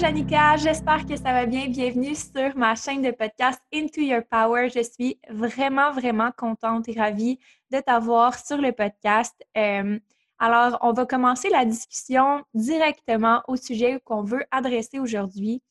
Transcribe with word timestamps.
Janika, 0.00 0.56
j'espère 0.56 1.04
que 1.04 1.14
ça 1.14 1.30
va 1.30 1.44
bien. 1.44 1.68
Bienvenue 1.68 2.14
sur 2.14 2.56
ma 2.56 2.74
chaîne 2.74 3.02
de 3.02 3.10
podcast 3.10 3.60
Into 3.70 4.00
Your 4.00 4.22
Power. 4.30 4.70
Je 4.70 4.82
suis 4.82 5.20
vraiment, 5.28 5.92
vraiment 5.92 6.30
contente 6.34 6.88
et 6.88 6.98
ravie 6.98 7.38
de 7.70 7.80
t'avoir 7.80 8.34
sur 8.38 8.56
le 8.56 8.72
podcast. 8.72 9.34
Euh, 9.58 9.98
alors, 10.38 10.78
on 10.80 10.94
va 10.94 11.04
commencer 11.04 11.50
la 11.50 11.66
discussion 11.66 12.42
directement 12.54 13.42
au 13.46 13.56
sujet 13.56 14.00
qu'on 14.02 14.22
veut 14.22 14.42
adresser 14.50 14.98
aujourd'hui, 14.98 15.62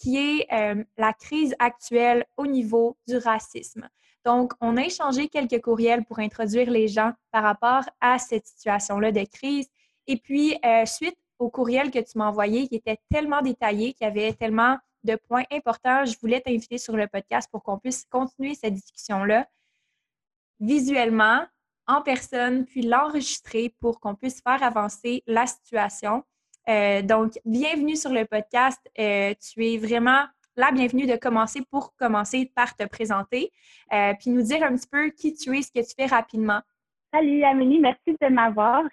qui 0.00 0.16
est 0.16 0.46
euh, 0.52 0.84
la 0.96 1.12
crise 1.12 1.56
actuelle 1.58 2.24
au 2.36 2.46
niveau 2.46 2.96
du 3.08 3.16
racisme. 3.16 3.88
Donc, 4.24 4.52
on 4.60 4.76
a 4.76 4.82
échangé 4.82 5.26
quelques 5.26 5.60
courriels 5.60 6.04
pour 6.04 6.20
introduire 6.20 6.70
les 6.70 6.86
gens 6.86 7.14
par 7.32 7.42
rapport 7.42 7.82
à 8.00 8.20
cette 8.20 8.46
situation-là 8.46 9.10
de 9.10 9.24
crise. 9.24 9.66
Et 10.06 10.18
puis, 10.18 10.56
euh, 10.64 10.86
suite 10.86 11.16
au 11.42 11.50
courriel 11.50 11.90
que 11.90 11.98
tu 11.98 12.16
m'as 12.16 12.28
envoyé 12.28 12.68
qui 12.68 12.76
était 12.76 12.98
tellement 13.10 13.42
détaillé, 13.42 13.92
qui 13.94 14.04
avait 14.04 14.32
tellement 14.32 14.78
de 15.02 15.16
points 15.16 15.44
importants. 15.50 16.04
Je 16.04 16.16
voulais 16.20 16.40
t'inviter 16.40 16.78
sur 16.78 16.96
le 16.96 17.08
podcast 17.08 17.48
pour 17.50 17.62
qu'on 17.64 17.78
puisse 17.78 18.04
continuer 18.08 18.54
cette 18.54 18.74
discussion-là 18.74 19.46
visuellement, 20.60 21.44
en 21.88 22.00
personne, 22.02 22.64
puis 22.64 22.82
l'enregistrer 22.82 23.74
pour 23.80 23.98
qu'on 23.98 24.14
puisse 24.14 24.40
faire 24.40 24.62
avancer 24.62 25.24
la 25.26 25.46
situation. 25.46 26.22
Euh, 26.68 27.02
donc, 27.02 27.32
bienvenue 27.44 27.96
sur 27.96 28.12
le 28.12 28.24
podcast. 28.24 28.78
Euh, 28.96 29.34
tu 29.40 29.66
es 29.66 29.78
vraiment 29.78 30.24
la 30.54 30.70
bienvenue 30.70 31.08
de 31.08 31.16
commencer 31.16 31.62
pour 31.68 31.96
commencer 31.96 32.52
par 32.54 32.76
te 32.76 32.84
présenter, 32.84 33.50
euh, 33.92 34.12
puis 34.20 34.30
nous 34.30 34.42
dire 34.42 34.62
un 34.62 34.76
petit 34.76 34.86
peu 34.86 35.10
qui 35.10 35.34
tu 35.34 35.58
es, 35.58 35.62
ce 35.62 35.72
que 35.72 35.80
tu 35.80 35.94
fais 35.98 36.06
rapidement. 36.06 36.60
Salut 37.12 37.42
Amélie, 37.42 37.80
merci 37.80 38.16
de 38.20 38.28
m'avoir. 38.28 38.84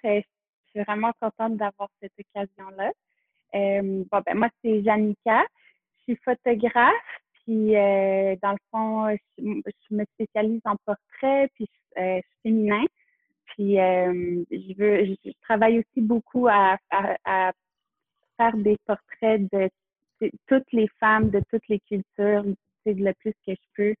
Suis 0.70 0.84
vraiment 0.84 1.12
contente 1.20 1.56
d'avoir 1.56 1.88
cette 2.00 2.12
occasion-là. 2.18 2.92
Euh, 3.54 4.04
bon, 4.10 4.22
ben, 4.24 4.36
moi, 4.36 4.48
c'est 4.62 4.82
Janika. 4.82 5.44
Je 5.98 6.14
suis 6.14 6.16
photographe, 6.24 6.94
puis 7.44 7.76
euh, 7.76 8.36
dans 8.42 8.52
le 8.52 8.58
fond, 8.70 9.16
je, 9.38 9.94
me 9.94 10.04
spécialise 10.14 10.60
en 10.64 10.76
portrait, 10.84 11.50
puis 11.54 11.68
euh, 11.98 12.20
féminin. 12.42 12.84
Puis 13.46 13.74
je 13.74 14.78
veux, 14.78 15.04
je, 15.04 15.30
travaille 15.42 15.80
aussi 15.80 16.00
beaucoup 16.00 16.46
à, 16.48 16.78
à, 16.90 17.52
faire 18.36 18.56
des 18.56 18.76
portraits 18.86 19.42
de, 19.52 19.68
toutes 20.46 20.72
les 20.72 20.88
femmes, 21.00 21.30
de 21.30 21.42
toutes 21.50 21.66
les 21.68 21.80
cultures, 21.80 22.44
c'est 22.84 22.94
le 22.94 23.12
plus 23.14 23.34
que 23.46 23.52
je 23.52 23.66
peux. 23.74 23.94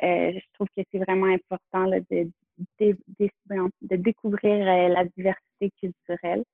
je 0.00 0.52
trouve 0.54 0.68
que 0.76 0.82
c'est 0.90 0.98
vraiment 0.98 1.26
important 1.26 1.84
là, 1.84 2.00
de, 2.10 2.30
de, 2.80 3.96
découvrir 3.96 4.54
euh, 4.54 4.88
la 4.88 5.04
diversité 5.04 5.70
culturelle. 5.80 6.44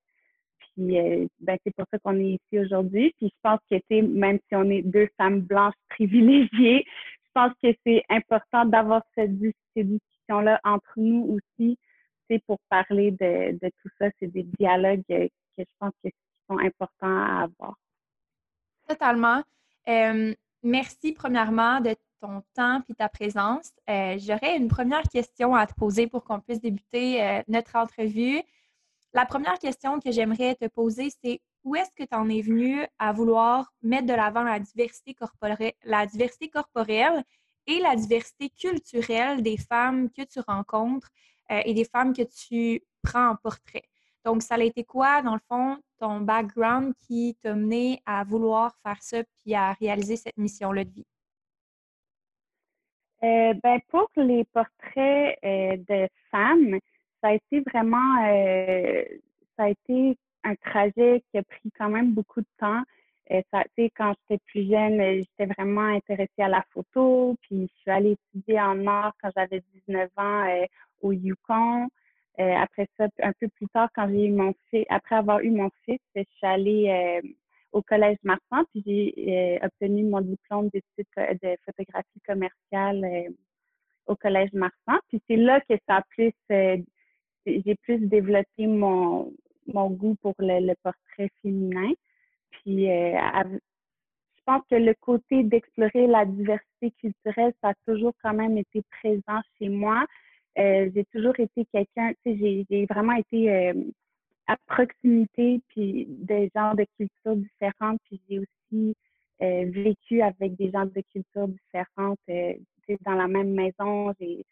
Puis, 0.59 0.99
euh, 0.99 1.27
ben, 1.41 1.59
c'est 1.65 1.75
pour 1.75 1.87
ça 1.91 1.99
qu'on 1.99 2.19
est 2.19 2.41
ici 2.41 2.59
aujourd'hui. 2.59 3.15
Puis, 3.19 3.29
je 3.29 3.41
pense 3.43 3.61
que, 3.71 4.01
même 4.01 4.39
si 4.49 4.57
on 4.57 4.69
est 4.71 4.83
deux 4.83 5.09
femmes 5.17 5.41
blanches 5.41 5.75
privilégiées, 5.91 6.85
je 7.25 7.31
pense 7.35 7.53
que 7.63 7.69
c'est 7.87 8.03
important 8.09 8.65
d'avoir 8.65 9.03
cette, 9.15 9.33
ces 9.75 9.85
discussions-là 9.85 10.61
entre 10.65 10.93
nous 10.97 11.39
aussi, 11.39 11.79
c'est 12.29 12.43
pour 12.47 12.59
parler 12.69 13.11
de, 13.11 13.59
de, 13.59 13.71
tout 13.83 13.89
ça. 13.99 14.09
C'est 14.19 14.29
des 14.29 14.45
dialogues 14.59 15.03
que 15.09 15.29
je 15.59 15.65
pense 15.79 15.93
que 16.05 16.11
sont 16.49 16.59
importants 16.59 17.23
à 17.23 17.43
avoir. 17.45 17.75
Totalement. 18.89 19.43
Euh, 19.89 20.35
merci 20.63 21.13
premièrement 21.13 21.81
de 21.81 21.95
ton 22.23 22.43
temps 22.55 22.81
et 22.89 22.95
ta 22.95 23.09
présence. 23.09 23.73
Euh, 23.91 24.17
j'aurais 24.19 24.57
une 24.57 24.69
première 24.69 25.03
question 25.03 25.55
à 25.55 25.67
te 25.67 25.75
poser 25.75 26.07
pour 26.07 26.25
qu'on 26.25 26.41
puisse 26.41 26.61
débuter 26.61 27.23
euh, 27.23 27.43
notre 27.49 27.77
entrevue. 27.77 28.41
La 29.13 29.27
première 29.27 29.59
question 29.59 30.01
que 30.01 30.11
j'aimerais 30.13 30.55
te 30.55 30.69
poser, 30.69 31.11
c'est 31.23 31.41
où 31.65 31.75
est-ce 31.75 31.91
que 31.95 32.09
tu 32.09 32.15
en 32.15 32.29
es 32.29 32.41
venu 32.41 32.87
à 32.99 33.13
vouloir 33.13 33.73
mettre 33.83 34.07
de 34.07 34.15
l'avant 34.15 34.43
la 34.43 34.59
diversité 34.59 35.15
corporelle, 35.15 35.73
la 35.85 36.07
diversité 36.07 36.49
corporelle 36.49 37.23
et 37.67 37.81
la 37.81 37.97
diversité 37.97 38.51
culturelle 38.51 39.43
des 39.43 39.57
femmes 39.57 40.09
que 40.11 40.23
tu 40.23 40.41
rencontres 40.41 41.11
euh, 41.51 41.61
et 41.65 41.75
des 41.75 41.85
femmes 41.85 42.15
que 42.15 42.23
tu 42.23 42.83
prends 43.03 43.31
en 43.31 43.37
portrait? 43.37 43.85
Donc, 44.25 44.43
ça 44.43 44.55
a 44.55 44.63
été 44.63 44.85
quoi, 44.85 45.23
dans 45.23 45.35
le 45.35 45.41
fond, 45.49 45.79
ton 45.99 46.21
background 46.21 46.95
qui 47.07 47.37
t'a 47.43 47.55
mené 47.55 48.01
à 48.07 48.23
vouloir 48.23 48.73
faire 48.85 49.03
ça 49.03 49.19
puis 49.41 49.55
à 49.55 49.73
réaliser 49.73 50.17
cette 50.17 50.37
mission-là 50.37 50.85
de 50.85 50.91
vie? 50.91 51.07
Euh, 53.25 53.55
ben, 53.63 53.79
pour 53.89 54.09
les 54.17 54.45
portraits 54.53 55.39
euh, 55.45 55.77
de 55.89 56.09
femmes, 56.31 56.79
ça 57.21 57.29
a 57.29 57.35
été 57.35 57.61
vraiment, 57.61 58.25
euh, 58.27 59.05
ça 59.57 59.65
a 59.65 59.69
été 59.69 60.19
un 60.43 60.57
trajet 60.57 61.23
qui 61.31 61.39
a 61.39 61.43
pris 61.45 61.71
quand 61.79 61.89
même 61.89 62.13
beaucoup 62.15 62.41
de 62.41 62.47
temps. 62.59 62.83
ça, 63.53 63.63
quand 63.97 64.13
j'étais 64.29 64.43
plus 64.47 64.69
jeune, 64.69 65.01
j'étais 65.19 65.47
vraiment 65.55 65.87
intéressée 65.95 66.43
à 66.43 66.49
la 66.49 66.65
photo, 66.75 67.37
puis 67.43 67.71
je 67.73 67.81
suis 67.81 67.91
allée 67.91 68.17
étudier 68.35 68.61
en 68.61 68.87
art 68.89 69.15
quand 69.23 69.31
j'avais 69.37 69.63
19 69.87 70.11
ans 70.17 70.67
au 71.01 71.13
Yukon. 71.13 71.89
après 72.39 72.89
ça, 72.99 73.07
un 73.23 73.33
peu 73.41 73.49
plus 73.49 73.69
tard, 73.69 73.89
quand 73.95 74.09
j'ai 74.09 74.27
eu 74.27 74.33
mon 74.33 74.53
fils, 74.69 74.85
après 74.91 75.15
avoir 75.17 75.41
eu 75.41 75.51
mon 75.51 75.71
fils, 75.85 76.01
je 76.17 76.23
suis 76.37 76.47
allée 76.47 77.23
au 77.73 77.83
Collège 77.83 78.19
Marsan, 78.23 78.65
puis 78.71 78.83
j'ai 78.87 79.59
euh, 79.63 79.67
obtenu 79.67 80.05
mon 80.05 80.21
diplôme 80.21 80.69
d'études 80.69 81.07
de 81.17 81.57
photographie 81.65 82.21
commerciale 82.27 83.05
euh, 83.05 83.31
au 84.07 84.17
Collège 84.17 84.53
Marsan. 84.53 85.01
Puis 85.09 85.21
c'est 85.29 85.37
là 85.37 85.61
que 85.61 85.75
ça 85.89 85.97
a 85.97 86.03
plus, 86.11 86.33
euh, 86.51 86.77
j'ai 87.47 87.75
plus 87.83 87.99
développé 87.99 88.67
mon, 88.67 89.33
mon 89.67 89.91
goût 89.91 90.17
pour 90.17 90.35
le, 90.39 90.75
portrait 90.83 91.31
féminin. 91.43 91.93
Puis 92.51 92.87
je 92.87 94.43
pense 94.45 94.63
que 94.71 94.77
le 94.77 94.95
côté 94.95 95.43
d'explorer 95.45 96.07
la 96.07 96.27
diversité 96.27 96.91
culturelle, 97.01 97.53
ça 97.63 97.71
a 97.71 97.75
toujours 97.87 98.13
quand 98.23 98.35
même 98.35 98.59
été 98.59 98.83
présent 99.01 99.41
chez 99.59 99.69
moi. 99.69 100.05
j'ai 100.57 101.07
toujours 101.13 101.39
été 101.41 101.65
quelqu'un, 101.73 102.13
tu 102.25 102.39
sais, 102.39 102.65
j'ai 102.69 102.87
vraiment 102.87 103.15
été 103.15 103.73
à 104.47 104.57
proximité, 104.67 105.61
puis 105.69 106.07
des 106.09 106.51
gens 106.55 106.75
de 106.75 106.85
cultures 106.97 107.37
différentes. 107.37 108.01
Puis 108.05 108.21
j'ai 108.29 108.39
aussi 108.41 108.97
euh, 109.43 109.65
vécu 109.71 110.23
avec 110.23 110.57
des 110.57 110.71
gens 110.71 110.87
de 110.87 111.03
cultures 111.13 111.49
différentes 111.49 112.19
euh, 112.29 112.55
dans 113.05 113.15
la 113.15 113.29
même 113.29 113.53
maison. 113.53 114.13
J'ai 114.21 114.45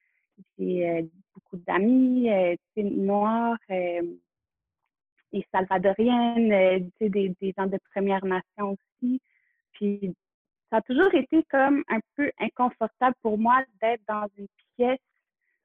euh, 0.60 1.02
beaucoup 1.34 1.56
d'amis 1.66 2.28
noirs 2.76 3.58
et 3.68 5.44
salvadoriennes, 5.52 6.90
des, 7.00 7.08
des 7.08 7.54
gens 7.56 7.66
de 7.66 7.78
Première 7.92 8.24
Nation 8.24 8.76
aussi. 9.02 9.20
Puis 9.72 10.14
ça 10.70 10.78
a 10.78 10.82
toujours 10.82 11.14
été 11.14 11.44
comme 11.50 11.84
un 11.88 12.00
peu 12.16 12.30
inconfortable 12.38 13.16
pour 13.22 13.38
moi 13.38 13.62
d'être 13.80 14.02
dans 14.08 14.26
une 14.38 14.48
pièce 14.76 14.98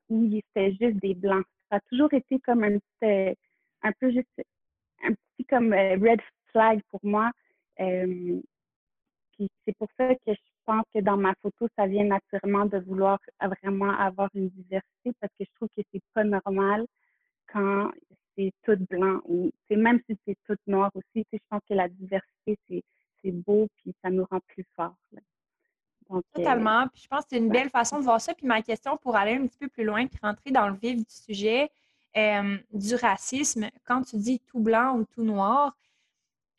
où 0.09 0.23
il 0.23 0.37
était 0.37 0.71
juste 0.71 0.99
des 1.01 1.13
blancs. 1.13 1.45
Ça 1.69 1.77
a 1.77 1.79
toujours 1.89 2.13
été 2.13 2.39
comme 2.39 2.63
un 2.63 2.77
petit 2.99 3.37
un 3.85 3.91
peu 3.99 4.11
juste 4.11 4.27
un 5.03 5.13
petit 5.13 5.45
comme 5.45 5.73
euh, 5.73 5.95
red 5.95 6.19
flag 6.51 6.81
pour 6.89 6.99
moi. 7.03 7.31
Euh, 7.79 8.41
puis 9.33 9.49
c'est 9.65 9.77
pour 9.77 9.87
ça 9.97 10.15
que 10.15 10.33
je 10.33 10.51
pense 10.65 10.85
que 10.93 11.01
dans 11.01 11.17
ma 11.17 11.33
photo, 11.41 11.67
ça 11.77 11.87
vient 11.87 12.05
naturellement 12.05 12.65
de 12.65 12.79
vouloir 12.79 13.19
vraiment 13.61 13.91
avoir 13.91 14.29
une 14.33 14.49
diversité 14.49 15.11
parce 15.19 15.33
que 15.37 15.45
je 15.45 15.51
trouve 15.55 15.69
que 15.75 15.83
c'est 15.91 16.01
pas 16.13 16.23
normal 16.23 16.85
quand 17.51 17.91
c'est 18.35 18.51
tout 18.63 18.77
blanc 18.89 19.21
ou 19.25 19.51
même 19.69 19.99
si 20.09 20.17
c'est 20.25 20.37
tout 20.47 20.57
noir 20.67 20.89
aussi. 20.95 21.25
Je 21.31 21.37
pense 21.49 21.61
que 21.69 21.73
la 21.73 21.87
diversité, 21.89 22.57
c'est 22.67 23.31
beau 23.31 23.67
puis 23.77 23.93
ça 24.03 24.09
nous 24.09 24.25
rend 24.25 24.39
plus 24.47 24.65
forts. 24.75 24.95
Euh, 26.11 26.21
Totalement. 26.33 26.87
Puis 26.93 27.03
je 27.03 27.07
pense 27.07 27.21
que 27.21 27.29
c'est 27.31 27.37
une 27.37 27.49
belle 27.49 27.69
façon 27.69 27.99
de 27.99 28.03
voir 28.03 28.21
ça. 28.21 28.33
Puis 28.33 28.47
ma 28.47 28.61
question 28.61 28.97
pour 28.97 29.15
aller 29.15 29.33
un 29.33 29.47
petit 29.47 29.57
peu 29.57 29.67
plus 29.67 29.83
loin 29.83 30.07
puis 30.07 30.19
rentrer 30.21 30.51
dans 30.51 30.69
le 30.69 30.75
vif 30.75 30.97
du 30.97 31.05
sujet 31.07 31.69
euh, 32.17 32.57
du 32.73 32.95
racisme, 32.95 33.69
quand 33.85 34.03
tu 34.03 34.17
dis 34.17 34.39
tout 34.39 34.59
blanc 34.59 34.97
ou 34.97 35.05
tout 35.05 35.23
noir, 35.23 35.75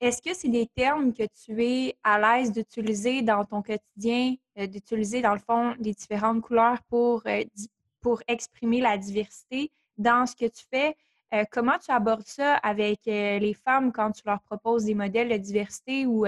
est-ce 0.00 0.20
que 0.20 0.34
c'est 0.34 0.48
des 0.48 0.66
termes 0.66 1.14
que 1.14 1.22
tu 1.22 1.64
es 1.64 1.96
à 2.04 2.18
l'aise 2.18 2.52
d'utiliser 2.52 3.22
dans 3.22 3.44
ton 3.44 3.62
quotidien, 3.62 4.34
euh, 4.58 4.66
d'utiliser 4.66 5.22
dans 5.22 5.32
le 5.32 5.40
fond 5.40 5.74
les 5.78 5.92
différentes 5.92 6.42
couleurs 6.42 6.82
pour, 6.88 7.22
pour 8.00 8.22
exprimer 8.28 8.80
la 8.80 8.98
diversité 8.98 9.72
dans 9.96 10.26
ce 10.26 10.36
que 10.36 10.46
tu 10.46 10.64
fais? 10.70 10.96
comment 11.50 11.76
tu 11.76 11.90
abordes 11.90 12.26
ça 12.26 12.54
avec 12.54 13.00
les 13.04 13.52
femmes 13.52 13.92
quand 13.92 14.12
tu 14.12 14.22
leur 14.24 14.40
proposes 14.42 14.84
des 14.84 14.94
modèles 14.94 15.28
de 15.28 15.36
diversité 15.36 16.06
ou 16.06 16.24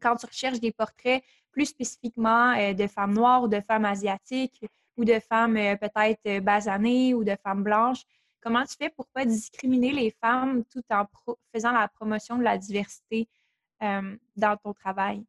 quand 0.00 0.16
tu 0.16 0.26
recherches 0.26 0.60
des 0.60 0.72
portraits 0.72 1.22
plus 1.54 1.66
spécifiquement 1.66 2.52
euh, 2.58 2.74
de 2.74 2.86
femmes 2.86 3.14
noires 3.14 3.42
ou 3.44 3.48
de 3.48 3.60
femmes 3.60 3.84
asiatiques 3.84 4.64
ou 4.96 5.04
de 5.04 5.18
femmes 5.20 5.56
euh, 5.56 5.76
peut-être 5.76 6.20
euh, 6.26 6.40
basanées 6.40 7.14
ou 7.14 7.24
de 7.24 7.36
femmes 7.42 7.62
blanches? 7.62 8.04
Comment 8.44 8.64
tu 8.64 8.76
fais 8.76 8.90
pour 8.90 9.06
ne 9.06 9.12
pas 9.12 9.24
discriminer 9.24 9.92
les 9.92 10.10
femmes 10.10 10.64
tout 10.66 10.82
en 10.90 11.06
faisant 11.52 11.72
la 11.72 11.88
promotion 11.88 12.36
de 12.36 12.42
la 12.42 12.58
diversité 12.58 13.26
dans 13.80 14.56
ton 14.62 14.74
travail? 14.74 15.24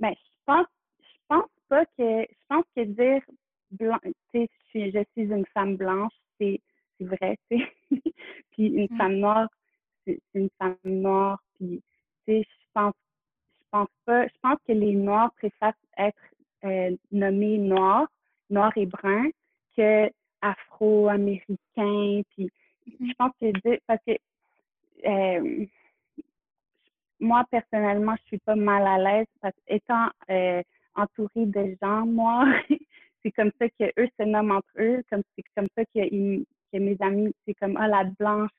Bien, 0.00 0.12
je 0.12 0.38
pense, 0.44 0.66
je 1.00 1.18
pense 1.28 1.50
pas 1.68 1.86
que, 1.86 2.22
je 2.28 2.46
pense 2.48 2.64
que 2.76 2.82
dire 2.82 3.22
blanc, 3.70 3.98
je 4.04 4.46
suis, 4.68 4.90
je 4.90 5.04
suis 5.12 5.22
une 5.22 5.46
femme 5.54 5.76
blanche, 5.76 6.12
c'est 6.38 6.60
vrai, 7.00 7.38
tu 7.48 7.58
sais. 7.58 7.72
puis 8.50 8.66
une 8.66 8.88
mmh. 8.90 8.98
femme 8.98 9.14
noire, 9.14 9.48
c'est 10.04 10.20
une 10.34 10.50
femme 10.58 10.76
noire, 10.84 11.40
puis 11.54 11.80
tu 12.26 12.32
sais, 12.32 12.42
je 12.42 12.66
pense 12.72 12.94
pense 13.74 13.88
pas. 14.04 14.26
Je 14.26 14.34
pense 14.40 14.58
que 14.66 14.72
les 14.72 14.94
Noirs 14.94 15.32
préfèrent 15.32 15.74
être 15.98 16.22
euh, 16.64 16.96
nommés 17.10 17.58
Noirs, 17.58 18.06
Noirs 18.48 18.72
et 18.76 18.86
Bruns, 18.86 19.30
que 19.76 20.08
Afro-Américains. 20.50 22.22
Puis 22.34 22.50
je 22.86 23.12
pense 23.18 23.32
que 23.40 23.78
parce 23.86 24.00
que 24.06 24.12
euh, 25.06 25.66
moi 27.20 27.44
personnellement, 27.50 28.14
je 28.22 28.26
suis 28.28 28.38
pas 28.38 28.56
mal 28.56 28.86
à 28.86 28.98
l'aise 28.98 29.26
parce 29.40 29.54
qu'étant 29.66 30.08
euh, 30.30 30.62
entourée 30.94 31.46
de 31.46 31.76
gens 31.82 32.06
noirs, 32.06 32.46
c'est 33.22 33.32
comme 33.32 33.50
ça 33.58 33.68
que 33.68 33.84
eux 33.98 34.08
se 34.18 34.24
nomment 34.24 34.52
entre 34.52 34.68
eux, 34.78 35.02
comme 35.10 35.22
c'est 35.36 35.44
comme 35.56 35.68
ça 35.76 35.84
que, 35.86 36.08
que 36.72 36.78
mes 36.78 36.96
amis, 37.00 37.34
c'est 37.46 37.54
comme 37.54 37.76
ah 37.78 37.88
la 37.88 38.04
blanche, 38.04 38.50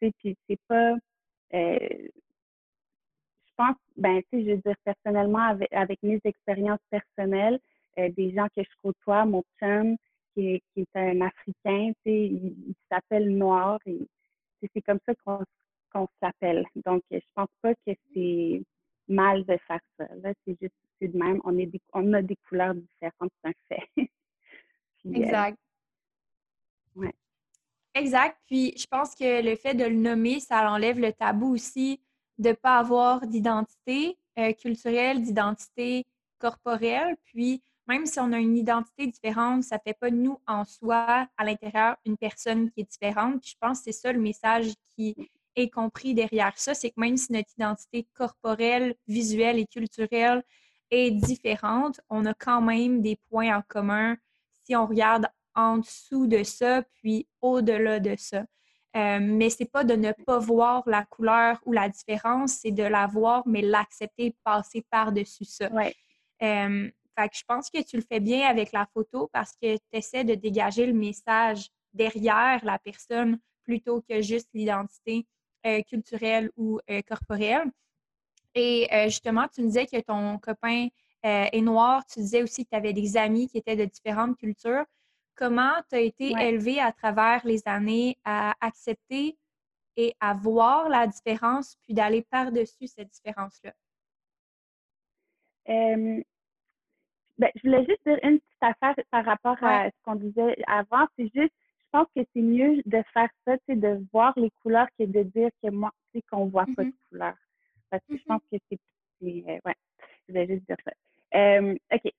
puis 0.00 0.36
c'est 0.48 0.60
pas 0.68 0.94
pense, 3.58 3.76
ben, 3.96 4.22
tu 4.30 4.38
sais, 4.38 4.44
je 4.44 4.50
veux 4.52 4.62
dire, 4.64 4.76
personnellement, 4.84 5.42
avec, 5.42 5.70
avec 5.72 6.02
mes 6.02 6.20
expériences 6.24 6.80
personnelles, 6.90 7.58
euh, 7.98 8.08
des 8.16 8.32
gens 8.32 8.46
que 8.56 8.62
je 8.62 8.70
côtoie, 8.82 9.26
mon 9.26 9.42
chum, 9.58 9.96
qui 10.38 10.54
est, 10.54 10.62
qui 10.72 10.80
est 10.82 10.96
un 10.96 11.20
Africain, 11.20 11.92
tu 12.04 12.10
sais, 12.10 12.26
il, 12.26 12.74
s'appelle 12.90 13.36
Noir 13.36 13.80
et 13.86 13.98
c'est 14.72 14.82
comme 14.82 15.00
ça 15.06 15.14
qu'on 15.24 15.44
qu'on 15.92 16.06
s'appelle. 16.22 16.66
Donc, 16.84 17.02
je 17.10 17.18
pense 17.34 17.48
pas 17.62 17.74
que 17.74 17.92
c'est 18.12 18.62
mal 19.08 19.44
de 19.44 19.56
faire 19.66 19.80
ça. 19.98 20.06
Là, 20.22 20.34
c'est 20.44 20.56
juste, 20.60 20.74
c'est 21.00 21.08
de 21.08 21.16
même, 21.16 21.40
on, 21.44 21.56
est 21.56 21.66
des, 21.66 21.80
on 21.94 22.12
a 22.12 22.20
des 22.20 22.36
couleurs 22.48 22.74
différentes, 22.74 23.32
c'est 23.42 23.48
un 23.48 23.52
fait. 23.68 23.88
Euh, 25.06 25.12
exact. 25.12 25.56
ouais. 26.96 27.14
Exact. 27.94 28.36
Puis, 28.46 28.74
je 28.76 28.84
pense 28.86 29.14
que 29.14 29.42
le 29.42 29.54
fait 29.54 29.74
de 29.74 29.84
le 29.84 29.94
nommer, 29.94 30.40
ça 30.40 30.68
enlève 30.70 30.98
le 30.98 31.12
tabou 31.12 31.54
aussi 31.54 32.02
de 32.36 32.48
ne 32.48 32.54
pas 32.54 32.78
avoir 32.78 33.24
d'identité 33.24 34.18
euh, 34.38 34.52
culturelle, 34.54 35.22
d'identité 35.22 36.04
corporelle. 36.40 37.16
Puis, 37.26 37.62
même 37.88 38.06
si 38.06 38.20
on 38.20 38.32
a 38.32 38.38
une 38.38 38.56
identité 38.56 39.06
différente, 39.06 39.64
ça 39.64 39.76
ne 39.76 39.80
fait 39.80 39.98
pas 39.98 40.10
nous 40.10 40.38
en 40.46 40.64
soi, 40.64 41.26
à 41.36 41.44
l'intérieur, 41.44 41.96
une 42.04 42.16
personne 42.16 42.70
qui 42.70 42.82
est 42.82 42.90
différente. 42.90 43.40
Puis 43.40 43.52
je 43.52 43.56
pense 43.60 43.78
que 43.78 43.84
c'est 43.84 43.92
ça 43.92 44.12
le 44.12 44.20
message 44.20 44.72
qui 44.94 45.16
est 45.56 45.70
compris 45.70 46.14
derrière 46.14 46.56
ça, 46.56 46.74
c'est 46.74 46.90
que 46.90 47.00
même 47.00 47.16
si 47.16 47.32
notre 47.32 47.50
identité 47.56 48.06
corporelle, 48.14 48.94
visuelle 49.08 49.58
et 49.58 49.66
culturelle 49.66 50.42
est 50.90 51.10
différente, 51.10 52.00
on 52.08 52.24
a 52.26 52.34
quand 52.34 52.60
même 52.60 53.00
des 53.00 53.18
points 53.28 53.56
en 53.56 53.62
commun 53.66 54.16
si 54.64 54.76
on 54.76 54.86
regarde 54.86 55.26
en 55.54 55.78
dessous 55.78 56.26
de 56.26 56.44
ça, 56.44 56.82
puis 56.94 57.26
au-delà 57.40 58.00
de 58.00 58.14
ça. 58.16 58.44
Euh, 58.96 59.18
mais 59.20 59.50
c'est 59.50 59.70
pas 59.70 59.84
de 59.84 59.94
ne 59.94 60.12
pas 60.12 60.38
voir 60.38 60.82
la 60.86 61.04
couleur 61.04 61.58
ou 61.66 61.72
la 61.72 61.88
différence, 61.88 62.52
c'est 62.52 62.70
de 62.70 62.82
la 62.82 63.06
voir, 63.06 63.42
mais 63.46 63.60
l'accepter, 63.60 64.36
passer 64.44 64.84
par-dessus 64.90 65.44
ça. 65.44 65.70
Ouais. 65.72 65.94
Euh, 66.42 66.90
fait 67.18 67.28
que 67.28 67.36
je 67.36 67.44
pense 67.46 67.70
que 67.70 67.82
tu 67.82 67.96
le 67.96 68.02
fais 68.02 68.20
bien 68.20 68.48
avec 68.48 68.72
la 68.72 68.86
photo 68.86 69.28
parce 69.32 69.52
que 69.52 69.76
tu 69.76 69.82
essaies 69.92 70.24
de 70.24 70.34
dégager 70.34 70.86
le 70.86 70.92
message 70.92 71.68
derrière 71.92 72.64
la 72.64 72.78
personne 72.78 73.38
plutôt 73.64 74.02
que 74.02 74.20
juste 74.22 74.48
l'identité 74.54 75.26
euh, 75.66 75.82
culturelle 75.82 76.50
ou 76.56 76.80
corporelle. 77.06 77.70
Et 78.54 78.88
justement, 79.04 79.46
tu 79.48 79.62
me 79.62 79.66
disais 79.66 79.86
que 79.86 80.00
ton 80.00 80.38
copain 80.38 80.88
est 81.22 81.60
noir. 81.60 82.04
Tu 82.06 82.20
disais 82.20 82.42
aussi 82.42 82.64
que 82.64 82.70
tu 82.70 82.76
avais 82.76 82.92
des 82.92 83.16
amis 83.16 83.48
qui 83.48 83.58
étaient 83.58 83.76
de 83.76 83.84
différentes 83.84 84.36
cultures. 84.36 84.84
Comment 85.34 85.74
tu 85.88 85.96
as 85.96 86.00
été 86.00 86.32
élevée 86.40 86.80
à 86.80 86.90
travers 86.90 87.46
les 87.46 87.62
années 87.66 88.18
à 88.24 88.54
accepter 88.60 89.38
et 89.96 90.14
à 90.20 90.34
voir 90.34 90.88
la 90.88 91.06
différence, 91.06 91.76
puis 91.84 91.94
d'aller 91.94 92.22
par-dessus 92.22 92.86
cette 92.86 93.10
différence-là? 93.10 93.72
Ben, 97.38 97.50
je 97.54 97.60
voulais 97.62 97.84
juste 97.84 98.00
dire 98.06 98.18
une 98.22 98.40
petite 98.40 98.62
affaire 98.62 98.94
par 99.10 99.24
rapport 99.24 99.56
à 99.62 99.88
ce 99.90 99.96
qu'on 100.04 100.16
disait 100.16 100.56
avant. 100.66 101.06
C'est 101.16 101.30
juste, 101.34 101.52
je 101.80 101.86
pense 101.92 102.06
que 102.14 102.22
c'est 102.34 102.42
mieux 102.42 102.82
de 102.84 103.02
faire 103.12 103.28
ça, 103.46 103.56
de 103.68 104.04
voir 104.12 104.32
les 104.36 104.50
couleurs 104.62 104.88
que 104.98 105.04
de 105.04 105.22
dire 105.22 105.50
que 105.62 105.70
moi, 105.70 105.90
tu 106.12 106.18
sais, 106.18 106.24
qu'on 106.30 106.46
voit 106.46 106.66
pas 106.76 106.84
de 106.84 106.88
mm-hmm. 106.88 107.08
couleurs. 107.10 107.36
Parce 107.90 108.02
que 108.08 108.16
je 108.16 108.24
pense 108.24 108.40
mm-hmm. 108.52 108.58
que 108.58 108.76
c'est. 109.22 109.50
Euh, 109.50 109.58
ouais, 109.64 109.74
je 110.26 110.32
voulais 110.32 110.46
juste 110.46 110.66
dire 110.66 110.76
ça. 110.84 110.92
OK. 111.94 112.12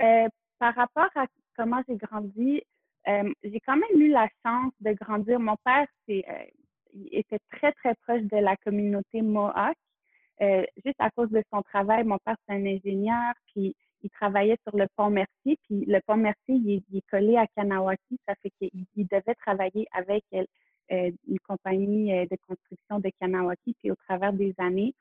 Euh, 0.00 0.28
par 0.58 0.74
rapport 0.74 1.10
à 1.16 1.26
comment 1.56 1.82
j'ai 1.88 1.96
grandi, 1.96 2.62
euh, 3.08 3.32
j'ai 3.42 3.60
quand 3.60 3.76
même 3.76 4.00
eu 4.00 4.08
la 4.08 4.28
chance 4.44 4.72
de 4.80 4.92
grandir. 4.92 5.40
Mon 5.40 5.56
père 5.64 5.86
c'est, 6.06 6.24
euh, 6.28 6.44
était 7.10 7.40
très, 7.50 7.72
très 7.72 7.94
proche 8.06 8.22
de 8.22 8.36
la 8.36 8.56
communauté 8.58 9.22
Mohawk. 9.22 9.76
Euh, 10.40 10.64
juste 10.84 10.96
à 10.98 11.10
cause 11.10 11.30
de 11.30 11.42
son 11.52 11.62
travail, 11.62 12.04
mon 12.04 12.18
père, 12.18 12.36
c'est 12.46 12.54
un 12.54 12.66
ingénieur, 12.66 13.32
puis 13.52 13.76
il 14.02 14.10
travaillait 14.10 14.58
sur 14.66 14.76
le 14.76 14.86
pont 14.96 15.10
Mercier, 15.10 15.58
puis 15.66 15.84
le 15.86 16.00
pont 16.06 16.16
Mercier, 16.16 16.54
il, 16.54 16.82
est 16.94 17.10
collé 17.10 17.36
à 17.36 17.46
Kanawaki, 17.46 18.18
ça 18.26 18.34
fait 18.36 18.50
qu'il 18.58 19.06
devait 19.06 19.34
travailler 19.34 19.86
avec 19.92 20.24
une 20.90 21.38
compagnie 21.46 22.12
de 22.26 22.36
construction 22.46 22.98
de 22.98 23.10
Kanawaki, 23.20 23.74
puis 23.80 23.90
au 23.90 23.96
travers 24.06 24.32
des 24.32 24.54
années, 24.58 24.94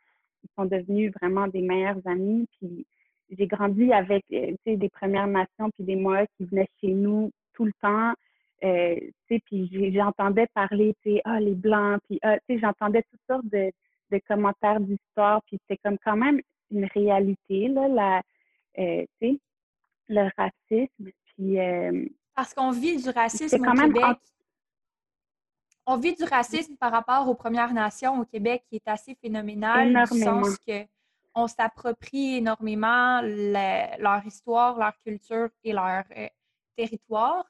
ils 0.43 0.49
sont 0.55 0.65
devenus 0.65 1.11
vraiment 1.21 1.47
des 1.47 1.61
meilleurs 1.61 1.99
amis, 2.05 2.47
puis 2.57 2.85
j'ai 3.31 3.47
grandi 3.47 3.91
avec 3.93 4.23
euh, 4.33 4.53
des 4.65 4.89
Premières 4.89 5.27
Nations 5.27 5.69
puis 5.75 5.85
des 5.85 5.95
Mohawks 5.95 6.29
qui 6.37 6.45
venaient 6.45 6.67
chez 6.79 6.91
nous 6.91 7.31
tout 7.53 7.65
le 7.65 7.73
temps. 7.81 8.13
Euh, 8.63 8.95
puis 9.27 9.91
j'entendais 9.93 10.47
parler, 10.53 10.93
tu 11.01 11.19
ah, 11.23 11.39
les 11.39 11.55
Blancs, 11.55 11.99
puis 12.07 12.19
ah, 12.21 12.37
j'entendais 12.49 13.03
toutes 13.03 13.21
sortes 13.27 13.47
de, 13.47 13.71
commentaires 14.27 14.79
d'histoire, 14.81 15.41
puis 15.47 15.57
c'est 15.67 15.77
comme 15.77 15.97
quand 16.03 16.17
même 16.17 16.41
une 16.69 16.85
réalité, 16.85 17.69
là, 17.69 17.87
la, 17.87 18.17
euh, 18.17 18.21
tu 18.75 19.07
sais, 19.21 19.39
le 20.11 20.29
racisme. 20.37 21.11
Puis, 21.25 21.59
euh, 21.59 22.05
Parce 22.35 22.53
qu'on 22.53 22.71
vit 22.71 23.01
du 23.01 23.09
racisme 23.09 23.65
au 23.65 23.73
Québec. 23.73 24.17
On 25.85 25.97
vit 25.97 26.13
du 26.13 26.23
racisme 26.23 26.75
par 26.77 26.91
rapport 26.91 27.27
aux 27.27 27.33
Premières 27.33 27.73
Nations 27.73 28.19
au 28.19 28.25
Québec 28.25 28.63
qui 28.69 28.75
est 28.75 28.87
assez 28.87 29.15
phénoménal, 29.15 29.89
Énormément. 29.89 30.41
du 30.41 30.49
sens 30.49 30.57
que 30.59 30.85
on 31.33 31.47
s'approprie 31.47 32.37
énormément 32.37 33.21
leur 33.21 34.25
histoire, 34.25 34.77
leur 34.77 34.97
culture 34.99 35.49
et 35.63 35.71
leur 35.71 36.03
euh, 36.17 36.27
territoire. 36.75 37.45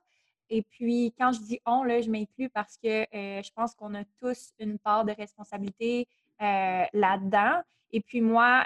Et 0.50 0.62
puis, 0.62 1.14
quand 1.18 1.32
je 1.32 1.40
dis 1.40 1.60
on, 1.66 1.84
là, 1.84 2.00
je 2.02 2.10
m'inclus 2.10 2.50
parce 2.50 2.78
que 2.78 3.02
euh, 3.16 3.42
je 3.42 3.52
pense 3.54 3.74
qu'on 3.74 3.96
a 3.96 4.04
tous 4.22 4.52
une 4.60 4.78
part 4.78 5.04
de 5.04 5.14
responsabilité 5.14 6.08
euh, 6.42 6.84
là-dedans. 6.94 7.62
Et 7.92 8.02
puis 8.02 8.22
moi, 8.22 8.66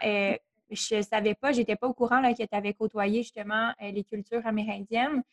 je 0.69 0.95
ne 0.95 1.01
savais 1.01 1.35
pas, 1.35 1.51
je 1.51 1.59
n'étais 1.59 1.75
pas 1.75 1.87
au 1.87 1.93
courant 1.93 2.21
que 2.21 2.43
tu 2.43 2.55
avais 2.55 2.73
côtoyé 2.73 3.23
justement 3.23 3.73
les 3.79 4.03
cultures 4.03 4.45
amérindiennes. 4.45 5.23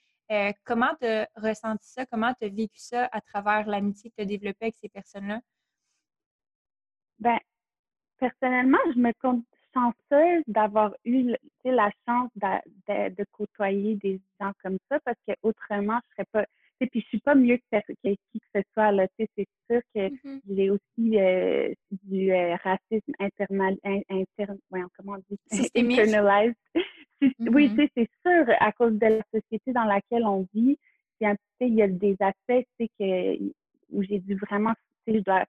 comment 0.65 0.95
tu 1.01 1.07
as 1.07 1.29
ressenti 1.37 1.89
ça? 1.89 2.07
Comment 2.07 2.33
tu 2.35 2.47
as 2.47 2.49
vécu 2.49 2.79
ça 2.79 3.09
à 3.13 3.21
travers 3.21 3.67
l'amitié 3.67 4.11
que 4.11 4.17
tu 4.17 4.23
as 4.23 4.27
développée 4.27 4.67
avec 4.67 4.77
ces 4.77 4.89
personnes-là? 4.89 5.41
Bien, 7.19 7.39
personnellement, 8.19 8.79
je 8.95 8.99
me 8.99 9.13
compte 9.21 9.45
chanceuse 9.75 10.43
d'avoir 10.47 10.95
eu 11.05 11.35
la 11.65 11.91
chance 12.07 12.31
de, 12.37 13.09
de, 13.09 13.25
côtoyer 13.33 13.97
des 13.97 14.21
gens 14.41 14.53
comme 14.63 14.79
ça 14.89 15.01
parce 15.01 15.19
que 15.27 15.33
autrement, 15.43 16.01
je 16.09 16.15
serais 16.15 16.29
pas. 16.33 16.47
Puis 16.87 17.01
je 17.01 17.07
suis 17.07 17.21
pas 17.21 17.35
mieux 17.35 17.59
que, 17.71 17.79
qui 18.03 18.41
que 18.41 18.47
ce 18.55 18.63
soit. 18.73 18.93
Là, 18.93 19.07
c'est 19.19 19.29
sûr 19.37 19.81
que 19.95 20.09
mm-hmm. 20.09 20.41
j'ai 20.49 20.71
aussi 20.71 21.19
euh, 21.19 21.73
du 22.03 22.33
euh, 22.33 22.57
racisme 22.57 23.13
internal, 23.19 23.77
inter, 23.85 24.53
comment 24.71 25.17
on 25.17 25.23
dit? 25.31 25.39
Internalized. 25.77 26.55
Oui, 27.39 27.69
mm-hmm. 27.69 27.89
c'est 27.97 28.11
sûr, 28.27 28.55
à 28.59 28.73
cause 28.73 28.95
de 28.95 29.07
la 29.07 29.23
société 29.33 29.73
dans 29.73 29.85
laquelle 29.85 30.25
on 30.25 30.47
vit, 30.53 30.77
il 31.61 31.75
y 31.75 31.83
a 31.83 31.89
des 31.89 32.17
aspects 32.21 32.67
que, 32.99 33.39
où 33.91 34.03
j'ai 34.03 34.19
dû 34.19 34.35
vraiment, 34.37 34.73
je 35.07 35.19
dois 35.19 35.45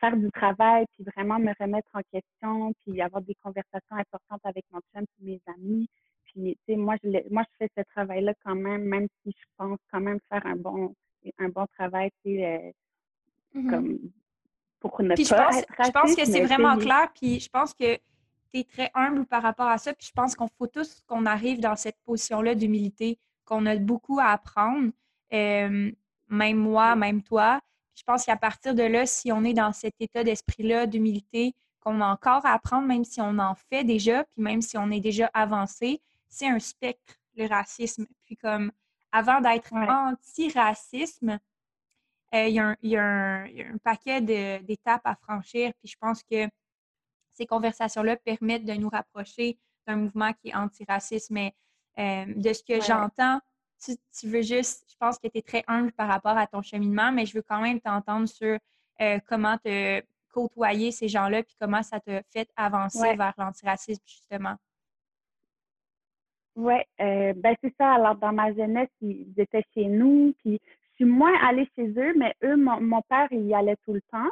faire 0.00 0.16
du 0.16 0.30
travail, 0.32 0.84
puis 0.94 1.04
vraiment 1.16 1.38
me 1.38 1.52
remettre 1.60 1.90
en 1.94 2.00
question, 2.12 2.72
puis 2.80 3.00
avoir 3.00 3.22
des 3.22 3.36
conversations 3.42 3.96
importantes 3.96 4.40
avec 4.44 4.64
mon 4.72 4.80
chum 4.92 5.04
et 5.20 5.24
mes 5.24 5.40
amis. 5.46 5.88
Puis, 6.24 6.56
tu 6.66 6.74
sais, 6.74 6.76
moi, 6.76 6.96
je, 7.02 7.08
moi, 7.30 7.42
je 7.50 7.56
fais 7.58 7.70
ce 7.76 7.82
travail-là 7.94 8.34
quand 8.44 8.54
même, 8.54 8.82
même 8.82 9.08
si 9.22 9.34
je 9.36 9.44
pense 9.56 9.78
quand 9.90 10.00
même 10.00 10.18
faire 10.30 10.44
un 10.46 10.56
bon, 10.56 10.94
un 11.38 11.48
bon 11.48 11.66
travail, 11.78 12.10
tu 12.24 12.36
sais, 12.36 12.46
euh, 13.54 13.58
mm-hmm. 13.60 13.70
comme 13.70 13.98
pour 14.80 15.00
ne 15.02 15.14
puis 15.14 15.24
pas 15.24 15.50
je 15.50 15.56
pense, 15.56 15.86
Je 15.86 15.90
pense 15.90 16.16
que 16.16 16.24
c'est 16.24 16.44
vraiment 16.44 16.76
clair, 16.76 17.08
puis 17.14 17.38
je 17.38 17.48
pense 17.48 17.72
que 17.72 17.96
tu 18.52 18.60
es 18.60 18.64
très 18.64 18.90
humble 18.94 19.24
par 19.26 19.42
rapport 19.42 19.68
à 19.68 19.78
ça, 19.78 19.94
puis 19.94 20.06
je 20.08 20.12
pense 20.12 20.34
qu'on 20.34 20.48
faut 20.48 20.66
tous 20.66 21.02
qu'on 21.06 21.24
arrive 21.24 21.60
dans 21.60 21.76
cette 21.76 21.96
position-là 22.04 22.54
d'humilité, 22.54 23.18
qu'on 23.44 23.64
a 23.66 23.76
beaucoup 23.76 24.18
à 24.18 24.26
apprendre, 24.26 24.90
euh, 25.32 25.90
même 26.28 26.56
moi, 26.56 26.96
même 26.96 27.22
toi, 27.22 27.60
je 27.94 28.02
pense 28.02 28.24
qu'à 28.24 28.36
partir 28.36 28.74
de 28.74 28.82
là, 28.82 29.06
si 29.06 29.30
on 29.30 29.44
est 29.44 29.54
dans 29.54 29.72
cet 29.72 29.94
état 30.00 30.24
d'esprit-là, 30.24 30.86
d'humilité, 30.86 31.54
qu'on 31.80 32.00
a 32.00 32.06
encore 32.06 32.44
à 32.46 32.52
apprendre, 32.52 32.86
même 32.86 33.04
si 33.04 33.20
on 33.20 33.38
en 33.38 33.54
fait 33.54 33.84
déjà, 33.84 34.24
puis 34.24 34.42
même 34.42 34.62
si 34.62 34.76
on 34.78 34.90
est 34.90 35.00
déjà 35.00 35.30
avancé, 35.34 36.00
c'est 36.32 36.48
un 36.48 36.58
spectre, 36.58 37.14
le 37.36 37.46
racisme. 37.46 38.06
Puis 38.24 38.36
comme 38.36 38.72
avant 39.12 39.40
d'être 39.40 39.72
anti-racisme, 39.74 41.38
euh, 42.34 42.48
il, 42.48 42.54
y 42.88 42.96
a 42.96 43.04
un, 43.04 43.78
paquet 43.84 44.22
d'étapes 44.22 45.02
à 45.04 45.14
franchir. 45.14 45.72
Puis 45.78 45.88
je 45.88 45.96
pense 46.00 46.22
que 46.22 46.48
ces 47.30 47.46
conversations-là 47.46 48.16
permettent 48.16 48.64
de 48.64 48.72
nous 48.72 48.88
rapprocher 48.88 49.58
d'un 49.86 49.96
mouvement 49.96 50.32
qui 50.32 50.48
est 50.48 50.54
anti-raciste. 50.54 51.30
Mais 51.30 51.54
euh, 51.98 52.24
de 52.34 52.52
ce 52.54 52.62
que 52.62 52.80
j'entends, 52.80 53.40
tu, 53.84 54.28
veux 54.28 54.42
juste, 54.42 54.86
je 54.90 54.96
pense 54.98 55.18
que 55.18 55.28
tu 55.28 55.38
es 55.38 55.42
très 55.42 55.64
humble 55.66 55.92
par 55.92 56.08
rapport 56.08 56.38
à 56.38 56.46
ton 56.46 56.62
cheminement, 56.62 57.12
mais 57.12 57.26
je 57.26 57.34
veux 57.34 57.42
quand 57.42 57.60
même 57.60 57.80
t'entendre 57.80 58.26
sur 58.26 58.58
euh, 59.02 59.18
comment 59.26 59.58
te 59.58 60.02
côtoyer 60.32 60.92
ces 60.92 61.08
gens-là, 61.08 61.42
puis 61.42 61.54
comment 61.60 61.82
ça 61.82 62.00
t'a 62.00 62.22
fait 62.32 62.48
avancer 62.56 63.16
vers 63.16 63.34
l'antiracisme, 63.36 64.02
justement. 64.06 64.56
Oui, 66.56 66.74
euh, 67.00 67.32
ben 67.36 67.54
c'est 67.62 67.74
ça. 67.78 67.94
Alors, 67.94 68.16
dans 68.16 68.32
ma 68.32 68.52
jeunesse, 68.52 68.90
ils 69.00 69.32
étaient 69.38 69.64
chez 69.74 69.86
nous, 69.86 70.34
puis 70.40 70.60
je 70.90 70.94
suis 70.96 71.04
moins 71.04 71.34
allée 71.42 71.66
chez 71.76 71.88
eux, 71.88 72.12
mais 72.16 72.34
eux, 72.44 72.56
mon, 72.56 73.02
père, 73.08 73.28
il 73.30 73.46
y 73.46 73.54
allait 73.54 73.76
tout 73.84 73.94
le 73.94 74.02
temps. 74.10 74.30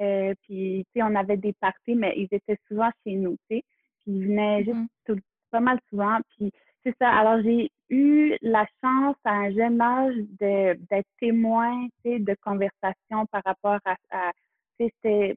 Euh, 0.00 0.34
puis, 0.42 0.84
tu 0.92 1.00
sais, 1.00 1.02
on 1.04 1.14
avait 1.14 1.36
des 1.36 1.52
parties, 1.52 1.94
mais 1.94 2.14
ils 2.16 2.28
étaient 2.32 2.58
souvent 2.66 2.90
chez 3.04 3.14
nous, 3.14 3.36
tu 3.48 3.56
sais. 3.56 3.64
Puis, 4.00 4.12
ils 4.12 4.26
venaient 4.26 4.64
juste 4.64 4.76
mm-hmm. 5.08 5.20
pas 5.52 5.60
mal 5.60 5.78
souvent. 5.88 6.18
Puis, 6.36 6.50
c'est 6.82 6.96
ça. 7.00 7.10
Alors, 7.10 7.40
j'ai 7.44 7.70
eu 7.90 8.36
la 8.42 8.66
chance 8.82 9.16
à 9.24 9.32
un 9.32 9.50
jeune 9.52 9.80
âge 9.80 10.16
d'être 10.40 11.08
témoin 11.20 11.86
de 12.04 12.36
conversations 12.42 13.26
par 13.30 13.42
rapport 13.44 13.78
à, 13.84 13.96
à 14.10 14.32
c'était 14.78 15.36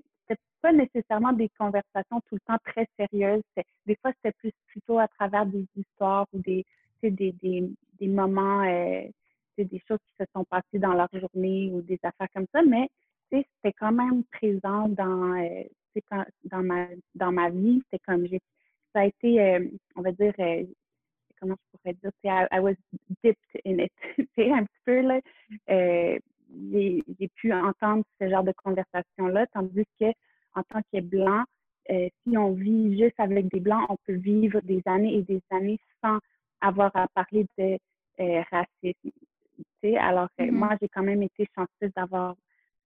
pas 0.65 0.71
nécessairement 0.71 1.31
des 1.31 1.49
conversations 1.59 2.21
tout 2.21 2.33
le 2.33 2.39
temps 2.39 2.57
très 2.65 2.87
sérieuses. 2.97 3.43
Des 3.85 3.95
fois, 3.97 4.11
c'était 4.15 4.35
plus 4.39 4.51
plutôt 4.65 4.97
à 4.97 5.07
travers 5.07 5.45
des 5.45 5.63
histoires 5.75 6.25
ou 6.33 6.39
des, 6.39 6.65
des, 7.03 7.11
des, 7.33 7.69
des 7.99 8.07
moments, 8.07 8.63
euh, 8.63 9.03
des 9.59 9.81
choses 9.87 9.99
qui 10.07 10.15
se 10.19 10.25
sont 10.33 10.43
passées 10.45 10.79
dans 10.79 10.93
leur 10.93 11.09
journée 11.13 11.69
ou 11.71 11.83
des 11.83 11.99
affaires 12.01 12.29
comme 12.33 12.47
ça, 12.51 12.63
mais 12.63 12.89
c'était 13.29 13.73
quand 13.73 13.91
même 13.91 14.23
présent 14.23 14.89
dans, 14.89 15.35
euh, 15.37 15.63
dans, 16.45 16.63
ma, 16.63 16.87
dans 17.13 17.31
ma 17.31 17.51
vie. 17.51 17.83
C'était 17.85 18.03
comme 18.03 18.25
j'ai 18.25 18.41
ça 18.91 19.01
a 19.01 19.05
été, 19.05 19.39
euh, 19.39 19.67
on 19.95 20.01
va 20.01 20.13
dire, 20.13 20.33
comment 21.39 21.55
je 21.55 21.77
pourrais 21.77 21.93
dire, 21.93 22.11
I, 22.23 22.47
I 22.51 22.59
was 22.59 22.75
dipped 23.21 23.37
in 23.65 23.77
it, 23.77 23.91
un 24.37 24.63
petit 24.63 24.81
peu, 24.83 25.01
là. 25.01 25.19
Euh, 25.69 26.17
j'ai 26.71 27.27
pu 27.35 27.53
entendre 27.53 28.03
ce 28.19 28.29
genre 28.29 28.43
de 28.43 28.53
conversation-là, 28.53 29.45
tandis 29.47 29.85
que 29.99 30.05
en 30.55 30.63
tant 30.63 30.81
que 30.93 31.01
blanc, 31.01 31.43
euh, 31.91 32.09
si 32.23 32.37
on 32.37 32.53
vit 32.53 32.97
juste 32.97 33.19
avec 33.19 33.47
des 33.49 33.59
blancs, 33.59 33.85
on 33.89 33.97
peut 34.05 34.15
vivre 34.15 34.59
des 34.61 34.81
années 34.85 35.17
et 35.17 35.23
des 35.23 35.41
années 35.51 35.79
sans 36.03 36.19
avoir 36.61 36.95
à 36.95 37.07
parler 37.09 37.45
de 37.57 37.77
euh, 38.19 38.41
racisme. 38.51 39.11
Alors, 39.99 40.29
mm-hmm. 40.39 40.51
moi, 40.51 40.75
j'ai 40.81 40.89
quand 40.89 41.03
même 41.03 41.21
été 41.21 41.47
chanceuse 41.55 41.93
d'avoir 41.95 42.35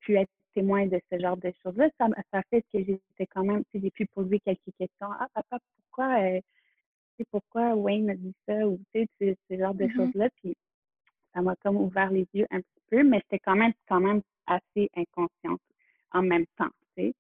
pu 0.01 0.17
être 0.17 0.31
témoin 0.53 0.85
de 0.87 0.99
ce 1.09 1.17
genre 1.17 1.37
de 1.37 1.51
choses-là. 1.63 1.89
Ça, 1.97 2.07
ça 2.33 2.41
fait 2.49 2.61
que 2.73 2.83
j'étais 2.83 3.27
quand 3.27 3.45
même, 3.45 3.63
j'ai 3.73 3.89
pu 3.91 4.05
poser 4.07 4.39
quelques 4.39 4.73
questions. 4.77 5.07
Ah, 5.17 5.27
papa, 5.33 5.59
pourquoi 5.77 6.41
pourquoi 7.31 7.75
Wayne 7.75 8.09
a 8.09 8.15
dit 8.15 8.33
ça 8.47 8.67
ou 8.67 8.79
tu 8.93 9.07
sais, 9.19 9.37
ce, 9.49 9.57
genre 9.57 9.73
de 9.73 9.85
mm-hmm. 9.85 9.95
choses-là. 9.95 10.29
Puis 10.41 10.55
ça 11.33 11.41
m'a 11.41 11.55
comme 11.57 11.77
ouvert 11.77 12.11
les 12.11 12.27
yeux 12.33 12.47
un 12.51 12.59
petit 12.59 12.81
peu, 12.89 13.03
mais 13.03 13.19
c'était 13.23 13.39
quand 13.39 13.55
même, 13.55 13.73
quand 13.87 13.99
même 13.99 14.21
assez 14.47 14.89
inconsciente 14.95 15.61
en 16.11 16.21
même 16.21 16.45
temps. 16.57 16.69
Tu 16.97 17.03
sais. 17.03 17.13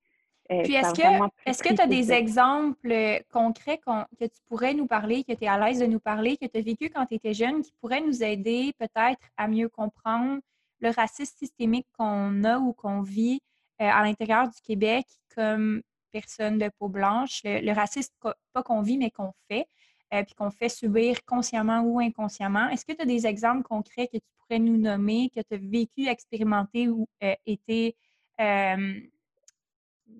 Euh, 0.51 0.63
Puis 0.63 0.73
est-ce 0.73 0.93
que 0.93 1.29
est-ce 1.45 1.61
que 1.61 1.73
tu 1.73 1.81
as 1.81 1.87
des 1.87 2.11
exemples 2.11 2.91
euh, 2.91 3.19
concrets 3.31 3.77
que 3.77 4.25
tu 4.25 4.39
pourrais 4.47 4.73
nous 4.73 4.87
parler, 4.87 5.23
que 5.23 5.33
tu 5.33 5.43
es 5.43 5.47
à 5.47 5.59
l'aise 5.59 5.79
de 5.79 5.85
nous 5.85 5.99
parler, 5.99 6.37
que 6.37 6.47
tu 6.47 6.57
as 6.57 6.61
vécu 6.61 6.89
quand 6.89 7.05
tu 7.05 7.15
étais 7.15 7.33
jeune, 7.33 7.61
qui 7.61 7.71
pourraient 7.79 8.01
nous 8.01 8.23
aider 8.23 8.73
peut-être 8.79 9.21
à 9.37 9.47
mieux 9.47 9.69
comprendre 9.69 10.39
le 10.79 10.89
racisme 10.89 11.35
systémique 11.37 11.87
qu'on 11.97 12.43
a 12.43 12.57
ou 12.57 12.73
qu'on 12.73 13.01
vit 13.01 13.41
euh, 13.81 13.85
à 13.85 14.03
l'intérieur 14.03 14.47
du 14.47 14.59
Québec 14.63 15.05
comme 15.35 15.81
personne 16.11 16.57
de 16.57 16.69
peau 16.79 16.87
blanche, 16.89 17.41
le, 17.43 17.59
le 17.61 17.71
racisme 17.71 18.13
pas 18.21 18.63
qu'on 18.63 18.81
vit 18.81 18.97
mais 18.97 19.11
qu'on 19.11 19.33
fait. 19.49 19.67
Euh, 20.11 20.23
puis 20.23 20.33
qu'on 20.33 20.49
fait 20.49 20.69
subir 20.69 21.23
consciemment 21.23 21.81
ou 21.81 21.99
inconsciemment. 21.99 22.67
Est-ce 22.69 22.83
que 22.83 22.93
tu 22.93 23.03
as 23.03 23.05
des 23.05 23.27
exemples 23.27 23.61
concrets 23.61 24.07
que 24.07 24.17
tu 24.17 24.25
pourrais 24.39 24.57
nous 24.57 24.75
nommer, 24.75 25.29
que 25.29 25.41
tu 25.41 25.53
as 25.53 25.57
vécu, 25.57 26.07
expérimenté 26.07 26.89
ou 26.89 27.07
euh, 27.23 27.35
été, 27.45 27.95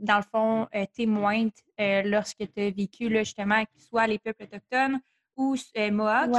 dans 0.01 0.17
le 0.17 0.23
fond, 0.23 0.67
témoin 0.93 1.49
lorsque 1.77 2.37
tu 2.37 2.61
as 2.61 2.71
vécu 2.71 3.09
là, 3.09 3.23
justement, 3.23 3.63
soit 3.75 4.07
les 4.07 4.19
peuples 4.19 4.43
autochtones 4.43 4.99
ou 5.35 5.55
Mohawk? 5.91 6.29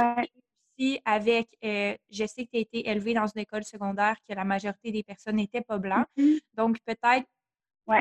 aussi 0.77 0.99
avec, 1.05 1.47
je 1.61 2.25
sais 2.25 2.45
que 2.45 2.51
tu 2.51 2.57
as 2.57 2.61
été 2.61 2.89
élevé 2.89 3.13
dans 3.13 3.27
une 3.27 3.41
école 3.41 3.63
secondaire 3.63 4.15
que 4.27 4.33
la 4.33 4.43
majorité 4.43 4.91
des 4.91 5.03
personnes 5.03 5.35
n'étaient 5.35 5.61
pas 5.61 5.77
blancs. 5.77 6.07
Mm-hmm. 6.17 6.39
Donc, 6.55 6.77
peut-être 6.85 7.27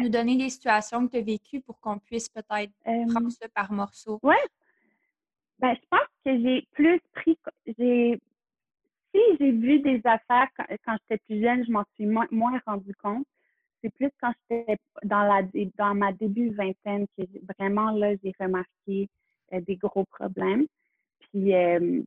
nous 0.01 0.09
donner 0.09 0.37
des 0.37 0.51
situations 0.51 1.07
que 1.07 1.13
tu 1.13 1.19
as 1.19 1.23
vécues 1.23 1.61
pour 1.61 1.81
qu'on 1.81 1.99
puisse 1.99 2.29
peut-être 2.29 2.73
prendre 3.09 3.31
ça 3.31 3.49
par 3.49 3.73
morceaux. 3.73 4.21
Oui, 4.23 4.37
ben, 5.59 5.75
je 5.75 5.87
pense 5.91 6.09
que 6.25 6.41
j'ai 6.41 6.67
plus 6.73 7.01
pris. 7.13 7.39
J'ai, 7.67 8.19
si 9.15 9.21
j'ai 9.39 9.53
vu 9.53 9.81
des 9.81 10.01
affaires 10.05 10.49
quand, 10.57 10.97
j'étais 11.03 11.23
plus 11.27 11.43
jeune, 11.43 11.65
je 11.67 11.71
m'en 11.71 11.85
suis 11.95 12.07
moins, 12.07 12.61
rendu 12.67 12.95
compte. 12.95 13.27
C'est 13.83 13.93
plus 13.95 14.11
quand 14.21 14.33
j'étais 14.51 14.77
dans 15.05 15.23
la 15.23 15.43
dans 15.79 15.95
ma 15.95 16.13
début 16.13 16.51
vingtaine 16.51 17.07
que 17.17 17.23
vraiment 17.59 17.91
là 17.93 18.15
j'ai 18.23 18.33
remarqué 18.39 19.09
euh, 19.53 19.61
des 19.61 19.77
gros 19.77 20.05
problèmes. 20.05 20.67
Puis 21.21 21.55
euh, 21.55 22.03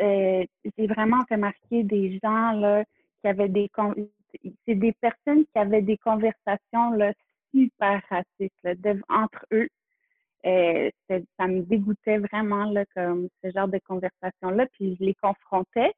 euh, 0.00 0.44
j'ai 0.78 0.86
vraiment 0.86 1.22
remarqué 1.30 1.82
des 1.82 2.18
gens 2.22 2.52
là 2.52 2.84
qui 3.20 3.28
avaient 3.28 3.48
des 3.48 3.70
c'est 4.66 4.74
des 4.74 4.92
personnes 4.92 5.44
qui 5.46 5.58
avaient 5.58 5.82
des 5.82 5.96
conversations 5.98 6.90
là 6.92 7.12
super 7.52 8.02
racistes 8.10 8.68
entre 9.08 9.46
eux 9.52 9.68
ça 11.38 11.46
me 11.48 11.62
dégoûtait 11.62 12.18
vraiment 12.18 12.64
là, 12.66 12.84
comme 12.94 13.28
ce 13.42 13.50
genre 13.50 13.68
de 13.68 13.78
conversation-là. 13.86 14.66
Puis 14.72 14.96
je 14.98 15.04
les 15.04 15.14
confrontais, 15.14 15.92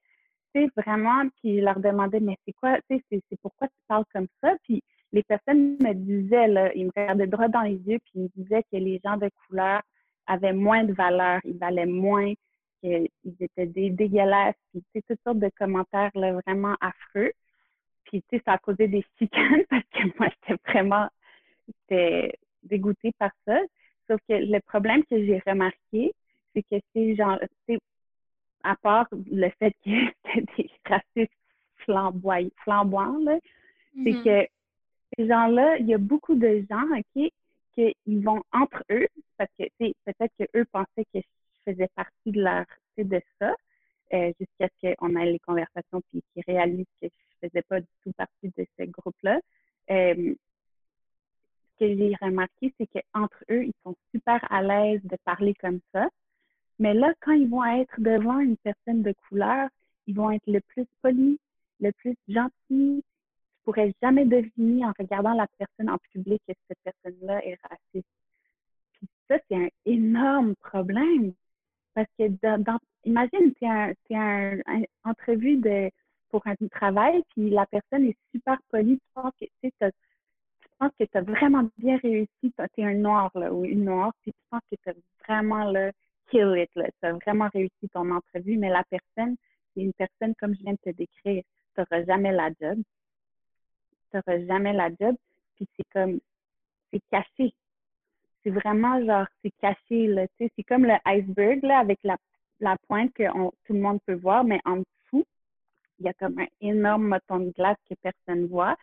vraiment, 0.76 1.24
puis 1.40 1.58
je 1.58 1.64
leur 1.64 1.80
demandais, 1.80 2.20
mais 2.20 2.36
c'est 2.44 2.52
quoi, 2.52 2.78
tu 2.90 2.98
sais, 2.98 3.22
c'est 3.28 3.40
pourquoi 3.40 3.68
tu 3.68 3.74
parles 3.86 4.04
comme 4.12 4.28
ça? 4.42 4.54
Puis 4.64 4.82
les 5.12 5.22
personnes 5.22 5.76
me 5.80 5.92
disaient, 5.94 6.48
là, 6.48 6.72
ils 6.74 6.86
me 6.86 6.90
regardaient 6.94 7.26
droit 7.26 7.48
dans 7.48 7.62
les 7.62 7.76
yeux, 7.76 7.98
puis 8.04 8.12
ils 8.14 8.22
me 8.22 8.28
disaient 8.36 8.62
que 8.64 8.76
les 8.76 9.00
gens 9.04 9.16
de 9.16 9.30
couleur 9.46 9.82
avaient 10.26 10.52
moins 10.52 10.84
de 10.84 10.92
valeur, 10.92 11.40
ils 11.44 11.58
valaient 11.58 11.86
moins, 11.86 12.32
qu'ils 12.80 13.08
étaient 13.40 13.66
des 13.66 13.90
dégueulasses, 13.90 14.54
puis 14.70 14.82
tu 14.82 14.86
sais, 15.00 15.02
toutes 15.08 15.22
sortes 15.24 15.38
de 15.38 15.50
commentaires 15.58 16.10
là, 16.14 16.32
vraiment 16.46 16.76
affreux. 16.80 17.32
Puis 18.04 18.22
tu 18.22 18.36
sais, 18.36 18.42
ça 18.44 18.52
a 18.52 18.58
causé 18.58 18.88
des 18.88 19.04
chicanes 19.18 19.64
parce 19.68 19.84
que 19.92 20.18
moi, 20.18 20.28
j'étais 20.28 20.60
vraiment, 20.70 21.08
dégoûtée 22.62 23.12
par 23.18 23.30
ça. 23.46 23.58
Sauf 24.08 24.20
que 24.28 24.34
le 24.34 24.60
problème 24.60 25.04
que 25.04 25.24
j'ai 25.24 25.42
remarqué, 25.46 26.14
c'est 26.54 26.62
que 26.62 26.76
ces 26.92 27.14
gens, 27.16 27.38
à 28.64 28.76
part 28.76 29.06
le 29.30 29.48
fait 29.58 29.74
qu'il 29.82 29.92
y 29.94 30.38
ait 30.38 30.44
des 30.56 30.70
racistes 30.84 31.32
flamboyants, 31.76 33.40
c'est 33.94 34.10
mm-hmm. 34.10 34.24
que 34.24 34.48
ces 35.16 35.26
gens-là, 35.26 35.78
il 35.78 35.86
y 35.86 35.94
a 35.94 35.98
beaucoup 35.98 36.34
de 36.34 36.64
gens, 36.70 36.84
OK, 36.96 37.30
qu'ils 37.74 38.24
vont 38.24 38.42
entre 38.52 38.84
eux, 38.90 39.06
parce 39.36 39.50
que 39.58 39.64
peut-être 39.78 40.32
qu'eux 40.38 40.64
pensaient 40.66 41.06
que 41.14 41.20
je 41.20 41.72
faisais 41.72 41.88
partie 41.94 42.32
de 42.32 42.42
leur 42.42 42.66
de 43.04 43.20
ça, 43.38 43.54
euh, 44.12 44.32
jusqu'à 44.40 44.68
ce 44.82 44.94
qu'on 44.96 45.14
ait 45.16 45.32
les 45.32 45.38
conversations 45.38 46.00
puis 46.10 46.22
qu'ils 46.32 46.42
réalisent 46.46 46.86
que 47.00 47.08
je 47.08 47.48
faisais 47.48 47.62
pas 47.62 47.80
du 47.80 47.86
tout 48.02 48.12
partie 48.12 48.52
de 48.56 48.66
ce 48.78 48.84
groupe-là. 48.84 49.40
Euh, 49.90 50.34
ce 51.78 51.84
que 51.84 51.96
j'ai 51.96 52.14
remarqué, 52.20 52.72
c'est 52.78 52.86
qu'entre 52.86 53.44
eux, 53.50 53.66
ils 53.66 53.74
sont 53.84 53.94
super 54.10 54.40
à 54.50 54.62
l'aise 54.62 55.00
de 55.04 55.16
parler 55.24 55.54
comme 55.60 55.80
ça. 55.92 56.08
Mais 56.78 56.94
là, 56.94 57.12
quand 57.20 57.32
ils 57.32 57.48
vont 57.48 57.64
être 57.64 58.00
devant 58.00 58.38
une 58.38 58.56
personne 58.58 59.02
de 59.02 59.14
couleur, 59.28 59.68
ils 60.06 60.14
vont 60.14 60.30
être 60.30 60.46
le 60.46 60.60
plus 60.60 60.86
polis, 61.02 61.38
le 61.80 61.92
plus 61.92 62.16
gentils. 62.28 63.02
Tu 63.02 63.64
pourrais 63.64 63.92
jamais 64.02 64.24
deviner 64.24 64.84
en 64.86 64.92
regardant 64.98 65.34
la 65.34 65.46
personne 65.58 65.90
en 65.90 65.98
public 66.12 66.40
que 66.48 66.54
cette 66.68 66.78
personne-là 66.84 67.44
est 67.44 67.58
raciste. 67.62 68.08
Puis 68.92 69.08
ça, 69.28 69.36
c'est 69.48 69.56
un 69.56 69.68
énorme 69.86 70.54
problème. 70.56 71.32
Parce 71.94 72.08
que 72.18 72.28
dans, 72.28 72.78
imagine, 73.04 73.52
tu 73.54 73.66
un, 73.66 73.92
un, 74.14 74.82
entrevue 75.04 75.56
de, 75.56 75.90
pour 76.30 76.46
un 76.46 76.54
travail, 76.70 77.22
puis 77.30 77.50
la 77.50 77.66
personne 77.66 78.04
est 78.04 78.16
super 78.32 78.56
polie, 78.70 78.98
tu 78.98 79.12
penses 79.14 79.32
que 79.40 79.46
tu 79.60 79.70
penses 80.78 80.92
que 80.98 81.04
tu 81.04 81.18
as 81.18 81.22
vraiment 81.22 81.68
bien 81.76 81.98
réussi, 81.98 82.28
tu 82.40 82.52
es 82.78 82.84
un 82.84 82.94
noir 82.94 83.30
là, 83.34 83.52
ou 83.52 83.64
une 83.64 83.84
noire, 83.84 84.12
puis 84.22 84.32
tu 84.32 84.38
penses 84.50 84.62
que 84.70 84.76
tu 84.76 84.98
vraiment 85.26 85.64
là, 85.64 85.90
kill 86.30 86.56
it, 86.56 86.70
tu 86.74 86.82
as 87.02 87.12
vraiment 87.12 87.48
réussi 87.52 87.88
ton 87.92 88.10
entrevue, 88.10 88.56
mais 88.56 88.70
la 88.70 88.84
personne, 88.84 89.36
c'est 89.74 89.82
une 89.82 89.92
personne 89.92 90.34
comme 90.36 90.54
je 90.54 90.60
viens 90.60 90.72
de 90.72 90.92
te 90.92 90.96
décrire, 90.96 91.42
tu 91.74 91.80
n'auras 91.80 92.04
jamais 92.04 92.32
la 92.32 92.48
job. 92.60 92.78
Tu 94.10 94.16
n'auras 94.16 94.46
jamais 94.46 94.72
la 94.72 94.88
job, 94.88 95.16
puis 95.56 95.66
c'est 95.76 95.88
comme, 95.92 96.20
c'est 96.92 97.02
caché. 97.10 97.52
C'est 98.42 98.50
vraiment 98.50 99.04
genre, 99.04 99.26
c'est 99.42 99.52
caché, 99.60 100.06
là, 100.06 100.26
tu 100.28 100.44
sais, 100.44 100.52
c'est 100.56 100.62
comme 100.62 100.84
le 100.84 100.94
iceberg, 101.06 101.62
là, 101.62 101.78
avec 101.78 101.98
la, 102.02 102.16
la 102.60 102.76
pointe 102.86 103.12
que 103.12 103.24
tout 103.64 103.72
le 103.72 103.80
monde 103.80 104.00
peut 104.06 104.14
voir, 104.14 104.44
mais 104.44 104.60
en 104.64 104.76
dessous, 104.76 105.24
il 105.98 106.06
y 106.06 106.08
a 106.08 106.14
comme 106.14 106.38
un 106.38 106.46
énorme 106.60 107.08
moton 107.08 107.40
de 107.40 107.50
glace 107.50 107.76
que 107.88 107.94
personne 107.96 108.46
voit. 108.46 108.76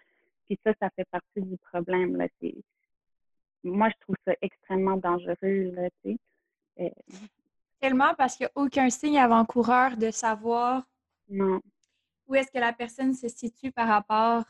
Puis 0.46 0.60
ça, 0.64 0.74
ça 0.80 0.90
fait 0.92 1.08
partie 1.10 1.42
du 1.42 1.58
problème, 1.58 2.18
là. 2.18 2.28
Moi, 3.64 3.90
je 3.90 3.96
trouve 4.02 4.16
ça 4.26 4.34
extrêmement 4.42 4.98
dangereux, 4.98 5.72
là, 5.74 5.90
tu 6.04 6.12
sais. 6.12 6.18
Euh, 6.80 6.90
Tellement 7.80 8.14
parce 8.18 8.36
qu'il 8.36 8.46
n'y 8.46 8.62
a 8.62 8.64
aucun 8.64 8.90
signe 8.90 9.20
avant-coureur 9.20 9.98
de 9.98 10.10
savoir 10.12 10.84
non. 11.30 11.62
où 12.28 12.36
est-ce 12.36 12.52
que 12.52 12.58
la 12.58 12.74
personne 12.74 13.14
se 13.14 13.28
situe 13.28 13.72
par 13.72 13.88
rapport 13.88 14.44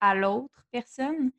à 0.00 0.14
l'autre 0.14 0.64
personne. 0.70 1.30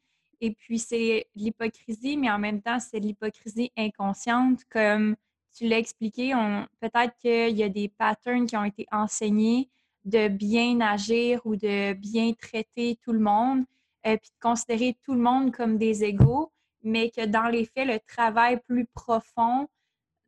Et 0.41 0.51
puis, 0.51 0.79
c'est 0.79 1.27
l'hypocrisie, 1.35 2.17
mais 2.17 2.29
en 2.29 2.39
même 2.39 2.61
temps, 2.61 2.79
c'est 2.79 2.99
l'hypocrisie 2.99 3.71
inconsciente, 3.77 4.63
comme 4.69 5.15
tu 5.53 5.67
l'as 5.67 5.79
expliqué. 5.79 6.33
Peut-être 6.79 7.15
qu'il 7.17 7.57
y 7.57 7.63
a 7.63 7.69
des 7.69 7.89
patterns 7.89 8.45
qui 8.45 8.55
ont 8.55 8.63
été 8.63 8.85
enseignés 8.91 9.69
de 10.05 10.27
bien 10.27 10.79
agir 10.81 11.41
ou 11.45 11.55
de 11.55 11.93
bien 11.93 12.33
traiter 12.33 12.97
tout 13.03 13.11
le 13.11 13.19
monde, 13.19 13.63
et 14.05 14.11
euh, 14.11 14.17
puis 14.17 14.29
de 14.29 14.39
considérer 14.41 14.97
tout 15.03 15.13
le 15.13 15.19
monde 15.19 15.51
comme 15.51 15.77
des 15.77 16.05
égaux, 16.05 16.51
mais 16.83 17.09
que 17.09 17.25
dans 17.25 17.47
les 17.47 17.65
faits, 17.65 17.87
le 17.87 17.99
travail 17.99 18.61
plus 18.65 18.85
profond 18.85 19.67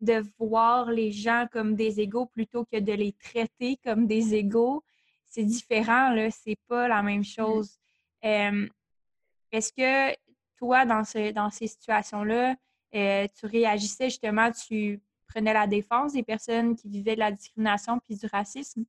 de 0.02 0.24
voir 0.40 0.92
les 0.92 1.12
gens 1.12 1.48
comme 1.52 1.76
des 1.76 2.00
égaux 2.00 2.26
plutôt 2.26 2.66
que 2.66 2.80
de 2.80 2.94
les 2.94 3.14
traiter 3.14 3.78
comme 3.84 4.08
des 4.08 4.36
égaux, 4.36 4.84
c'est 5.26 5.44
différent, 5.44 6.10
là, 6.10 6.30
c'est 6.32 6.58
pas 6.68 6.88
la 6.88 7.02
même 7.02 7.22
mmh. 7.22 7.24
chose. 7.24 7.80
Est-ce 8.24 9.74
que 9.74 10.18
toi, 10.58 10.86
dans, 10.86 11.04
ce, 11.04 11.32
dans 11.32 11.50
ces 11.50 11.68
situations-là, 11.68 12.56
euh, 12.94 13.28
tu 13.40 13.46
réagissais 13.46 14.10
justement, 14.10 14.52
tu 14.52 15.02
prenais 15.28 15.54
la 15.54 15.68
défense 15.68 16.14
des 16.14 16.24
personnes 16.24 16.76
qui 16.76 16.90
vivaient 16.90 17.16
de 17.16 17.20
la 17.20 17.32
discrimination 17.32 18.00
puis 18.00 18.18
du 18.18 18.26
racisme? 18.28 18.86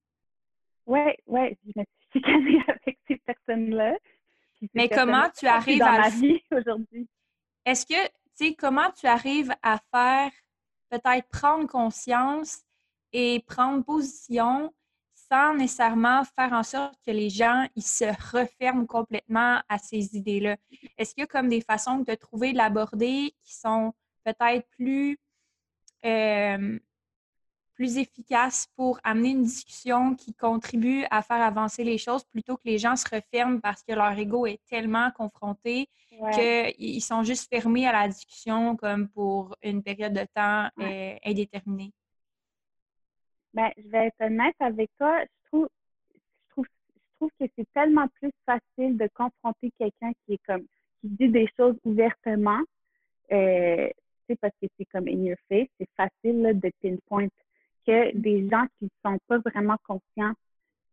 Oui, 0.86 1.00
oui, 1.26 1.56
je 1.64 1.80
me 1.80 1.84
suis 1.84 2.10
chicanée 2.12 2.62
avec 2.68 2.98
ces 3.06 3.16
personnes-là. 3.16 3.96
Mais 4.74 4.88
comment 4.88 5.28
tu 5.36 5.46
arrives 5.46 5.78
dans 5.78 5.86
à. 5.86 5.98
ma 5.98 6.08
vie 6.10 6.40
aujourd'hui. 6.52 7.08
Est-ce 7.64 7.86
que, 7.86 8.06
tu 8.06 8.46
sais, 8.46 8.54
comment 8.54 8.90
tu 8.90 9.06
arrives 9.06 9.54
à 9.62 9.78
faire 9.92 10.30
peut-être 10.92 11.28
prendre 11.30 11.66
conscience 11.66 12.58
et 13.12 13.42
prendre 13.46 13.82
position 13.82 14.72
sans 15.14 15.54
nécessairement 15.54 16.22
faire 16.36 16.52
en 16.52 16.62
sorte 16.62 16.94
que 17.06 17.10
les 17.10 17.30
gens 17.30 17.66
ils 17.74 17.82
se 17.82 18.04
referment 18.36 18.86
complètement 18.86 19.62
à 19.68 19.78
ces 19.78 20.14
idées-là. 20.14 20.56
Est-ce 20.98 21.14
qu'il 21.14 21.22
y 21.22 21.24
a 21.24 21.26
comme 21.26 21.48
des 21.48 21.62
façons 21.62 22.00
de 22.00 22.14
trouver, 22.14 22.52
de 22.52 22.58
l'aborder 22.58 23.34
qui 23.42 23.54
sont 23.54 23.94
peut-être 24.24 24.68
plus, 24.76 25.18
euh, 26.04 26.78
plus 27.82 27.98
efficaces 27.98 28.68
pour 28.76 29.00
amener 29.02 29.30
une 29.30 29.42
discussion 29.42 30.14
qui 30.14 30.32
contribue 30.34 31.02
à 31.10 31.20
faire 31.20 31.42
avancer 31.42 31.82
les 31.82 31.98
choses 31.98 32.22
plutôt 32.22 32.56
que 32.56 32.62
les 32.64 32.78
gens 32.78 32.94
se 32.94 33.04
referment 33.12 33.58
parce 33.58 33.82
que 33.82 33.92
leur 33.92 34.16
ego 34.16 34.46
est 34.46 34.60
tellement 34.70 35.10
confronté 35.10 35.88
qu'ils 36.32 37.02
sont 37.02 37.24
juste 37.24 37.52
fermés 37.52 37.88
à 37.88 37.92
la 37.92 38.06
discussion 38.06 38.76
comme 38.76 39.08
pour 39.08 39.56
une 39.64 39.82
période 39.82 40.12
de 40.12 40.24
temps 40.32 40.68
euh, 40.78 41.16
indéterminée? 41.24 41.90
Ben, 43.52 43.72
je 43.76 43.88
vais 43.88 44.06
être 44.06 44.20
honnête 44.20 44.54
avec 44.60 44.88
toi. 44.96 45.18
Je 45.20 45.48
trouve, 45.48 45.68
je 46.14 46.50
trouve, 46.50 46.66
je 46.66 47.16
trouve 47.16 47.30
que 47.40 47.46
c'est 47.58 47.66
tellement 47.74 48.06
plus 48.20 48.30
facile 48.46 48.96
de 48.96 49.08
confronter 49.12 49.72
quelqu'un 49.76 50.12
qui 50.24 50.34
est 50.34 50.40
comme, 50.46 50.66
qui 51.00 51.08
dit 51.08 51.28
des 51.30 51.48
choses 51.58 51.74
ouvertement. 51.84 52.60
Euh, 53.32 53.88
parce 54.40 54.54
que 54.62 54.68
c'est 54.78 54.84
comme 54.86 55.08
in 55.08 55.24
your 55.24 55.36
face, 55.48 55.68
c'est 55.78 55.88
facile 55.96 56.60
de 56.60 56.70
pinpoint 56.80 57.28
que 57.86 58.16
des 58.16 58.48
gens 58.48 58.66
qui 58.78 58.84
ne 58.84 59.10
sont 59.10 59.18
pas 59.26 59.38
vraiment 59.38 59.76
conscients 59.86 60.34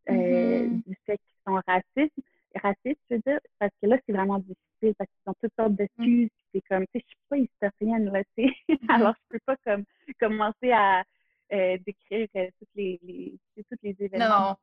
euh, 0.10 0.14
mm-hmm. 0.14 0.84
du 0.86 0.98
fait 1.06 1.18
qu'ils 1.18 1.44
sont 1.46 1.62
racistes, 1.68 2.14
racistes, 2.56 3.00
je 3.10 3.16
veux 3.16 3.22
dire, 3.26 3.40
parce 3.60 3.72
que 3.82 3.88
là, 3.88 3.98
c'est 4.06 4.14
vraiment 4.14 4.40
difficile 4.40 4.96
parce 4.98 5.10
qu'ils 5.10 5.30
ont 5.30 5.36
toutes 5.42 5.54
sortes 5.56 5.74
d'excuses. 5.74 6.30
C'est 6.54 6.62
comme, 6.68 6.86
tu 6.88 7.00
sais, 7.00 7.06
je 7.06 7.08
suis 7.08 7.18
pas 7.30 7.38
historienne, 7.38 8.12
là, 8.12 8.24
tu 8.36 8.44
sais. 8.44 8.56
Mm-hmm. 8.70 8.96
Alors, 8.96 9.14
je 9.16 9.38
peux 9.38 9.40
pas 9.46 9.56
comme 9.66 9.84
commencer 10.20 10.72
à 10.72 11.04
euh, 11.52 11.78
décrire 11.86 12.28
euh, 12.36 12.48
toutes 12.60 12.70
les, 12.76 13.00
les, 13.04 13.40
tous 13.56 13.78
les 13.84 13.96
événements 14.00 14.58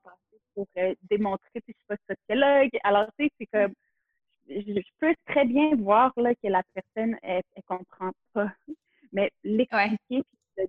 pour 0.55 0.67
euh, 0.79 0.95
démontrer 1.11 1.61
que 1.61 1.61
je 1.69 1.73
suis 1.73 1.87
pas 1.89 1.97
sociologue. 2.09 2.71
Alors, 2.85 3.07
tu 3.19 3.27
sais, 3.27 3.33
c'est 3.39 3.47
comme, 3.47 3.75
je, 4.49 4.81
peux 4.99 5.15
très 5.27 5.45
bien 5.45 5.75
voir 5.77 6.13
là, 6.17 6.35
que 6.35 6.49
la 6.49 6.63
personne, 6.75 7.17
elle, 7.23 7.43
elle 7.55 7.63
comprend 7.65 8.13
pas. 8.33 8.53
Mais 9.13 9.31
l'expliquer, 9.43 9.99
ouais. 10.11 10.23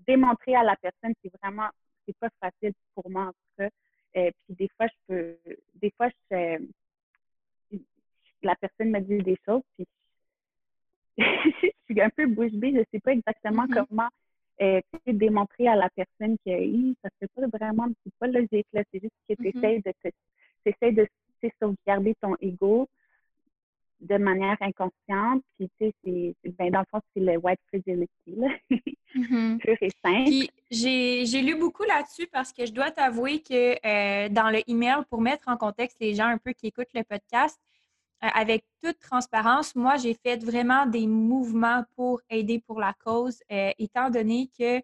Démontrer 0.08 0.56
à 0.56 0.64
la 0.64 0.76
personne, 0.76 1.14
c'est 1.22 1.32
vraiment, 1.42 1.70
c'est 2.06 2.18
pas 2.18 2.30
facile 2.40 2.74
pour 2.96 3.10
moi, 3.10 3.24
en 3.24 3.32
tout 3.32 3.58
cas. 3.58 3.70
Et 4.14 4.32
puis 4.32 4.56
des 4.56 4.70
fois, 4.76 4.88
je 4.88 4.96
peux, 5.08 5.38
des 5.76 5.92
fois, 5.92 6.10
je, 6.32 6.60
la 8.44 8.56
personne 8.56 8.92
me 8.92 9.00
dit 9.00 9.18
des 9.24 9.38
choses, 9.46 9.62
puis 9.76 9.88
je 11.18 11.70
suis 11.86 12.02
un 12.02 12.10
peu 12.10 12.28
bouche 12.28 12.52
bée, 12.52 12.74
je 12.74 12.84
sais 12.92 13.00
pas 13.00 13.14
exactement 13.14 13.66
mm-hmm. 13.66 13.86
comment 13.88 14.10
euh, 14.62 14.82
démontrer 15.08 15.68
à 15.68 15.76
la 15.76 15.90
personne 15.90 16.38
que 16.46 16.94
ça 17.04 17.10
fait 17.20 17.30
pas 17.36 17.48
vraiment, 17.48 17.88
c'est 18.04 18.14
pas 18.20 18.28
logique, 18.28 18.68
là, 18.74 18.84
c'est 18.92 19.02
juste 19.02 19.14
que 19.28 19.36
tu 19.36 19.48
essaies 19.50 19.80
mm-hmm. 19.80 19.94
de, 20.06 20.12
essaies 20.66 20.92
de 20.92 21.08
sauvegarder 21.60 22.16
ton 22.22 22.36
ego 22.42 22.88
de 24.00 24.18
manière 24.18 24.58
inconsciente, 24.62 25.44
puis 25.58 25.70
tu 25.80 25.92
sais, 26.04 26.36
ben, 26.58 26.72
dans 26.72 26.80
le 26.80 26.86
fond, 26.92 27.02
c'est 27.14 27.22
le 27.22 27.38
white 27.38 27.60
fragility, 27.68 28.10
là, 28.28 28.50
mm-hmm. 29.16 29.58
pur 29.60 29.78
et 29.82 29.92
simple. 30.04 30.52
j'ai, 30.70 31.26
j'ai 31.26 31.42
lu 31.42 31.56
beaucoup 31.56 31.84
là-dessus 31.84 32.28
parce 32.28 32.54
que 32.54 32.66
je 32.66 32.72
dois 32.72 32.92
t'avouer 32.92 33.42
que 33.42 33.74
euh, 33.86 34.30
dans 34.30 34.50
le 34.50 34.62
email, 34.70 35.04
pour 35.10 35.22
mettre 35.22 35.48
en 35.48 35.58
contexte 35.58 35.98
les 36.00 36.14
gens 36.14 36.28
un 36.28 36.38
peu 36.38 36.54
qui 36.54 36.68
écoutent 36.68 36.94
le 36.94 37.04
podcast, 37.04 37.60
euh, 38.24 38.28
avec 38.34 38.66
toute 38.82 39.00
transparence, 39.00 39.76
moi, 39.76 39.98
j'ai 39.98 40.14
fait 40.14 40.44
vraiment 40.44 40.86
des 40.86 41.08
mouvements 41.08 41.84
pour 41.96 42.22
aider 42.30 42.60
pour 42.66 42.80
la 42.80 42.94
cause, 43.04 43.40
euh, 43.52 43.72
étant 43.78 44.10
donné 44.10 44.50
que 44.58 44.82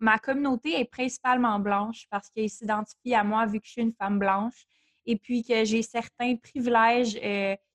ma 0.00 0.18
communauté 0.18 0.80
est 0.80 0.84
principalement 0.90 1.58
blanche 1.58 2.06
parce 2.10 2.28
qu'elle 2.30 2.50
s'identifie 2.50 3.14
à 3.14 3.24
moi 3.24 3.46
vu 3.46 3.60
que 3.60 3.66
je 3.66 3.72
suis 3.72 3.82
une 3.82 3.94
femme 3.94 4.18
blanche 4.18 4.66
et 5.06 5.16
puis 5.16 5.44
que 5.44 5.64
j'ai 5.64 5.82
certains 5.82 6.36
privilèges, 6.36 7.18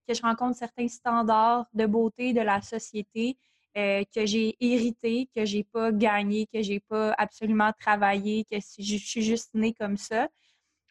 que 0.09 0.15
je 0.15 0.23
rencontre 0.23 0.57
certains 0.57 0.87
standards 0.87 1.67
de 1.73 1.85
beauté 1.85 2.33
de 2.33 2.41
la 2.41 2.61
société 2.61 3.37
que 3.75 4.25
j'ai 4.25 4.57
hérité, 4.59 5.29
que 5.35 5.45
j'ai 5.45 5.63
pas 5.63 5.91
gagné, 5.91 6.47
que 6.51 6.61
j'ai 6.61 6.81
pas 6.81 7.13
absolument 7.17 7.71
travaillé, 7.79 8.43
que 8.51 8.57
je 8.57 8.97
suis 8.97 9.21
juste 9.21 9.51
née 9.53 9.73
comme 9.73 9.95
ça. 9.95 10.27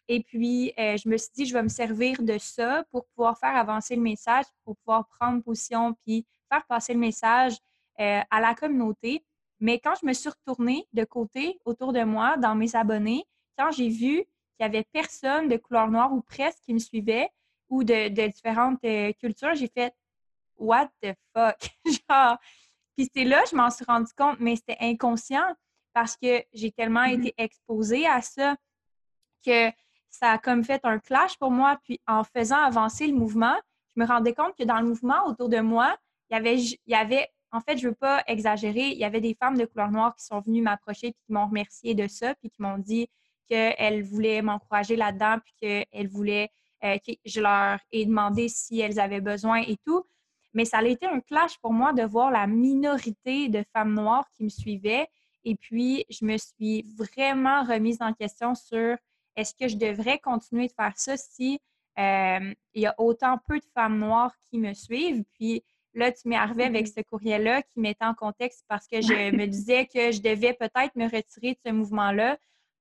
Et 0.07 0.23
puis, 0.23 0.73
euh, 0.79 0.97
je 0.97 1.07
me 1.07 1.17
suis 1.17 1.29
dit, 1.35 1.45
je 1.45 1.53
vais 1.53 1.61
me 1.61 1.69
servir 1.69 2.23
de 2.23 2.39
ça 2.39 2.83
pour 2.91 3.05
pouvoir 3.09 3.37
faire 3.37 3.55
avancer 3.55 3.95
le 3.95 4.01
message, 4.01 4.45
pour 4.65 4.75
pouvoir 4.77 5.07
prendre 5.07 5.43
position, 5.43 5.93
puis 6.03 6.25
faire 6.51 6.65
passer 6.65 6.93
le 6.93 6.99
message 6.99 7.57
euh, 7.99 8.21
à 8.31 8.41
la 8.41 8.55
communauté. 8.55 9.23
Mais 9.59 9.79
quand 9.79 9.93
je 10.01 10.07
me 10.07 10.13
suis 10.13 10.29
retournée 10.29 10.87
de 10.93 11.03
côté 11.03 11.59
autour 11.63 11.93
de 11.93 12.03
moi, 12.03 12.37
dans 12.37 12.55
mes 12.55 12.75
abonnés, 12.75 13.23
quand 13.55 13.69
j'ai 13.69 13.89
vu 13.89 14.15
qu'il 14.15 14.61
n'y 14.61 14.65
avait 14.65 14.87
personne 14.91 15.47
de 15.47 15.57
couleur 15.57 15.91
noire 15.91 16.11
ou 16.11 16.21
presque 16.21 16.63
qui 16.63 16.73
me 16.73 16.79
suivait 16.79 17.29
ou 17.69 17.83
de, 17.83 18.27
différentes 18.27 18.83
euh, 18.83 19.11
cultures, 19.13 19.55
j'ai 19.55 19.67
fait 19.67 19.93
What 20.57 20.89
the 21.01 21.13
fuck? 21.33 21.57
Genre, 22.09 22.37
Puis 22.97 23.09
c'est 23.15 23.23
là, 23.23 23.41
je 23.49 23.55
m'en 23.55 23.69
suis 23.69 23.85
rendu 23.85 24.11
compte, 24.17 24.37
mais 24.39 24.55
c'était 24.55 24.77
inconscient 24.81 25.55
parce 25.93 26.17
que 26.17 26.43
j'ai 26.53 26.71
tellement 26.71 27.03
mm-hmm. 27.03 27.19
été 27.19 27.33
exposée 27.37 28.07
à 28.07 28.21
ça 28.21 28.55
que 29.45 29.69
ça 30.09 30.31
a 30.31 30.37
comme 30.37 30.63
fait 30.63 30.81
un 30.83 30.99
clash 30.99 31.37
pour 31.37 31.51
moi. 31.51 31.79
Puis 31.83 31.99
en 32.07 32.23
faisant 32.23 32.57
avancer 32.57 33.07
le 33.07 33.13
mouvement, 33.13 33.55
je 33.95 34.01
me 34.01 34.07
rendais 34.07 34.33
compte 34.33 34.55
que 34.57 34.63
dans 34.63 34.79
le 34.79 34.87
mouvement 34.87 35.25
autour 35.27 35.49
de 35.49 35.59
moi, 35.59 35.97
il 36.29 36.33
y 36.35 36.37
avait, 36.37 36.59
il 36.59 36.77
y 36.87 36.95
avait 36.95 37.29
en 37.51 37.61
fait, 37.61 37.77
je 37.77 37.85
ne 37.85 37.89
veux 37.89 37.95
pas 37.95 38.23
exagérer, 38.27 38.89
il 38.89 38.97
y 38.97 39.03
avait 39.03 39.21
des 39.21 39.33
femmes 39.33 39.57
de 39.57 39.65
couleur 39.65 39.91
noire 39.91 40.15
qui 40.15 40.23
sont 40.23 40.39
venues 40.39 40.61
m'approcher 40.61 41.07
et 41.07 41.13
qui 41.13 41.31
m'ont 41.31 41.47
remercié 41.47 41.95
de 41.95 42.07
ça, 42.07 42.35
puis 42.35 42.49
qui 42.49 42.61
m'ont 42.61 42.77
dit 42.77 43.09
qu'elles 43.47 44.03
voulaient 44.03 44.41
m'encourager 44.41 44.95
là-dedans, 44.95 45.37
puis 45.43 45.53
qu'elles 45.59 46.07
voulaient 46.07 46.51
euh, 46.83 46.97
je 47.25 47.41
leur 47.41 47.79
ai 47.91 48.05
demandé 48.05 48.47
si 48.49 48.79
elles 48.79 48.99
avaient 48.99 49.21
besoin 49.21 49.61
et 49.61 49.77
tout. 49.85 50.05
Mais 50.53 50.65
ça 50.65 50.79
a 50.79 50.83
été 50.83 51.05
un 51.05 51.19
clash 51.19 51.57
pour 51.59 51.73
moi 51.73 51.93
de 51.93 52.03
voir 52.03 52.31
la 52.31 52.47
minorité 52.47 53.49
de 53.49 53.63
femmes 53.73 53.93
noires 53.93 54.27
qui 54.35 54.43
me 54.43 54.49
suivaient. 54.49 55.07
Et 55.43 55.55
puis, 55.55 56.05
je 56.09 56.25
me 56.25 56.37
suis 56.37 56.85
vraiment 56.97 57.63
remise 57.63 58.01
en 58.01 58.13
question 58.13 58.55
sur 58.55 58.97
est-ce 59.35 59.53
que 59.53 59.67
je 59.67 59.77
devrais 59.77 60.19
continuer 60.19 60.67
de 60.67 60.73
faire 60.73 60.97
ça 60.97 61.17
si 61.17 61.59
euh, 61.97 62.53
il 62.73 62.81
y 62.81 62.87
a 62.87 62.95
autant 62.97 63.37
peu 63.47 63.59
de 63.59 63.65
femmes 63.73 63.99
noires 63.99 64.33
qui 64.49 64.57
me 64.57 64.73
suivent? 64.73 65.23
Puis 65.33 65.63
là, 65.93 66.11
tu 66.11 66.27
m'es 66.27 66.35
arrivé 66.35 66.63
avec 66.63 66.87
mm-hmm. 66.87 66.93
ce 66.97 67.01
courriel-là 67.01 67.61
qui 67.61 67.79
mettait 67.79 68.05
en 68.05 68.15
contexte 68.15 68.65
parce 68.67 68.87
que 68.87 69.01
je 69.01 69.35
me 69.35 69.45
disais 69.45 69.85
que 69.85 70.11
je 70.11 70.21
devais 70.21 70.53
peut-être 70.53 70.95
me 70.95 71.05
retirer 71.05 71.53
de 71.53 71.59
ce 71.65 71.71
mouvement-là 71.71 72.37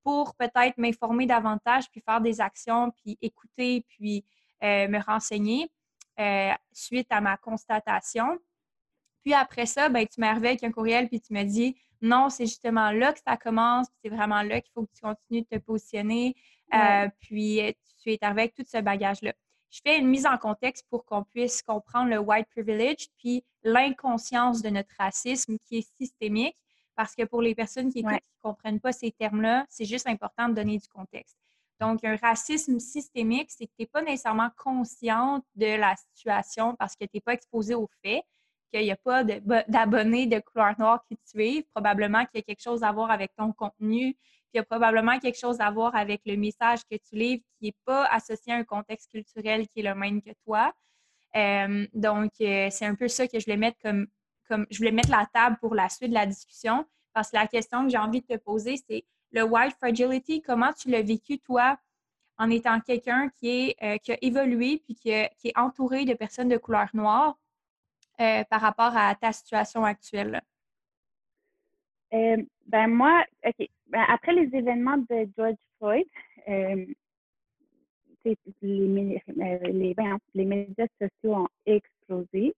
pour 0.09 0.35
peut-être 0.37 0.79
m'informer 0.79 1.27
davantage, 1.27 1.91
puis 1.91 2.01
faire 2.01 2.23
des 2.23 2.41
actions, 2.41 2.91
puis 2.93 3.19
écouter, 3.21 3.85
puis 3.87 4.25
euh, 4.65 4.89
me 4.89 5.05
renseigner 5.05 5.71
euh, 6.19 6.51
suite 6.73 7.09
à 7.11 7.21
ma 7.21 7.37
constatation. 7.37 8.39
Puis 9.23 9.35
après 9.35 9.67
ça, 9.67 9.91
ben, 9.91 10.07
tu 10.07 10.19
m'es 10.19 10.29
arrivé 10.29 10.49
avec 10.49 10.65
un 10.65 10.73
courriel, 10.73 11.09
puis 11.09 11.21
tu 11.21 11.35
me 11.35 11.43
dis 11.43 11.77
non, 12.01 12.31
c'est 12.31 12.47
justement 12.47 12.91
là 12.91 13.13
que 13.13 13.19
ça 13.23 13.37
commence, 13.37 13.87
c'est 14.03 14.09
vraiment 14.09 14.41
là 14.41 14.63
qu'il 14.63 14.73
faut 14.73 14.87
que 14.87 14.93
tu 14.95 15.03
continues 15.03 15.43
de 15.43 15.59
te 15.59 15.63
positionner. 15.63 16.35
Euh, 16.73 17.11
puis 17.21 17.61
tu 18.03 18.11
es 18.11 18.19
arrivé 18.23 18.41
avec 18.41 18.55
tout 18.55 18.65
ce 18.67 18.79
bagage-là. 18.79 19.35
Je 19.69 19.81
fais 19.87 19.99
une 19.99 20.09
mise 20.09 20.25
en 20.25 20.39
contexte 20.39 20.87
pour 20.89 21.05
qu'on 21.05 21.23
puisse 21.23 21.61
comprendre 21.61 22.09
le 22.09 22.19
white 22.19 22.49
privilege, 22.49 23.09
puis 23.19 23.45
l'inconscience 23.63 24.63
de 24.63 24.71
notre 24.71 24.95
racisme 24.99 25.59
qui 25.67 25.77
est 25.77 25.97
systémique, 25.99 26.57
parce 26.99 27.15
que 27.15 27.23
pour 27.23 27.43
les 27.43 27.55
personnes 27.55 27.93
qui 27.93 28.03
ne 28.03 28.17
comprennent 28.43 28.81
pas 28.81 28.91
ces 28.91 29.13
termes-là, 29.13 29.65
c'est 29.69 29.85
juste 29.85 30.09
important 30.09 30.49
de 30.49 30.55
donner 30.55 30.79
du 30.79 30.89
contexte. 30.89 31.39
Donc, 31.81 32.03
un 32.03 32.17
racisme 32.17 32.81
systémique, 32.81 33.53
c'est 33.53 33.67
que 33.67 33.73
tu 33.79 33.83
n'es 33.83 33.87
pas 33.87 34.03
nécessairement 34.03 34.51
consciente 34.57 35.45
de 35.55 35.79
la 35.79 35.95
situation 35.95 36.75
parce 36.75 36.97
que 36.97 37.05
tu 37.05 37.11
n'es 37.15 37.21
pas 37.21 37.35
exposé 37.35 37.77
aux 37.77 37.89
faits 38.03 38.25
qu'il 38.73 38.83
n'y 38.83 38.91
a 38.91 38.97
pas 38.97 39.23
d'abonnés 39.23 40.27
de, 40.27 40.41
couleur 40.41 40.75
noire 40.77 41.05
qui 41.07 41.17
te 41.17 41.29
suivent, 41.29 41.63
probablement 41.73 42.27
qu'il 42.27 42.39
y 42.39 42.39
a 42.41 42.43
quelque 42.43 42.65
chose 42.65 42.83
à 42.83 42.91
voir 42.91 43.13
avec 43.13 43.31
ton 43.37 43.53
contenu, 43.53 44.15
puis 44.15 44.55
il 44.55 44.57
y 44.57 44.61
a 44.61 44.65
probablement 44.65 45.21
quelque 45.21 45.39
chose 45.39 45.61
à 45.61 45.71
voir 45.71 45.95
avec 45.95 46.23
le 46.27 46.37
message 46.37 46.81
que 46.91 46.97
tu 46.97 47.15
livres 47.15 47.45
qui 47.61 47.67
n'est 47.67 47.77
pas 47.85 48.07
associé 48.07 48.55
à 48.55 48.57
un 48.57 48.65
contexte 48.65 49.13
culturel 49.13 49.69
qui 49.69 49.81
est 49.81 49.85
le 49.85 49.95
même 49.95 50.21
que 50.21 50.33
toi. 50.45 50.73
Euh, 51.37 51.87
donc, 51.95 52.33
euh, 52.41 52.69
c'est 52.73 52.87
un 52.87 52.97
peu 52.97 53.07
ça 53.07 53.29
que 53.29 53.39
je 53.39 53.45
voulais 53.45 53.57
mettre 53.57 53.79
comme, 53.81 54.09
comme 54.49 54.67
je 54.71 54.79
voulais 54.79 54.93
mettre 54.93 55.11
la 55.11 55.27
table 55.33 55.57
pour 55.61 55.75
la 55.75 55.89
suite 55.89 56.11
de 56.11 56.15
la 56.15 56.27
discussion, 56.27 56.87
parce 57.13 57.31
que 57.31 57.37
la 57.37 57.47
question 57.47 57.85
que 57.85 57.91
j'ai 57.91 57.99
envie 57.99 58.21
de 58.21 58.27
te 58.27 58.37
poser, 58.37 58.77
c'est 58.89 59.05
le 59.33 59.43
white 59.43 59.77
fragility, 59.77 60.43
comment 60.43 60.73
tu 60.73 60.91
l'as 60.91 61.03
vécu, 61.03 61.39
toi, 61.39 61.79
en 62.39 62.51
étant 62.51 62.81
quelqu'un 62.81 63.29
qui, 63.41 63.75
euh, 63.83 63.97
a 64.09 64.17
évolué 64.23 64.83
puis 64.85 64.95
qui, 64.95 65.13
qui, 65.39 65.49
est 65.49 65.59
entouré 65.59 66.05
de 66.05 66.15
personnes 66.15 66.49
de 66.49 66.57
couleur 66.57 66.89
noire? 66.95 67.37
Euh, 68.21 68.43
par 68.51 68.61
rapport 68.61 68.97
à 68.97 69.15
ta 69.15 69.31
situation 69.31 69.85
actuelle? 69.85 70.41
Euh, 72.13 72.43
ben 72.67 72.89
moi, 72.89 73.25
OK. 73.47 73.69
Ben, 73.87 74.05
après 74.09 74.33
les 74.33 74.53
événements 74.57 74.97
de 74.97 75.29
George 75.37 75.55
Floyd, 75.79 76.05
euh, 76.49 76.85
les, 78.25 78.37
médias 80.35 80.87
sociaux 81.01 81.37
ont 81.37 81.49
explosé. 81.65 82.57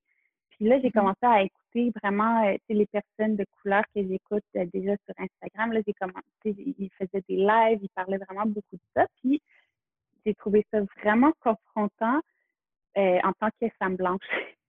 Puis 0.60 0.68
là, 0.68 0.78
j'ai 0.78 0.88
mm-hmm. 0.88 0.92
commencé 0.92 1.18
à 1.22 1.42
écouter 1.42 1.90
vraiment 2.02 2.54
les 2.68 2.86
personnes 2.86 3.36
de 3.36 3.46
couleur 3.62 3.82
que 3.94 4.06
j'écoute 4.06 4.44
déjà 4.52 4.94
sur 5.06 5.14
Instagram. 5.16 5.72
Là, 5.72 5.80
j'ai 5.86 5.94
commencé, 5.94 6.20
ils 6.44 6.90
faisaient 6.98 7.24
des 7.26 7.36
lives, 7.36 7.78
ils 7.80 7.88
parlaient 7.94 8.18
vraiment 8.18 8.44
beaucoup 8.44 8.76
de 8.76 8.82
ça. 8.94 9.06
Puis 9.22 9.40
j'ai 10.26 10.34
trouvé 10.34 10.66
ça 10.70 10.80
vraiment 11.02 11.32
confrontant 11.40 12.20
en 12.96 13.32
tant 13.38 13.48
que 13.58 13.68
femme 13.78 13.96
blanche. 13.96 14.20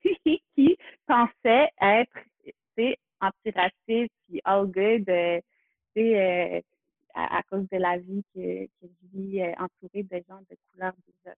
qui 0.56 0.78
pensait 1.06 1.70
être 1.82 2.18
antiraciste 3.22 4.14
puis 4.28 4.42
all 4.44 4.66
good 4.66 5.08
euh, 5.10 5.40
euh, 5.98 6.62
à, 7.14 7.38
à, 7.38 7.44
cause 7.44 7.68
de 7.72 7.78
la 7.78 7.98
vie 7.98 8.24
que, 8.34 8.66
que 8.66 8.88
je 8.88 9.18
vis 9.18 9.42
euh, 9.42 9.54
entourée 9.60 10.04
de 10.04 10.24
gens 10.28 10.40
de 10.50 10.58
couleur 10.72 10.94
déjà. 11.06 11.36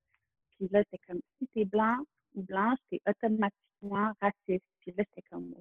Puis 0.51 0.69
là, 0.71 0.83
c'est 0.89 0.99
comme 1.07 1.19
si 1.37 1.47
tu 1.47 1.61
es 1.61 1.65
blanc 1.65 1.97
ou 2.35 2.43
blanche, 2.43 2.79
es 2.91 3.01
automatiquement 3.07 4.13
raciste. 4.21 4.65
Puis 4.81 4.93
là, 4.97 5.03
c'est 5.13 5.23
comme 5.29 5.53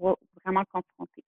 vraiment 0.45 0.65
confronté. 0.73 1.25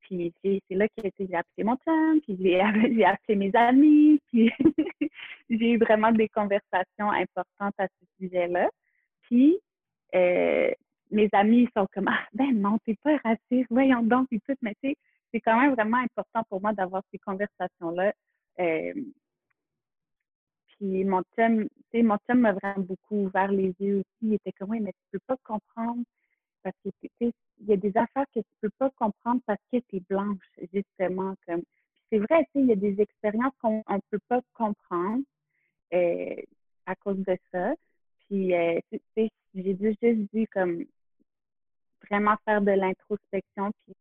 Puis 0.00 0.32
c'est 0.42 0.60
là 0.70 0.86
que 0.88 1.02
j'ai 1.18 1.34
appelé 1.34 1.64
mon 1.64 1.76
chum, 1.76 2.20
puis 2.20 2.36
j'ai 2.40 2.60
appelé 3.04 3.36
mes 3.36 3.54
amis, 3.54 4.20
puis 4.28 4.50
j'ai 5.50 5.70
eu 5.72 5.78
vraiment 5.78 6.12
des 6.12 6.28
conversations 6.28 7.10
importantes 7.10 7.74
à 7.78 7.86
ce 7.86 8.06
sujet-là. 8.18 8.68
Puis 9.22 9.58
euh, 10.14 10.70
mes 11.10 11.28
amis 11.32 11.68
sont 11.76 11.86
comme 11.92 12.08
Ah, 12.08 12.26
ben 12.34 12.52
non, 12.52 12.78
t'es 12.84 12.96
pas 13.02 13.16
raciste, 13.24 13.68
voyons 13.70 14.02
donc, 14.02 14.28
et 14.32 14.40
tout. 14.40 14.54
Mais 14.60 14.74
tu 14.82 14.94
c'est 15.32 15.40
quand 15.40 15.60
même 15.60 15.74
vraiment 15.74 15.98
important 15.98 16.44
pour 16.48 16.60
moi 16.60 16.72
d'avoir 16.72 17.02
ces 17.10 17.18
conversations-là. 17.18 18.12
Euh, 18.60 18.92
puis 20.84 21.04
mon 21.04 21.22
chum, 21.34 21.64
tu 21.64 21.68
sais, 21.92 22.02
mon 22.02 22.18
chum 22.26 22.40
m'a 22.40 22.52
vraiment 22.52 22.84
beaucoup 22.84 23.24
ouvert 23.24 23.50
les 23.50 23.74
yeux 23.80 24.00
aussi. 24.00 24.06
Il 24.20 24.34
était 24.34 24.52
comme 24.52 24.70
Oui, 24.70 24.80
mais 24.80 24.92
tu 24.92 25.18
peux 25.18 25.20
pas 25.26 25.36
comprendre 25.42 26.02
parce 26.62 26.76
que 26.84 26.90
tu 27.00 27.10
sais, 27.18 27.32
il 27.60 27.66
y 27.66 27.72
a 27.72 27.76
des 27.76 27.96
affaires 27.96 28.26
que 28.34 28.40
tu 28.40 28.54
peux 28.60 28.70
pas 28.78 28.90
comprendre 28.90 29.40
parce 29.46 29.60
que 29.72 29.78
tu 29.78 29.96
es 29.96 30.00
blanche, 30.00 30.44
justement. 30.72 31.34
Comme. 31.46 31.62
c'est 32.10 32.18
vrai, 32.18 32.44
tu 32.44 32.50
sais, 32.52 32.60
il 32.60 32.66
y 32.66 32.72
a 32.72 32.76
des 32.76 33.00
expériences 33.00 33.54
qu'on 33.62 33.82
ne 33.88 33.98
peut 34.10 34.20
pas 34.28 34.40
comprendre 34.52 35.22
euh, 35.94 36.36
à 36.84 36.94
cause 36.96 37.18
de 37.18 37.36
ça. 37.50 37.74
Puis, 38.26 38.54
euh, 38.54 38.78
tu 38.90 39.00
sais, 39.16 39.30
j'ai 39.54 39.76
juste 39.78 40.04
dit 40.34 40.46
comme 40.48 40.84
vraiment 42.10 42.36
faire 42.44 42.60
de 42.60 42.72
l'introspection, 42.72 43.70
puis 43.86 43.94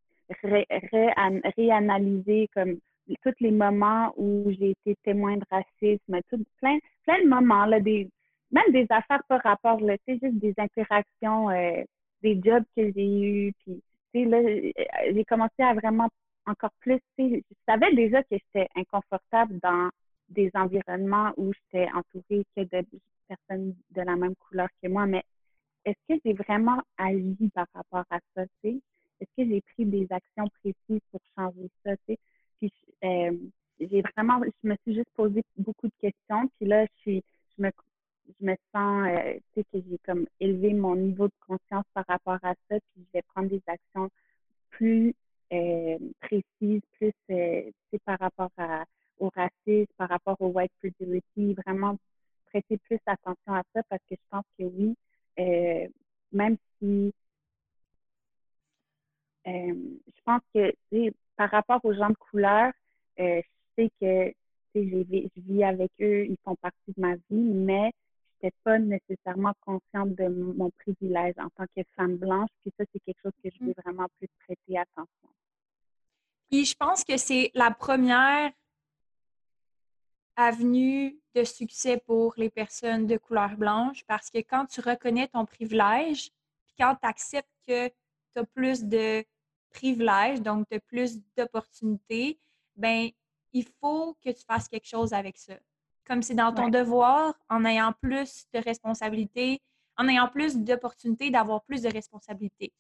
réanalyser 1.55 2.49
comme 2.53 2.77
tous 3.23 3.33
les 3.39 3.51
moments 3.51 4.13
où 4.17 4.51
j'ai 4.51 4.71
été 4.71 4.95
témoin 5.03 5.37
de 5.37 5.43
racisme, 5.49 6.19
tout, 6.29 6.43
plein, 6.59 6.77
plein 7.03 7.21
de 7.23 7.27
moments, 7.27 7.65
là, 7.65 7.79
des, 7.79 8.09
même 8.51 8.71
des 8.71 8.85
affaires 8.89 9.23
par 9.27 9.41
rapport, 9.43 9.79
là, 9.81 9.95
juste 10.07 10.39
des 10.39 10.53
interactions, 10.57 11.49
euh, 11.49 11.83
des 12.21 12.39
jobs 12.43 12.63
que 12.75 12.91
j'ai 12.93 13.47
eus, 13.47 13.53
puis 14.13 14.25
là, 14.25 14.39
j'ai 15.11 15.25
commencé 15.25 15.61
à 15.61 15.73
vraiment 15.73 16.07
encore 16.45 16.71
plus, 16.79 16.99
je 17.17 17.39
savais 17.67 17.93
déjà 17.95 18.21
que 18.23 18.35
j'étais 18.37 18.67
inconfortable 18.75 19.59
dans 19.61 19.89
des 20.29 20.49
environnements 20.53 21.31
où 21.37 21.51
j'étais 21.53 21.89
entourée 21.93 22.43
que 22.55 22.61
de 22.61 22.85
personnes 23.27 23.75
de 23.91 24.01
la 24.01 24.15
même 24.15 24.35
couleur 24.35 24.67
que 24.81 24.89
moi, 24.89 25.05
mais 25.05 25.23
est-ce 25.85 26.15
que 26.15 26.21
j'ai 26.25 26.33
vraiment 26.33 26.81
agi 26.97 27.49
par 27.53 27.67
rapport 27.73 28.05
à 28.09 28.19
ça? 28.35 28.43
Est-ce 28.63 29.29
que 29.37 29.49
j'ai 29.49 29.61
pris 29.73 29.85
des 29.85 30.07
actions 30.09 30.47
précises 30.61 31.01
pour 31.11 31.21
changer 31.37 31.69
ça? 31.83 31.91
Puis, 32.63 32.71
euh, 33.04 33.38
j'ai 33.80 34.02
vraiment, 34.02 34.41
je 34.45 34.69
me 34.69 34.76
suis 34.84 34.95
juste 34.95 35.10
posé 35.15 35.43
beaucoup 35.58 35.88
de 35.88 35.93
questions, 35.99 36.47
puis 36.56 36.65
là, 36.65 36.86
je 36.86 37.02
suis, 37.02 37.23
je 37.58 37.63
me, 37.63 37.71
je 38.39 38.45
me 38.45 38.56
sens, 38.71 39.08
euh, 39.10 39.34
tu 39.54 39.62
sais, 39.62 39.63
que 39.65 39.86
j'ai 39.89 39.97
comme 40.06 40.26
élevé 40.39 40.73
mon 40.73 40.95
niveau 40.95 41.28
de 41.28 41.34
conscience 41.45 41.84
par 41.93 42.06
rapport 42.08 42.39
à 42.41 42.54
ça, 42.69 42.80
puis 42.80 43.04
je 43.06 43.12
vais 43.13 43.21
prendre 43.34 43.49
des 43.49 43.62
actions 43.67 44.10
plus 44.69 45.13
euh, 45.52 45.97
précises, 46.21 46.82
plus, 46.93 47.12
tu 47.28 47.36
sais, 47.91 47.99
par 48.06 48.17
rapport 48.19 48.52
au 49.19 49.30
racisme, 49.36 49.91
par 49.97 50.08
rapport 50.08 50.39
au 50.39 50.47
white 50.47 50.71
fragility, 50.80 51.54
vraiment 51.65 51.97
prêter 52.45 52.78
plus 52.78 52.99
attention 53.06 53.54
à 53.54 53.63
ça 53.73 53.84
parce 53.89 54.02
que 54.10 54.15
je 54.15 54.30
pense 54.30 54.45
que 54.58 54.63
oui, 54.63 54.95
même 56.32 56.56
si 56.80 57.13
je 59.45 60.21
pense 60.26 60.41
que 60.54 60.73
par 61.35 61.49
rapport 61.49 61.79
aux 61.83 61.93
gens 61.93 62.09
de 62.09 62.15
couleur, 62.15 62.71
euh, 63.19 63.41
je 63.77 63.83
sais 63.83 63.91
que 63.99 64.33
je 64.75 65.41
vis 65.41 65.63
avec 65.63 65.91
eux, 66.01 66.25
ils 66.25 66.37
font 66.43 66.55
partie 66.55 66.93
de 66.95 67.01
ma 67.01 67.15
vie, 67.15 67.53
mais 67.53 67.91
je 68.41 68.47
n'étais 68.47 68.55
pas 68.63 68.79
nécessairement 68.79 69.53
consciente 69.61 70.15
de 70.15 70.27
mon 70.27 70.71
privilège 70.71 71.35
en 71.37 71.49
tant 71.49 71.65
que 71.75 71.81
femme 71.95 72.17
blanche. 72.17 72.49
Puis 72.61 72.73
ça, 72.77 72.85
c'est 72.91 72.99
quelque 73.05 73.21
chose 73.21 73.33
que 73.43 73.49
je 73.49 73.63
veux 73.63 73.71
mm. 73.71 73.83
vraiment 73.83 74.07
plus 74.17 74.27
prêter 74.45 74.77
attention. 74.77 75.29
Puis 76.49 76.65
je 76.65 76.75
pense 76.75 77.03
que 77.03 77.17
c'est 77.17 77.51
la 77.53 77.71
première 77.71 78.51
avenue 80.35 81.17
de 81.35 81.43
succès 81.43 81.97
pour 82.05 82.33
les 82.37 82.49
personnes 82.49 83.05
de 83.05 83.17
couleur 83.17 83.55
blanche 83.55 84.03
parce 84.05 84.29
que 84.29 84.39
quand 84.39 84.65
tu 84.65 84.81
reconnais 84.81 85.27
ton 85.27 85.45
privilège, 85.45 86.31
puis 86.65 86.75
quand 86.79 86.95
tu 86.95 87.07
acceptes 87.07 87.49
que 87.67 87.87
tu 87.87 88.39
as 88.39 88.45
plus 88.45 88.83
de 88.83 89.23
privilèges, 89.73 90.41
donc 90.41 90.67
tu 90.69 90.75
as 90.75 90.79
plus 90.79 91.19
d'opportunités, 91.36 92.39
ben 92.75 93.09
il 93.51 93.65
faut 93.79 94.15
que 94.23 94.29
tu 94.29 94.43
fasses 94.45 94.67
quelque 94.67 94.88
chose 94.88 95.13
avec 95.13 95.38
ça. 95.38 95.53
Comme 96.05 96.21
c'est 96.21 96.33
dans 96.33 96.53
ton 96.53 96.69
devoir, 96.69 97.33
en 97.49 97.65
ayant 97.65 97.93
plus 98.01 98.45
de 98.53 98.59
responsabilités, 98.59 99.62
en 99.97 100.07
ayant 100.07 100.27
plus 100.27 100.57
d'opportunités 100.57 101.29
d'avoir 101.29 101.63
plus 101.63 101.81
de 101.81 101.89
responsabilités. 101.89 102.73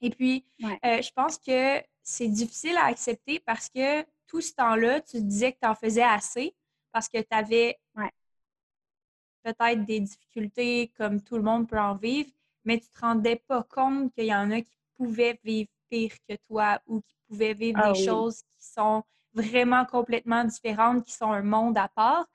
Et 0.00 0.10
puis, 0.10 0.46
euh, 0.62 1.02
je 1.02 1.10
pense 1.12 1.38
que 1.38 1.82
c'est 2.02 2.28
difficile 2.28 2.76
à 2.76 2.84
accepter 2.84 3.40
parce 3.40 3.68
que 3.68 4.02
tout 4.26 4.40
ce 4.40 4.52
temps-là, 4.54 5.00
tu 5.00 5.20
disais 5.20 5.52
que 5.52 5.58
tu 5.60 5.68
en 5.68 5.74
faisais 5.74 6.02
assez 6.02 6.54
parce 6.92 7.08
que 7.08 7.18
tu 7.18 7.28
avais 7.30 7.78
peut-être 9.42 9.84
des 9.84 10.00
difficultés 10.00 10.92
comme 10.96 11.22
tout 11.22 11.36
le 11.36 11.42
monde 11.42 11.68
peut 11.68 11.78
en 11.78 11.94
vivre, 11.94 12.30
mais 12.64 12.78
tu 12.78 12.86
ne 12.86 12.94
te 12.94 13.00
rendais 13.00 13.36
pas 13.36 13.62
compte 13.62 14.12
qu'il 14.14 14.26
y 14.26 14.34
en 14.34 14.50
a 14.50 14.60
qui 14.60 14.78
pouvaient 14.96 15.38
vivre 15.42 15.70
pire 15.90 16.12
que 16.28 16.36
toi 16.48 16.80
ou 16.86 17.00
qui 17.00 17.16
pouvaient 17.28 17.54
vivre 17.54 17.80
ah 17.82 17.92
des 17.92 18.04
choses 18.04 18.42
qui 18.42 18.66
sont 18.66 19.02
vraiment 19.34 19.84
complètement 19.84 20.44
différentes, 20.44 21.04
qui 21.04 21.12
sont 21.12 21.32
un 21.32 21.42
monde 21.42 21.78
à 21.78 21.88
part. 21.88 22.26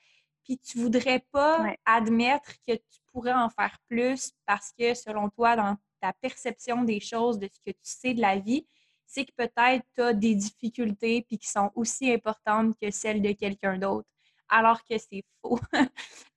Puis 0.44 0.58
tu 0.58 0.80
voudrais 0.80 1.26
pas 1.32 1.74
admettre 1.86 2.52
que 2.68 2.74
tu 2.74 3.00
pourrais 3.12 3.34
en 3.34 3.50
faire 3.50 3.78
plus 3.88 4.32
parce 4.46 4.72
que 4.78 4.94
selon 4.94 5.30
toi, 5.30 5.56
dans 5.56 5.78
ta 6.02 6.14
perception 6.14 6.84
des 6.84 7.00
choses, 7.00 7.40
de 7.40 7.48
ce 7.48 7.60
que 7.66 7.72
tu 7.72 7.80
sais 7.84 8.14
de 8.14 8.22
la 8.22 8.38
vie, 8.38 8.68
c'est 9.06 9.26
que 9.26 9.32
peut-être 9.38 9.86
tu 9.96 10.02
as 10.02 10.14
des 10.14 10.36
difficultés 10.36 11.22
puis 11.22 11.38
qui 11.38 11.48
sont 11.48 11.72
aussi 11.76 12.12
importantes 12.12 12.76
que 12.82 12.92
celles 12.92 13.22
de 13.22 13.32
quelqu'un 13.32 13.78
d'autre, 13.78 14.08
alors 14.50 14.84
que 14.84 14.98
c'est 14.98 15.24
faux. 15.42 15.60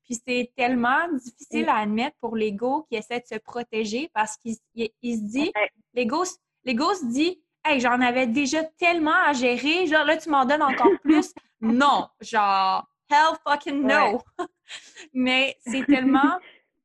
puis 0.04 0.20
c'est 0.26 0.52
tellement 0.54 1.08
difficile 1.12 1.68
à 1.68 1.78
admettre 1.78 2.16
pour 2.20 2.36
l'ego 2.36 2.86
qui 2.88 2.96
essaie 2.96 3.20
de 3.20 3.26
se 3.26 3.38
protéger 3.38 4.10
parce 4.14 4.36
qu'il 4.36 4.54
se 4.54 5.24
dit, 5.24 5.52
l'ego 5.94 6.24
se 6.72 7.06
dit, 7.06 7.42
hey, 7.64 7.80
j'en 7.80 8.00
avais 8.00 8.26
déjà 8.26 8.64
tellement 8.64 9.24
à 9.26 9.32
gérer, 9.32 9.86
genre 9.86 10.04
là, 10.04 10.16
tu 10.16 10.28
m'en 10.30 10.44
donnes 10.44 10.62
encore 10.62 10.90
plus. 11.02 11.32
non, 11.60 12.08
genre, 12.20 12.88
hell 13.10 13.36
fucking 13.46 13.82
no. 13.82 14.20
Mais 15.12 15.56
c'est 15.60 15.84
tellement, 15.86 16.38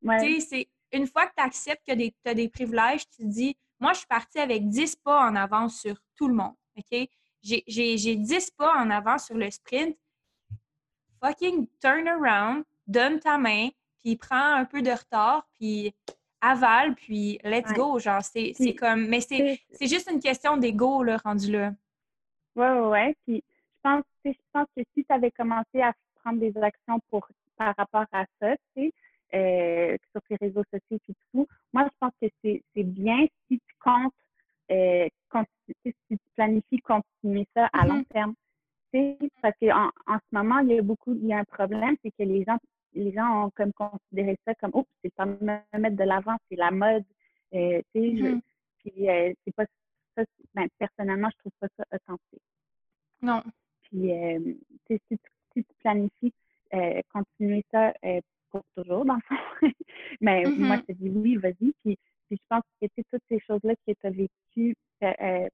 tu 0.20 0.40
sais, 0.40 0.40
c'est 0.40 0.68
une 0.92 1.08
fois 1.08 1.28
que 1.28 1.34
tu 1.38 1.44
acceptes 1.44 1.88
que 1.88 1.94
tu 1.94 2.14
as 2.26 2.34
des 2.34 2.50
privilèges, 2.50 3.08
tu 3.10 3.24
te 3.24 3.28
dis, 3.28 3.58
moi, 3.80 3.94
je 3.94 4.00
suis 4.00 4.08
partie 4.08 4.40
avec 4.40 4.70
10 4.70 4.98
pas 4.98 5.28
en 5.28 5.36
avant 5.36 5.68
sur 5.68 5.96
tout 6.16 6.28
le 6.28 6.36
monde. 6.36 6.54
OK? 6.78 7.08
J'ai 7.42 8.16
10 8.16 8.52
pas 8.52 8.76
en 8.78 8.90
avant 8.92 9.18
sur 9.18 9.36
le 9.36 9.50
sprint. 9.50 9.98
Fucking 11.24 11.68
turn 11.80 12.08
around, 12.08 12.64
donne 12.88 13.20
ta 13.20 13.38
main, 13.38 13.70
puis 14.00 14.16
prends 14.16 14.56
un 14.56 14.66
peu 14.66 14.82
de 14.82 14.92
retard, 14.92 15.48
puis 15.54 15.94
avale, 16.42 16.96
puis 16.96 17.40
let's 17.44 17.72
go. 17.74 18.00
Genre, 18.00 18.22
c'est 18.24 18.76
comme. 18.76 19.08
Mais 19.08 19.22
c'est 19.22 19.88
juste 19.88 20.10
une 20.12 20.20
question 20.20 20.58
d'ego, 20.58 21.04
là, 21.04 21.18
rendu 21.18 21.52
là. 21.52 21.74
Oui, 22.56 22.66
oui, 22.68 22.88
oui. 22.90 23.16
Puis 23.26 23.44
je 23.46 23.82
pense, 23.90 24.04
je 24.26 24.32
pense 24.52 24.68
que 24.76 24.84
si 24.94 25.06
tu 25.06 25.14
avais 25.14 25.32
commencé 25.32 25.82
à 25.82 25.94
prendre 26.24 26.40
des 26.40 26.56
actions 26.58 27.00
pour, 27.10 27.28
par 27.58 27.74
rapport 27.78 28.06
à 28.12 28.26
ça, 28.40 28.56
tu 28.76 28.88
sais, 28.88 28.94
euh, 29.34 29.98
sur 30.12 30.22
tes 30.24 30.36
réseaux 30.46 30.64
sociaux 30.72 31.00
et 31.08 31.14
tout. 31.32 31.48
Moi, 31.72 31.86
je 31.86 31.98
pense 32.00 32.12
que 32.22 32.28
c'est 32.44 32.84
bien 32.84 33.26
si 33.48 33.60
tu 33.60 33.76
comptes, 33.80 34.14
euh, 34.72 35.08
si 35.86 35.96
tu 36.10 36.18
planifies 36.36 36.82
continuer 36.82 37.48
ça 37.56 37.70
à 37.72 37.88
long 37.88 38.02
mm-hmm. 38.02 38.08
terme. 38.08 38.34
Parce 39.42 39.56
qu'en 39.62 39.90
en, 40.06 40.18
ce 40.18 40.36
moment, 40.36 40.60
il 40.60 40.74
y 40.74 40.80
a 40.80 40.82
beaucoup, 40.82 41.14
il 41.14 41.28
y 41.28 41.34
a 41.34 41.38
un 41.38 41.46
problème, 41.46 41.96
c'est 42.04 42.12
que 42.12 42.24
les 42.24 42.44
gens, 42.44 42.58
les 42.94 43.12
gens 43.12 43.46
ont 43.46 43.50
comme 43.52 43.74
considéré 43.74 44.38
ça 44.46 44.56
comme, 44.56 44.72
oh, 44.74 44.86
c'est 45.04 45.14
pas 45.14 45.26
me 45.26 45.40
mettre 45.40 45.96
de 45.96 46.04
l'avant, 46.04 46.38
c'est 46.50 46.58
la 46.58 46.72
mode. 46.72 47.06
Euh, 47.54 47.82
tu 47.94 48.02
sais, 48.02 48.08
mm-hmm. 48.10 48.42
puis 48.80 49.10
euh, 49.10 49.34
c'est 49.44 49.56
pas 49.56 49.66
ça, 50.16 50.24
ben, 50.54 50.68
personnellement, 50.78 51.30
je 51.32 51.38
trouve 51.40 51.52
pas 51.60 51.68
ça 51.78 51.84
authentique. 51.94 52.42
Non. 53.22 53.44
Puis, 53.84 54.12
euh, 54.12 54.54
si, 54.88 55.00
tu, 55.10 55.18
si 55.54 55.64
tu 55.64 55.74
planifies 55.80 56.34
continuer 57.12 57.66
ça 57.72 57.94
pour 58.50 58.64
toujours, 58.76 59.06
dans 59.06 59.16
le 59.16 59.22
fond. 59.22 59.72
Mais 60.22 60.44
moi, 60.58 60.78
je 60.78 60.94
te 60.94 60.98
dis 60.98 61.10
oui, 61.10 61.36
vas-y. 61.36 61.74
Puis, 61.84 61.98
puis 62.28 62.38
je 62.38 62.44
pense 62.50 62.64
que 62.82 62.88
toutes 63.12 63.24
ces 63.28 63.40
choses-là 63.40 63.76
que 63.86 63.92
tu 63.92 64.08
as 64.08 64.10
vécues 64.10 64.76
euh, 65.04 65.48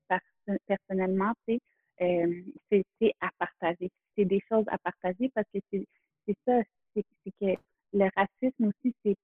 personnellement, 0.68 1.34
euh, 1.50 2.44
c'est 2.70 3.14
à 3.22 3.30
partager. 3.40 3.90
C'est 4.16 4.26
des 4.26 4.42
choses 4.50 4.66
à 4.68 4.78
partager 4.78 5.30
parce 5.34 5.48
que 5.54 5.60
c'est 5.72 6.38
ça, 6.46 6.62
c'est 7.24 7.34
que 7.40 7.60
le 7.94 8.10
racisme 8.16 8.68
aussi, 8.68 8.94
c'est 9.04 9.18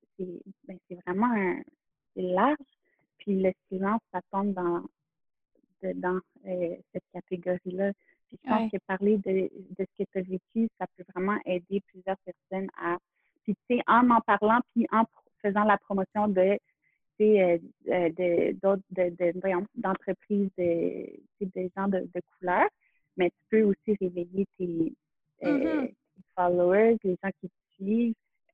ben, 0.68 0.78
vraiment 1.06 1.32
un, 1.34 1.62
large. 2.16 2.58
Puis 3.18 3.42
le 3.42 3.52
silence, 3.70 4.02
ça 4.12 4.22
tombe 4.32 4.54
dans, 4.54 4.84
dans 5.96 6.20
euh, 6.46 6.76
cette 6.92 7.04
catégorie-là. 7.14 7.94
Puis 8.28 8.40
je 8.44 8.50
pense 8.50 8.72
que 8.72 8.78
parler 8.88 9.18
de, 9.18 9.50
de 9.78 9.86
ce 9.98 10.04
que 10.04 10.10
tu 10.12 10.18
as 10.18 10.22
vécu, 10.22 10.70
ça 10.80 10.86
peut 10.96 11.04
vraiment 11.16 11.40
aider 11.46 11.82
plusieurs 11.88 12.18
personnes 12.18 12.70
à 12.78 12.98
puis, 13.44 13.56
tu 13.70 13.76
sais, 13.76 13.84
en 13.88 14.04
m'en 14.04 14.22
parlant, 14.22 14.62
puis 14.74 14.88
en 14.92 15.04
faisant 15.42 15.64
la 15.66 15.78
promotion 15.78 16.28
de 16.28 16.58
euh, 17.22 17.58
euh, 17.88 18.54
d'entreprises 19.76 20.50
de, 20.58 21.06
de, 21.40 21.70
gens 21.76 21.88
de, 21.88 22.06
couleur, 22.38 22.68
mais 23.16 23.30
tu 23.30 23.46
peux 23.50 23.62
aussi 23.64 23.96
réveiller 24.02 24.46
tes, 24.58 24.94
euh, 25.44 25.48
mm-hmm. 25.48 25.94
followers, 26.36 26.98
les 27.04 27.18
gens 27.24 27.30
qui 27.40 27.50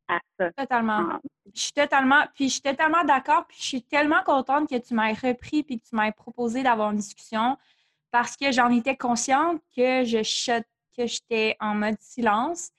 à 0.07 0.19
ça. 0.37 0.51
Totalement. 0.53 1.19
Je 1.53 1.61
suis 1.61 1.73
totalement, 1.73 2.23
puis 2.33 2.47
je 2.47 2.53
suis 2.53 2.61
totalement 2.61 3.03
d'accord, 3.03 3.45
puis 3.47 3.57
je 3.59 3.65
suis 3.65 3.83
tellement 3.83 4.23
contente 4.23 4.69
que 4.69 4.77
tu 4.77 4.93
m'aies 4.93 5.13
repris 5.13 5.63
puis 5.63 5.79
que 5.79 5.87
tu 5.87 5.95
m'aies 5.95 6.11
proposé 6.11 6.63
d'avoir 6.63 6.91
une 6.91 6.97
discussion 6.97 7.57
parce 8.11 8.35
que 8.35 8.51
j'en 8.51 8.69
étais 8.71 8.95
consciente 8.95 9.61
que 9.75 10.03
je 10.03 10.61
que 10.97 11.05
j'étais 11.05 11.55
en 11.59 11.75
mode 11.75 11.97
silence 11.99 12.71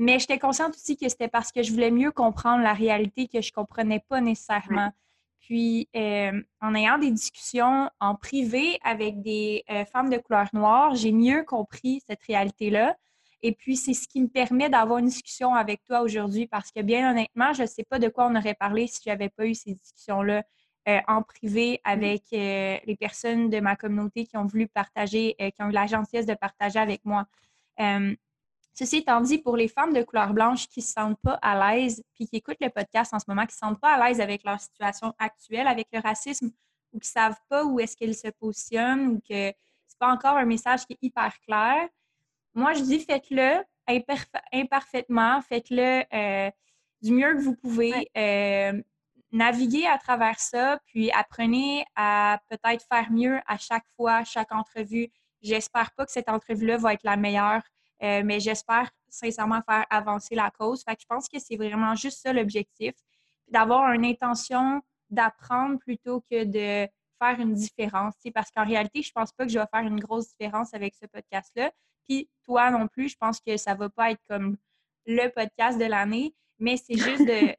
mais 0.00 0.18
j'étais 0.18 0.38
consciente 0.38 0.74
aussi 0.74 0.96
que 0.96 1.10
c'était 1.10 1.28
parce 1.28 1.52
que 1.52 1.62
je 1.62 1.70
voulais 1.72 1.90
mieux 1.90 2.10
comprendre 2.10 2.62
la 2.62 2.72
réalité 2.72 3.28
que 3.28 3.42
je 3.42 3.50
ne 3.50 3.52
comprenais 3.52 4.02
pas 4.08 4.22
nécessairement. 4.22 4.92
Puis, 5.40 5.90
euh, 5.94 6.42
en 6.62 6.74
ayant 6.74 6.96
des 6.96 7.10
discussions 7.10 7.90
en 8.00 8.14
privé 8.14 8.78
avec 8.82 9.20
des 9.20 9.62
euh, 9.68 9.84
femmes 9.84 10.08
de 10.08 10.16
couleur 10.16 10.48
noire, 10.54 10.94
j'ai 10.94 11.12
mieux 11.12 11.44
compris 11.44 12.02
cette 12.08 12.22
réalité-là. 12.22 12.96
Et 13.42 13.52
puis, 13.52 13.76
c'est 13.76 13.94
ce 13.94 14.06
qui 14.06 14.20
me 14.20 14.28
permet 14.28 14.68
d'avoir 14.68 14.98
une 14.98 15.06
discussion 15.06 15.54
avec 15.54 15.82
toi 15.84 16.02
aujourd'hui 16.02 16.46
parce 16.46 16.70
que, 16.70 16.80
bien 16.80 17.10
honnêtement, 17.10 17.52
je 17.52 17.62
ne 17.62 17.66
sais 17.66 17.84
pas 17.84 17.98
de 17.98 18.08
quoi 18.08 18.26
on 18.26 18.36
aurait 18.36 18.54
parlé 18.54 18.86
si 18.86 19.00
je 19.04 19.10
n'avais 19.10 19.30
pas 19.30 19.46
eu 19.46 19.54
ces 19.54 19.74
discussions-là 19.74 20.42
euh, 20.88 21.00
en 21.08 21.22
privé 21.22 21.80
avec 21.84 22.24
les 22.30 22.96
personnes 22.98 23.50
de 23.50 23.60
ma 23.60 23.76
communauté 23.76 24.26
qui 24.26 24.36
ont 24.36 24.46
voulu 24.46 24.68
partager, 24.68 25.34
qui 25.38 25.62
ont 25.62 25.68
eu 25.68 25.72
la 25.72 25.86
gentillesse 25.86 26.26
de 26.26 26.34
partager 26.34 26.78
avec 26.78 27.04
moi. 27.04 27.26
Ceci 28.74 28.98
étant 28.98 29.20
dit, 29.20 29.38
pour 29.38 29.56
les 29.56 29.68
femmes 29.68 29.92
de 29.92 30.02
couleur 30.02 30.32
blanche 30.32 30.68
qui 30.68 30.80
ne 30.80 30.84
se 30.84 30.92
sentent 30.92 31.20
pas 31.22 31.38
à 31.42 31.74
l'aise, 31.74 32.02
puis 32.14 32.26
qui 32.26 32.36
écoutent 32.36 32.60
le 32.60 32.70
podcast 32.70 33.12
en 33.12 33.18
ce 33.18 33.24
moment, 33.28 33.42
qui 33.42 33.48
ne 33.48 33.52
se 33.52 33.58
sentent 33.58 33.80
pas 33.80 33.94
à 33.94 34.08
l'aise 34.08 34.20
avec 34.20 34.44
leur 34.44 34.60
situation 34.60 35.12
actuelle, 35.18 35.66
avec 35.66 35.88
le 35.92 36.00
racisme, 36.00 36.50
ou 36.92 36.98
qui 36.98 37.08
ne 37.08 37.12
savent 37.12 37.38
pas 37.48 37.64
où 37.64 37.78
est-ce 37.80 37.96
qu'elles 37.96 38.16
se 38.16 38.28
positionnent, 38.28 39.08
ou 39.08 39.20
que 39.20 39.28
ce 39.28 39.48
n'est 39.48 39.98
pas 39.98 40.12
encore 40.12 40.36
un 40.36 40.46
message 40.46 40.86
qui 40.86 40.94
est 40.94 40.98
hyper 41.02 41.38
clair, 41.40 41.88
moi, 42.54 42.72
je 42.74 42.82
dis 42.82 43.00
faites-le 43.00 43.62
imparfaitement, 44.52 45.40
faites-le 45.42 46.04
euh, 46.12 46.50
du 47.02 47.12
mieux 47.12 47.34
que 47.34 47.40
vous 47.40 47.56
pouvez. 47.56 48.08
Euh, 48.16 48.80
naviguez 49.32 49.86
à 49.86 49.98
travers 49.98 50.38
ça, 50.40 50.80
puis 50.86 51.10
apprenez 51.12 51.84
à 51.96 52.40
peut-être 52.48 52.84
faire 52.92 53.10
mieux 53.10 53.38
à 53.46 53.58
chaque 53.58 53.86
fois, 53.96 54.24
chaque 54.24 54.52
entrevue. 54.52 55.08
J'espère 55.42 55.92
pas 55.92 56.04
que 56.04 56.12
cette 56.12 56.28
entrevue-là 56.28 56.76
va 56.76 56.94
être 56.94 57.04
la 57.04 57.16
meilleure. 57.16 57.62
Euh, 58.02 58.22
mais 58.24 58.40
j'espère 58.40 58.90
sincèrement 59.08 59.60
faire 59.62 59.84
avancer 59.90 60.34
la 60.34 60.50
cause. 60.50 60.82
Fait 60.82 60.96
que 60.96 61.02
je 61.02 61.06
pense 61.06 61.28
que 61.28 61.38
c'est 61.38 61.56
vraiment 61.56 61.94
juste 61.94 62.22
ça 62.22 62.32
l'objectif, 62.32 62.94
d'avoir 63.48 63.92
une 63.92 64.04
intention 64.04 64.80
d'apprendre 65.10 65.78
plutôt 65.80 66.20
que 66.30 66.44
de 66.44 66.88
faire 67.22 67.40
une 67.40 67.52
différence. 67.52 68.14
Parce 68.34 68.50
qu'en 68.50 68.64
réalité, 68.64 69.02
je 69.02 69.12
pense 69.12 69.32
pas 69.32 69.44
que 69.44 69.52
je 69.52 69.58
vais 69.58 69.66
faire 69.72 69.86
une 69.86 70.00
grosse 70.00 70.28
différence 70.28 70.72
avec 70.72 70.94
ce 70.94 71.06
podcast-là. 71.06 71.70
Puis 72.08 72.28
toi 72.44 72.70
non 72.70 72.88
plus, 72.88 73.10
je 73.10 73.16
pense 73.16 73.40
que 73.40 73.56
ça 73.56 73.74
va 73.74 73.88
pas 73.88 74.10
être 74.10 74.22
comme 74.28 74.56
le 75.06 75.28
podcast 75.28 75.78
de 75.78 75.84
l'année, 75.84 76.34
mais 76.58 76.76
c'est 76.76 76.94
juste 76.98 77.26
de. 77.26 77.54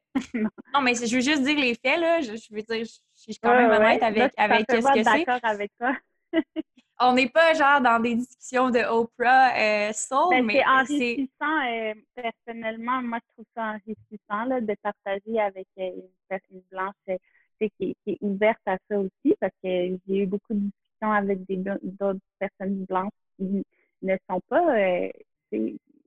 non, 0.74 0.80
mais 0.82 0.94
je 0.94 1.14
veux 1.14 1.20
juste 1.20 1.42
dire 1.42 1.58
les 1.58 1.74
faits, 1.74 2.00
là. 2.00 2.20
Je, 2.20 2.32
veux 2.50 2.62
dire, 2.62 2.84
je 2.84 3.00
suis 3.14 3.38
quand 3.42 3.54
même 3.54 3.70
honnête 3.70 4.02
avec, 4.02 4.32
avec 4.36 4.66
ce 4.70 4.76
que 4.76 4.82
c'est. 4.92 5.02
d'accord 5.02 5.40
avec 5.42 5.72
toi. 5.78 5.96
on 7.02 7.12
n'est 7.14 7.28
pas 7.28 7.54
genre 7.54 7.80
dans 7.80 8.00
des 8.00 8.14
discussions 8.14 8.70
de 8.70 8.78
Oprah 8.78 9.54
euh, 9.56 9.92
soul, 9.92 10.30
ben, 10.30 10.44
mais, 10.44 10.54
c'est 10.54 10.66
enrichissant. 10.66 11.66
Euh, 11.66 11.94
personnellement, 12.14 13.02
moi, 13.02 13.18
je 13.22 13.32
trouve 13.32 13.46
ça 13.56 13.74
enrichissant 13.74 14.44
là, 14.46 14.60
de 14.60 14.74
partager 14.82 15.40
avec 15.40 15.66
euh, 15.78 15.90
une 15.96 16.08
personne 16.28 16.62
blanche 16.70 16.94
euh, 17.08 17.16
qui, 17.60 17.70
qui, 17.78 17.96
est 18.06 18.18
ouverte 18.20 18.60
à 18.66 18.76
ça 18.88 18.98
aussi, 18.98 19.34
parce 19.40 19.52
que 19.62 19.98
j'ai 20.06 20.18
eu 20.22 20.26
beaucoup 20.26 20.54
de 20.54 20.60
discussions 20.60 21.12
avec 21.12 21.38
d'autres 21.48 22.20
personnes 22.38 22.84
blanches 22.84 23.12
qui 23.36 23.64
ne 24.02 24.16
sont 24.28 24.40
pas 24.48 24.64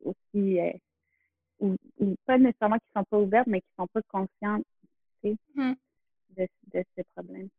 aussi, 0.03 0.59
ou, 1.59 1.75
pas 2.25 2.37
nécessairement 2.37 2.77
qui 2.77 2.87
ne 2.95 3.01
sont 3.01 3.05
pas 3.09 3.17
ouvertes, 3.17 3.47
mais 3.47 3.61
qui 3.61 3.67
ne 3.77 3.83
sont 3.83 3.87
pas 3.87 4.01
conscientes 4.07 4.65
hmm. 5.23 5.73
de, 6.37 6.47
de 6.73 6.83
ce 6.97 7.01
problème. 7.15 7.49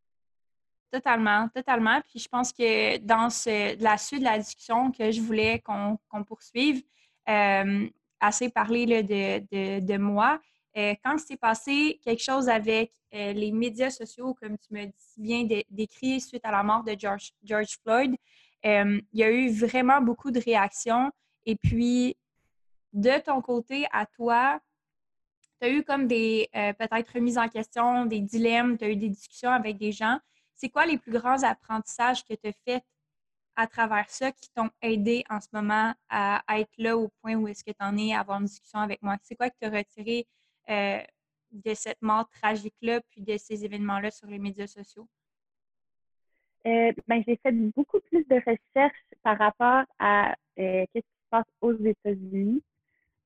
Totalement, 0.90 1.48
totalement. 1.54 2.00
Puis 2.08 2.20
je 2.20 2.28
pense 2.28 2.52
que 2.52 2.98
dans 2.98 3.28
ce, 3.28 3.80
la 3.82 3.98
suite 3.98 4.20
de 4.20 4.24
la 4.24 4.38
discussion 4.38 4.92
que 4.92 5.10
je 5.10 5.20
voulais 5.20 5.60
qu'on 5.60 6.24
poursuive, 6.24 6.82
euh, 7.28 7.88
assez 8.20 8.48
parlé 8.50 9.02
de, 9.02 9.80
de, 9.80 9.96
moi. 9.98 10.40
Euh, 10.76 10.94
quand 11.04 11.18
s'est 11.18 11.36
passé 11.36 12.00
quelque 12.04 12.22
chose 12.22 12.48
avec 12.48 12.92
euh, 13.14 13.32
les 13.32 13.50
médias 13.50 13.90
sociaux, 13.90 14.34
comme 14.34 14.56
tu 14.58 14.74
me 14.74 14.86
viens 15.18 15.44
d'écrire 15.70 16.20
suite 16.20 16.44
à 16.44 16.50
la 16.50 16.62
mort 16.62 16.84
de 16.84 16.94
George, 16.98 17.32
George 17.42 17.78
Floyd, 17.82 18.14
il 18.66 19.02
y 19.12 19.22
a 19.22 19.30
eu 19.30 19.50
vraiment 19.50 20.00
beaucoup 20.00 20.30
de 20.30 20.40
réactions. 20.40 21.10
Et 21.44 21.56
puis, 21.56 22.16
de 22.92 23.18
ton 23.20 23.40
côté, 23.40 23.86
à 23.92 24.06
toi, 24.06 24.60
tu 25.60 25.66
as 25.66 25.70
eu 25.70 25.84
comme 25.84 26.06
des 26.06 26.48
peut-être 26.52 27.12
remises 27.14 27.38
en 27.38 27.48
question, 27.48 28.06
des 28.06 28.20
dilemmes, 28.20 28.76
tu 28.76 28.84
as 28.84 28.90
eu 28.90 28.96
des 28.96 29.08
discussions 29.08 29.50
avec 29.50 29.78
des 29.78 29.92
gens. 29.92 30.18
C'est 30.54 30.70
quoi 30.70 30.86
les 30.86 30.98
plus 30.98 31.12
grands 31.12 31.42
apprentissages 31.42 32.24
que 32.24 32.34
tu 32.34 32.48
as 32.48 32.52
faits 32.64 32.84
à 33.56 33.66
travers 33.66 34.08
ça 34.10 34.30
qui 34.32 34.50
t'ont 34.54 34.70
aidé 34.82 35.24
en 35.30 35.40
ce 35.40 35.48
moment 35.52 35.94
à, 36.10 36.42
être 36.58 36.72
là 36.76 36.96
au 36.96 37.08
point 37.20 37.34
où 37.34 37.48
est-ce 37.48 37.64
que 37.64 37.70
tu 37.70 37.84
en 37.84 37.96
es 37.96 38.12
à 38.12 38.20
avoir 38.20 38.38
une 38.38 38.46
discussion 38.46 38.78
avec 38.78 39.02
moi? 39.02 39.16
C'est 39.22 39.34
quoi 39.34 39.48
que 39.50 39.56
tu 39.60 39.66
as 39.66 39.70
retiré 39.70 40.26
euh, 40.68 41.02
de 41.52 41.74
cette 41.74 42.00
mort 42.02 42.28
tragique-là 42.28 43.00
puis 43.10 43.22
de 43.22 43.36
ces 43.38 43.64
événements-là 43.64 44.10
sur 44.10 44.28
les 44.28 44.38
médias 44.38 44.66
sociaux? 44.66 45.08
Euh, 46.66 46.92
ben, 47.06 47.22
j'ai 47.26 47.36
fait 47.36 47.52
beaucoup 47.52 48.00
plus 48.00 48.24
de 48.26 48.36
recherches 48.36 49.14
par 49.22 49.38
rapport 49.38 49.84
à 49.98 50.34
euh, 50.58 50.84
ce 50.94 51.00
qui 51.00 51.00
se 51.00 51.30
passe 51.30 51.46
aux 51.60 51.74
États-Unis. 51.74 52.62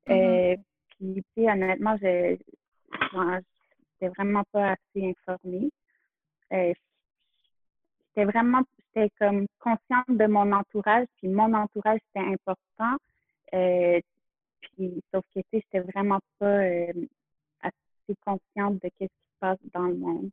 Mm-hmm. 0.07 0.62
Puis, 0.98 1.48
honnêtement, 1.48 1.96
je 1.96 2.37
n'étais 2.37 4.09
vraiment 4.16 4.44
pas 4.53 4.72
assez 4.72 5.09
informée. 5.09 5.70
j'étais 6.50 8.24
vraiment 8.24 8.62
j'étais 8.94 9.11
comme 9.18 9.46
consciente 9.59 10.09
de 10.09 10.26
mon 10.26 10.53
entourage, 10.53 11.07
puis 11.18 11.29
mon 11.29 11.53
entourage, 11.55 12.00
c'était 12.07 12.26
important. 12.26 12.96
Euh, 13.55 14.00
puis, 14.61 15.03
sauf 15.12 15.24
que, 15.35 15.40
tu 15.40 15.46
sais, 15.50 15.64
j'étais 15.64 15.81
vraiment 15.81 16.20
pas 16.38 16.46
euh, 16.46 16.92
assez 17.62 18.16
consciente 18.24 18.74
de 18.74 18.90
ce 18.98 19.05
qui 19.05 19.05
se 19.05 19.38
passe 19.40 19.59
dans 19.72 19.87
le 19.87 19.96
monde. 19.96 20.31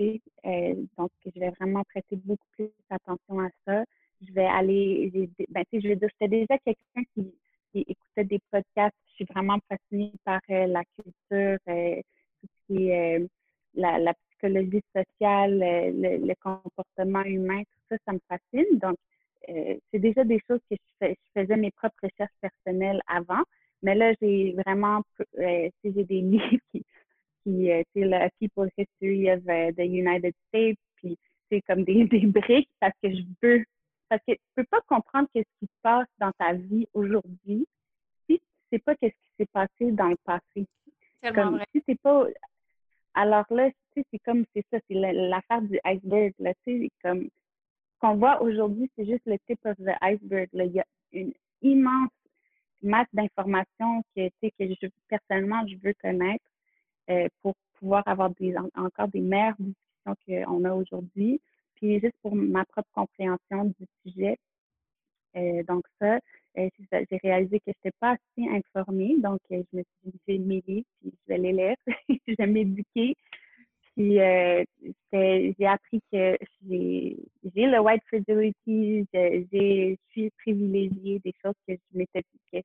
Euh, 0.00 0.74
donc, 0.98 1.10
je 1.24 1.40
vais 1.40 1.50
vraiment 1.50 1.82
prêter 1.84 2.16
beaucoup 2.16 2.46
plus 2.52 2.70
attention 2.90 3.40
à 3.40 3.48
ça. 3.66 3.84
Je 4.26 4.32
vais 4.32 4.46
aller, 4.46 5.10
ben, 5.50 5.64
tu 5.70 5.78
sais, 5.78 5.80
je 5.80 5.88
veux 5.88 5.96
dire, 5.96 6.08
j'étais 6.12 6.28
déjà 6.28 6.58
quelqu'un 6.58 7.02
qui, 7.14 7.34
qui, 7.72 7.80
écoutait 7.80 8.24
des 8.24 8.40
podcasts. 8.50 8.96
Je 9.08 9.14
suis 9.14 9.24
vraiment 9.24 9.58
fascinée 9.68 10.12
par 10.24 10.40
la 10.48 10.82
culture, 10.84 11.58
tout 11.66 12.48
ce 12.48 12.66
qui 12.66 12.90
la, 13.76 14.14
psychologie 14.14 14.82
sociale, 14.94 15.58
le, 15.60 16.34
comportement 16.42 17.24
humain, 17.24 17.62
ça, 17.88 17.96
ça 18.06 18.12
me 18.12 18.20
fascine. 18.28 18.78
Donc, 18.78 18.96
euh, 19.48 19.76
c'est 19.90 19.98
déjà 19.98 20.24
des 20.24 20.40
choses 20.48 20.60
que 20.70 20.76
je, 21.00 21.14
faisais 21.34 21.56
mes 21.56 21.70
propres 21.70 21.96
recherches 22.02 22.34
personnelles 22.40 23.00
avant. 23.06 23.42
Mais 23.82 23.94
là, 23.94 24.12
j'ai 24.20 24.54
vraiment, 24.66 25.02
euh, 25.38 25.70
j'ai 25.84 26.04
des 26.04 26.20
livres 26.22 26.58
qui, 27.46 27.52
qui 27.52 27.70
euh, 27.70 27.82
c'est 27.94 28.04
le 28.04 28.28
People 28.40 28.68
History 28.76 29.30
of 29.30 29.44
the 29.44 29.84
United 29.84 30.34
States, 30.48 30.78
puis 30.96 31.16
c'est 31.50 31.60
comme 31.62 31.84
des, 31.84 32.04
des 32.10 32.26
briques 32.26 32.70
parce 32.80 32.94
que 33.02 33.10
je 33.10 33.22
veux, 33.42 33.64
parce 34.08 34.22
que 34.26 34.32
tu 34.32 34.40
peux 34.54 34.64
pas 34.64 34.80
comprendre 34.88 35.28
qu'est-ce 35.32 35.58
qui 35.60 35.66
se 35.66 35.80
passe 35.82 36.08
dans 36.18 36.32
ta 36.38 36.52
vie 36.52 36.86
aujourd'hui 36.92 37.66
si 38.26 38.38
tu 38.38 38.42
sais 38.72 38.78
pas 38.78 38.96
qu'est-ce 38.96 39.14
qui 39.14 39.30
s'est 39.38 39.50
passé 39.52 39.92
dans 39.92 40.08
le 40.08 40.16
passé. 40.24 40.66
Comme, 41.34 41.60
si 41.74 41.82
c'est 41.88 42.00
pas, 42.00 42.26
alors 43.14 43.46
là, 43.50 43.68
tu 43.70 43.76
sais, 44.00 44.06
c'est 44.12 44.18
comme, 44.20 44.44
c'est 44.54 44.64
ça, 44.70 44.78
c'est 44.88 44.94
l'affaire 44.94 45.62
du 45.62 45.78
iceberg, 45.84 46.32
là, 46.38 46.52
tu 46.64 46.82
sais, 46.82 46.90
comme, 47.02 47.28
qu'on 48.00 48.14
voit 48.14 48.42
aujourd'hui, 48.42 48.88
c'est 48.96 49.06
juste 49.06 49.26
le 49.26 49.36
tip 49.46 49.58
of 49.64 49.76
the 49.78 49.96
iceberg. 50.02 50.48
Il 50.52 50.72
y 50.72 50.80
a 50.80 50.84
une 51.12 51.32
immense 51.62 52.10
masse 52.82 53.08
d'informations 53.12 54.04
que, 54.14 54.28
que 54.28 54.48
je, 54.60 54.88
personnellement, 55.08 55.66
je 55.66 55.76
veux 55.82 55.94
connaître 56.00 56.44
euh, 56.44 56.55
pour 57.42 57.54
pouvoir 57.78 58.02
avoir 58.06 58.30
des, 58.30 58.54
encore 58.74 59.08
des 59.08 59.20
meilleures 59.20 59.54
discussions 59.58 60.16
qu'on 60.26 60.64
a 60.64 60.72
aujourd'hui. 60.72 61.40
Puis 61.76 62.00
juste 62.00 62.16
pour 62.22 62.34
ma 62.34 62.64
propre 62.64 62.88
compréhension 62.94 63.64
du 63.64 63.86
sujet. 64.04 64.38
Euh, 65.36 65.62
donc 65.64 65.84
ça, 66.00 66.18
euh, 66.58 66.68
j'ai 66.90 67.18
réalisé 67.22 67.60
que 67.60 67.66
je 67.66 67.72
n'étais 67.72 67.96
pas 68.00 68.12
assez 68.12 68.48
informée. 68.48 69.16
Donc, 69.18 69.38
je 69.50 69.56
me 69.56 69.62
suis 69.82 69.84
dit, 70.04 70.20
j'ai 70.26 70.38
mes 70.38 70.62
puis 70.62 70.84
je 71.04 71.10
vais 71.28 71.38
les 71.38 71.52
lire, 71.52 71.76
je 72.08 72.34
vais 72.36 72.46
m'éduquer. 72.46 73.14
Puis 73.94 74.20
euh, 74.20 74.64
j'ai 75.12 75.66
appris 75.66 76.02
que 76.12 76.36
j'ai 76.70 77.16
le 77.56 77.80
white 77.80 78.02
fragility, 78.08 79.06
je 79.12 79.96
suis 80.10 80.30
privilégiée 80.42 81.18
des 81.20 81.34
choses 81.42 81.54
que 81.66 81.74
je 81.74 81.98
m'étais 81.98 82.22
que, 82.52 82.60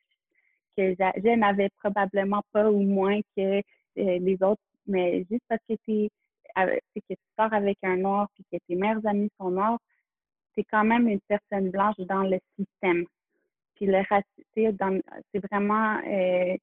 que 0.78 0.96
je 0.96 1.36
n'avais 1.38 1.70
probablement 1.80 2.44
pas 2.52 2.70
ou 2.70 2.82
moins 2.82 3.22
que 3.38 3.62
euh, 3.62 3.62
les 3.96 4.38
autres, 4.42 4.62
mais 4.88 5.26
juste 5.30 5.44
parce 5.48 5.62
que 5.70 5.76
tu 5.86 6.10
que 6.56 7.00
tu 7.08 7.16
sors 7.40 7.54
avec 7.54 7.78
un 7.84 7.98
noir 7.98 8.28
puis 8.34 8.44
que 8.52 8.58
tes 8.68 8.76
meilleurs 8.76 9.06
amis 9.06 9.30
sont 9.40 9.52
noirs, 9.52 9.80
c'est 10.54 10.66
quand 10.66 10.84
même 10.84 11.08
une 11.08 11.22
personne 11.22 11.70
blanche 11.70 11.96
dans 12.00 12.24
le 12.24 12.40
système. 12.60 13.06
Puis 13.76 13.86
le 13.86 14.04
racisme, 14.10 15.02
c'est 15.32 15.48
vraiment 15.50 15.98
euh, 16.06 16.58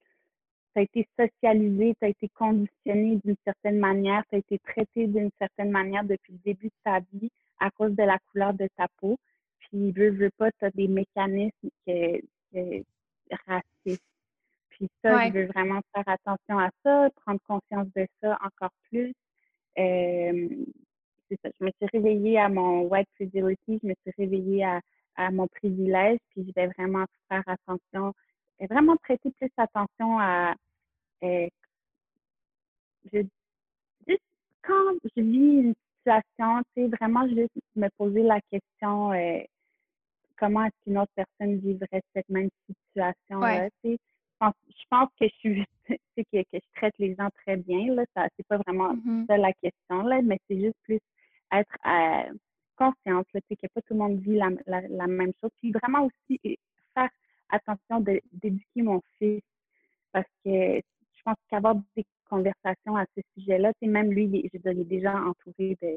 tu 0.74 0.82
été 0.82 1.08
socialisé, 1.18 1.94
tu 1.98 2.04
as 2.04 2.08
été 2.08 2.28
conditionné 2.28 3.16
d'une 3.24 3.36
certaine 3.44 3.78
manière, 3.78 4.22
tu 4.28 4.36
as 4.36 4.38
été 4.38 4.58
traité 4.58 5.06
d'une 5.06 5.30
certaine 5.38 5.70
manière 5.70 6.04
depuis 6.04 6.32
le 6.32 6.38
début 6.44 6.66
de 6.66 6.72
ta 6.84 7.00
vie 7.12 7.30
à 7.58 7.70
cause 7.70 7.94
de 7.94 8.02
la 8.02 8.18
couleur 8.30 8.54
de 8.54 8.68
ta 8.76 8.86
peau. 9.00 9.18
Puis, 9.58 9.92
veux, 9.92 10.10
veux 10.10 10.30
pas, 10.36 10.50
tu 10.52 10.64
as 10.64 10.70
des 10.70 10.88
mécanismes 10.88 11.70
que, 11.86 12.20
racistes. 13.46 14.02
Puis 14.78 14.88
ça, 15.02 15.26
je 15.26 15.32
veux 15.32 15.46
vraiment 15.46 15.80
faire 15.94 16.04
attention 16.06 16.58
à 16.58 16.70
ça, 16.84 17.08
prendre 17.24 17.40
conscience 17.46 17.88
de 17.96 18.06
ça 18.20 18.38
encore 18.44 18.72
plus. 18.90 19.12
Euh, 19.78 20.48
c'est 21.28 21.38
ça, 21.42 21.50
je 21.60 21.64
me 21.64 21.70
suis 21.70 21.86
réveillée 21.92 22.38
à 22.38 22.48
mon 22.48 22.82
white 22.82 23.08
fragility, 23.16 23.80
je 23.82 23.88
me 23.88 23.94
suis 24.02 24.12
réveillée 24.16 24.64
à, 24.64 24.80
à 25.16 25.30
mon 25.30 25.46
privilège, 25.48 26.18
puis 26.30 26.46
je 26.46 26.52
vais 26.54 26.68
vraiment 26.68 27.04
faire 27.28 27.42
attention 27.46 28.14
vraiment 28.66 28.96
prêter 28.96 29.30
plus 29.38 29.50
attention 29.56 30.18
à 30.18 30.54
euh, 31.22 31.48
je, 33.12 33.20
juste 34.06 34.22
quand 34.62 34.94
je 35.16 35.22
vis 35.22 35.60
une 35.60 35.74
situation, 35.98 36.62
tu 36.74 36.82
sais, 36.82 36.96
vraiment 37.00 37.28
juste 37.28 37.52
me 37.76 37.88
poser 37.96 38.22
la 38.22 38.40
question 38.50 39.12
euh, 39.12 39.40
comment 40.36 40.64
est-ce 40.64 40.84
qu'une 40.84 40.98
autre 40.98 41.12
personne 41.14 41.58
vivrait 41.58 42.02
cette 42.14 42.28
même 42.28 42.50
situation-là. 42.66 43.70
Tu 43.82 43.92
sais? 43.92 43.98
Je 44.40 44.84
pense, 44.90 45.08
que 45.20 45.26
je 45.26 45.34
suis 45.38 45.64
que, 45.88 46.22
que 46.42 46.46
je 46.52 46.58
traite 46.76 46.94
les 46.98 47.14
gens 47.14 47.28
très 47.44 47.56
bien. 47.56 47.94
Là, 47.94 48.04
ça, 48.14 48.28
c'est 48.36 48.46
pas 48.46 48.58
vraiment 48.58 48.94
mm-hmm. 48.94 49.26
ça 49.26 49.36
la 49.36 49.52
question, 49.54 50.02
là, 50.02 50.22
mais 50.22 50.38
c'est 50.48 50.60
juste 50.60 50.76
plus 50.84 51.00
être 51.52 51.76
euh, 51.86 52.32
consciente, 52.76 53.26
là, 53.34 53.40
tu 53.40 53.46
sais, 53.48 53.56
que 53.56 53.72
pas 53.72 53.80
tout 53.82 53.94
le 53.94 53.98
monde 53.98 54.20
vit 54.20 54.36
la, 54.36 54.50
la 54.66 55.06
même 55.06 55.32
chose. 55.40 55.50
Puis 55.60 55.72
vraiment 55.72 56.06
aussi 56.06 56.40
faire 56.94 57.10
attention 57.50 58.00
d'éduquer 58.00 58.82
mon 58.82 59.00
fils 59.18 59.42
parce 60.12 60.28
que 60.44 60.80
je 60.80 61.22
pense 61.24 61.36
qu'avoir 61.48 61.74
des 61.96 62.04
conversations 62.28 62.96
à 62.96 63.04
ce 63.16 63.22
sujet-là, 63.36 63.72
même 63.82 64.12
lui, 64.12 64.24
il, 64.24 64.50
je 64.52 64.68
est 64.68 64.84
déjà 64.84 65.14
entouré 65.16 65.76
de, 65.82 65.96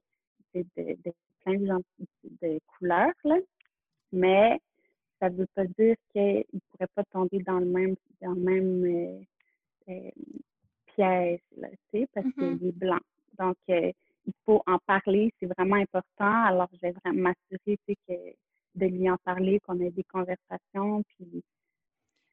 de, 0.56 0.66
de, 0.78 1.14
plein 1.44 1.58
de, 1.58 1.66
gens, 1.66 1.80
de 2.42 2.60
couleurs, 2.68 3.14
là, 3.24 3.38
mais 4.12 4.60
ça 5.22 5.30
ne 5.30 5.36
veut 5.36 5.48
pas 5.54 5.66
dire 5.66 5.96
qu'il 6.12 6.44
ne 6.54 6.60
pourrait 6.72 6.90
pas 6.96 7.04
tomber 7.06 7.40
dans 7.40 7.60
le 7.60 7.66
même, 7.66 7.96
dans 8.22 8.32
le 8.32 8.42
même 8.42 8.84
euh, 8.84 9.22
euh, 9.90 10.12
piège, 10.88 11.40
là, 11.58 11.68
parce 12.14 12.26
mm-hmm. 12.26 12.58
qu'il 12.58 12.68
est 12.68 12.72
blanc. 12.72 13.00
Donc, 13.38 13.58
euh, 13.70 13.92
il 14.26 14.34
faut 14.46 14.62
en 14.66 14.80
parler, 14.80 15.32
c'est 15.40 15.46
vraiment 15.46 15.76
important. 15.76 16.44
Alors, 16.46 16.68
je 16.74 16.80
vais 16.80 16.92
vraiment 16.92 17.34
m'assurer 17.52 17.78
que 17.88 18.14
de 18.76 18.86
lui 18.86 19.10
en 19.10 19.18
parler, 19.18 19.60
qu'on 19.60 19.80
ait 19.80 19.92
des 19.92 20.04
conversations. 20.04 21.04
Puis... 21.04 21.44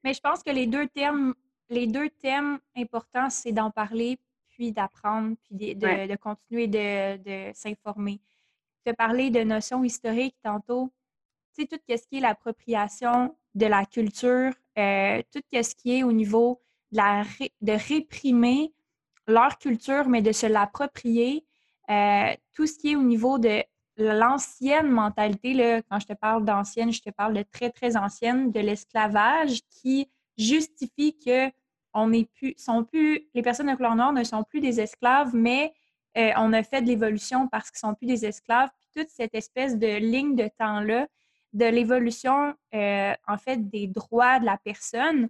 Mais 0.05 0.15
je 0.15 0.21
pense 0.21 0.43
que 0.43 0.51
les 0.51 0.67
deux 0.67 0.87
termes, 0.89 1.35
les 1.69 1.87
deux 1.87 2.09
thèmes 2.09 2.59
importants, 2.77 3.29
c'est 3.29 3.53
d'en 3.53 3.71
parler, 3.71 4.19
puis 4.49 4.73
d'apprendre, 4.73 5.37
puis 5.45 5.75
de, 5.75 6.17
continuer 6.17 6.67
de, 6.69 7.53
s'informer. 7.53 8.21
Tu 8.85 8.91
as 8.91 8.95
parlé 8.95 9.31
de 9.31 9.41
notions 9.43 9.85
historiques 9.85 10.37
tantôt. 10.43 10.91
Tout 11.59 11.81
ce 11.89 12.09
qui 12.09 12.19
est 12.19 12.21
l'appropriation 12.21 13.35
de 13.55 13.67
la 13.67 13.85
culture, 13.85 14.53
euh, 14.79 15.23
tout 15.33 15.43
ce 15.53 15.75
qui 15.75 15.99
est 15.99 16.03
au 16.03 16.13
niveau 16.13 16.61
de, 16.93 16.99
la, 16.99 17.25
de 17.61 17.73
réprimer 17.73 18.73
leur 19.27 19.59
culture, 19.59 20.09
mais 20.09 20.23
de 20.23 20.33
se 20.33 20.47
l'approprier. 20.47 21.45
Euh, 21.91 22.35
tout 22.55 22.67
ce 22.67 22.79
qui 22.79 22.93
est 22.93 22.97
au 22.97 23.03
niveau 23.03 23.39
de 23.39 23.63
l'ancienne 23.97 24.89
mentalité, 24.89 25.55
là, 25.55 25.83
quand 25.83 25.99
je 25.99 26.07
te 26.07 26.13
parle 26.13 26.45
d'ancienne, 26.45 26.93
je 26.93 27.03
te 27.03 27.11
parle 27.11 27.35
de 27.35 27.43
très, 27.43 27.71
très 27.71 27.97
ancienne, 27.97 28.53
de 28.53 28.61
l'esclavage 28.61 29.61
qui 29.71 30.09
justifie 30.37 31.19
que 31.19 31.51
on 31.95 32.11
plus, 32.37 32.55
sont 32.57 32.85
plus, 32.85 33.29
les 33.35 33.43
personnes 33.43 33.67
de 33.67 33.75
couleur 33.75 33.97
noire 33.97 34.13
ne 34.13 34.23
sont 34.23 34.45
plus 34.45 34.61
des 34.61 34.81
esclaves, 34.81 35.35
mais 35.35 35.73
euh, 36.17 36.31
on 36.37 36.53
a 36.53 36.63
fait 36.63 36.83
de 36.83 36.87
l'évolution 36.87 37.49
parce 37.49 37.71
qu'ils 37.71 37.81
sont 37.81 37.95
plus 37.95 38.07
des 38.07 38.25
esclaves. 38.25 38.71
Puis 38.79 39.03
toute 39.03 39.11
cette 39.11 39.35
espèce 39.35 39.79
de 39.79 39.97
ligne 39.97 40.37
de 40.37 40.49
temps-là, 40.59 41.09
de 41.53 41.65
l'évolution, 41.65 42.55
euh, 42.75 43.15
en 43.27 43.39
fait, 43.39 43.69
des 43.69 43.87
droits 43.87 44.39
de 44.39 44.45
la 44.45 44.59
personne, 44.59 45.29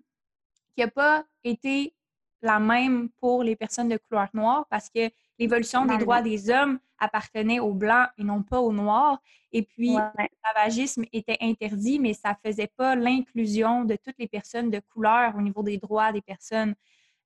qui 0.75 0.81
n'a 0.81 0.89
pas 0.89 1.25
été 1.45 1.95
la 2.43 2.61
même 2.61 3.09
pour 3.21 3.43
les 3.43 3.57
personnes 3.57 3.89
de 3.89 3.97
couleur 3.97 4.29
noire 4.33 4.67
parce 4.71 4.89
que 4.89 5.11
l'évolution 5.39 5.85
des 5.87 5.99
droits 5.99 6.23
des 6.23 6.51
hommes 6.51 6.79
appartenait 6.99 7.61
aux 7.61 7.73
blancs 7.73 8.09
et 8.17 8.25
non 8.25 8.43
pas 8.43 8.61
aux 8.61 8.73
noirs. 8.73 9.19
Et 9.53 9.63
puis, 9.63 9.97
l'esclavagisme 10.19 11.05
était 11.13 11.39
interdit, 11.41 11.99
mais 11.99 12.13
ça 12.13 12.31
ne 12.31 12.49
faisait 12.51 12.71
pas 12.77 12.95
l'inclusion 12.97 13.85
de 13.85 13.97
toutes 13.97 14.19
les 14.19 14.29
personnes 14.29 14.71
de 14.71 14.81
couleur 14.93 15.35
au 15.37 15.41
niveau 15.41 15.63
des 15.63 15.79
droits 15.79 16.13
des 16.13 16.23
personnes. 16.23 16.75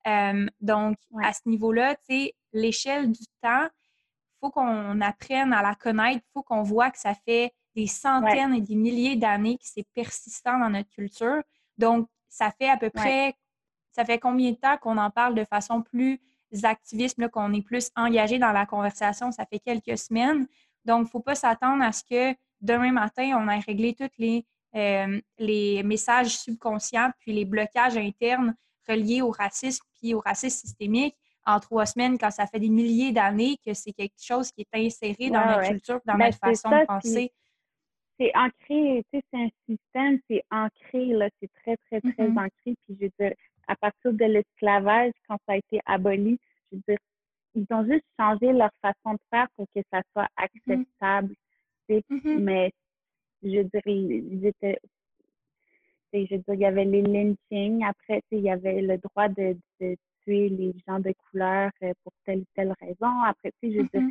Euh, 0.07 0.47
donc, 0.61 0.99
à 1.23 1.33
ce 1.33 1.41
niveau-là, 1.47 1.95
tu 1.97 2.01
sais, 2.09 2.35
l'échelle 2.53 3.11
du 3.11 3.25
temps, 3.41 3.65
il 3.65 4.39
faut 4.41 4.51
qu'on 4.51 5.01
apprenne 5.01 5.53
à 5.53 5.63
la 5.63 5.75
connaître, 5.75 6.25
il 6.27 6.33
faut 6.33 6.43
qu'on 6.43 6.63
voit 6.63 6.91
que 6.91 6.99
ça 6.99 7.15
fait 7.15 7.53
des 7.75 7.87
centaines 7.87 8.55
et 8.55 8.61
des 8.61 8.75
milliers 8.75 9.17
d'années 9.17 9.57
que 9.57 9.65
c'est 9.65 9.87
persistant 9.95 10.59
dans 10.59 10.71
notre 10.71 10.91
culture. 10.91 11.43
Donc, 11.79 12.09
ça 12.29 12.51
fait 12.51 12.69
à 12.69 12.77
peu 12.77 12.91
près, 12.91 13.35
ça 13.91 14.05
fait 14.05 14.19
combien 14.19 14.51
de 14.51 14.57
temps 14.57 14.77
qu'on 14.79 14.99
en 14.99 15.11
parle 15.11 15.35
de 15.35 15.45
façon 15.45 15.83
plus 15.83 16.21
activiste, 16.63 17.19
qu'on 17.29 17.53
est 17.53 17.63
plus 17.63 17.91
engagé 17.97 18.39
dans 18.39 18.53
la 18.53 18.67
conversation? 18.67 19.33
Ça 19.33 19.47
fait 19.47 19.59
quelques 19.59 19.99
semaines. 19.99 20.47
Donc, 20.85 21.01
il 21.01 21.05
ne 21.05 21.09
faut 21.09 21.21
pas 21.21 21.35
s'attendre 21.35 21.83
à 21.83 21.93
ce 21.93 22.03
que 22.05 22.37
demain 22.61 22.93
matin, 22.93 23.39
on 23.39 23.49
ait 23.49 23.59
réglé 23.59 23.95
tous 23.95 24.11
les, 24.19 24.45
euh, 24.75 25.21
les 25.39 25.83
messages 25.83 26.39
subconscients 26.39 27.11
puis 27.19 27.33
les 27.33 27.45
blocages 27.45 27.97
internes 27.97 28.55
reliés 28.89 29.23
au 29.23 29.31
racisme 29.31 29.85
puis 29.95 30.15
au 30.15 30.21
racisme 30.21 30.67
systémique 30.67 31.17
en 31.45 31.61
trois 31.61 31.87
semaines 31.87 32.19
quand 32.19 32.31
ça 32.31 32.47
fait 32.47 32.61
des 32.61 32.69
milliers 32.69 33.13
d'années 33.13 33.59
que 33.65 33.75
c'est 33.75 33.93
quelque 33.93 34.21
chose 34.21 34.51
qui 34.53 34.63
est 34.63 34.87
inséré 34.87 35.31
dans 35.31 35.45
notre 35.45 35.69
culture, 35.69 36.01
dans 36.07 36.15
ben, 36.15 36.27
notre 36.27 36.39
façon 36.39 36.71
de 36.71 36.87
penser. 36.87 37.33
C'est 38.23 38.37
ancré, 38.37 39.05
tu 39.13 39.19
sais, 39.19 39.25
c'est 39.33 39.41
un 39.41 39.49
système, 39.69 40.21
c'est 40.31 40.45
ancré, 40.53 41.07
là, 41.07 41.29
c'est 41.41 41.51
très, 41.55 41.77
très, 41.89 42.01
très 42.01 42.29
mm-hmm. 42.29 42.39
ancré. 42.39 42.77
Puis 42.87 42.97
je 43.01 43.07
veux 43.07 43.11
dire, 43.19 43.35
à 43.67 43.75
partir 43.75 44.13
de 44.13 44.25
l'esclavage, 44.25 45.13
quand 45.27 45.39
ça 45.45 45.55
a 45.55 45.57
été 45.57 45.81
aboli, 45.87 46.39
je 46.71 46.77
veux 46.77 46.83
dire, 46.87 46.99
ils 47.57 47.67
ont 47.71 47.85
juste 47.85 48.05
changé 48.21 48.53
leur 48.53 48.71
façon 48.81 49.15
de 49.15 49.21
faire 49.29 49.49
pour 49.57 49.67
que 49.75 49.81
ça 49.93 50.03
soit 50.13 50.29
mm-hmm. 50.39 50.45
acceptable. 50.45 51.35
Mm-hmm. 51.89 52.39
Mais 52.39 52.73
je 53.43 53.59
veux 53.59 53.65
dire, 53.65 53.83
ils 53.87 54.47
étaient 54.47 54.79
je 56.13 56.19
veux 56.21 56.43
dire, 56.43 56.55
il 56.55 56.61
y 56.61 56.65
avait 56.67 56.85
les 56.85 57.03
lynchings. 57.03 57.85
Après, 57.85 58.23
il 58.31 58.41
y 58.41 58.51
avait 58.51 58.83
le 58.83 58.99
droit 58.99 59.29
de, 59.29 59.57
tuer 60.25 60.49
les 60.49 60.73
gens 60.87 61.01
de 61.01 61.13
couleur 61.13 61.73
euh, 61.83 61.93
pour 62.05 62.13
telle 62.25 62.41
ou 62.41 62.45
telle 62.55 62.73
raison. 62.81 63.23
Après, 63.25 63.51
je 63.63 63.79
veux 63.79 63.89
dire. 63.93 64.03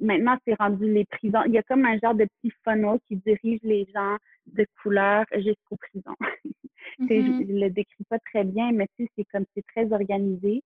Maintenant, 0.00 0.36
c'est 0.46 0.54
rendu 0.54 0.92
les 0.92 1.04
prisons. 1.04 1.42
Il 1.46 1.52
y 1.52 1.58
a 1.58 1.62
comme 1.62 1.84
un 1.84 1.98
genre 1.98 2.14
de 2.14 2.26
petit 2.40 2.52
funnel 2.64 2.98
qui 3.08 3.16
dirige 3.16 3.60
les 3.62 3.86
gens 3.94 4.16
de 4.46 4.66
couleur 4.82 5.24
jusqu'aux 5.32 5.76
prisons. 5.76 6.16
Je 6.98 7.04
ne 7.04 7.60
le 7.60 7.70
décris 7.70 8.04
pas 8.08 8.18
très 8.18 8.44
bien, 8.44 8.72
mais 8.72 8.86
c'est 8.98 9.24
comme 9.32 9.44
c'est 9.54 9.66
très 9.74 9.92
organisé. 9.92 10.62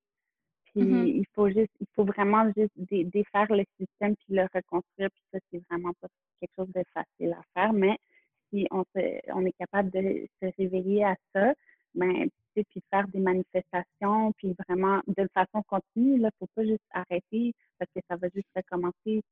Puis 0.66 0.82
mm-hmm. 0.82 1.06
il 1.06 1.24
faut 1.34 1.48
juste, 1.48 1.72
il 1.80 1.86
faut 1.94 2.04
vraiment 2.04 2.50
juste 2.56 2.72
défaire 2.76 3.46
le 3.50 3.64
système 3.78 4.14
puis 4.16 4.34
le 4.34 4.42
reconstruire. 4.42 5.10
Puis 5.10 5.22
ça, 5.32 5.38
c'est 5.50 5.62
vraiment 5.70 5.92
pas 6.00 6.08
quelque 6.40 6.52
chose 6.56 6.72
de 6.74 6.82
facile 6.92 7.32
à 7.32 7.42
faire. 7.54 7.72
Mais 7.72 7.96
si 8.50 8.66
on, 8.70 8.84
on 9.34 9.46
est 9.46 9.56
capable 9.58 9.90
de 9.90 10.26
se 10.42 10.50
réveiller 10.58 11.04
à 11.04 11.16
ça, 11.34 11.54
ben, 11.94 12.28
puis 12.54 12.82
faire 12.90 13.06
des 13.08 13.20
manifestations, 13.20 14.32
puis 14.32 14.54
vraiment 14.68 15.00
de 15.06 15.28
façon 15.32 15.62
continue, 15.66 16.16
il 16.16 16.22
ne 16.22 16.30
faut 16.38 16.48
pas 16.54 16.64
juste 16.64 16.82
arrêter 16.92 17.54
parce 17.78 17.90
que 17.94 18.00
ça 18.08 18.16
va 18.16 18.28
juste 18.34 18.48
recommencer. 18.54 19.22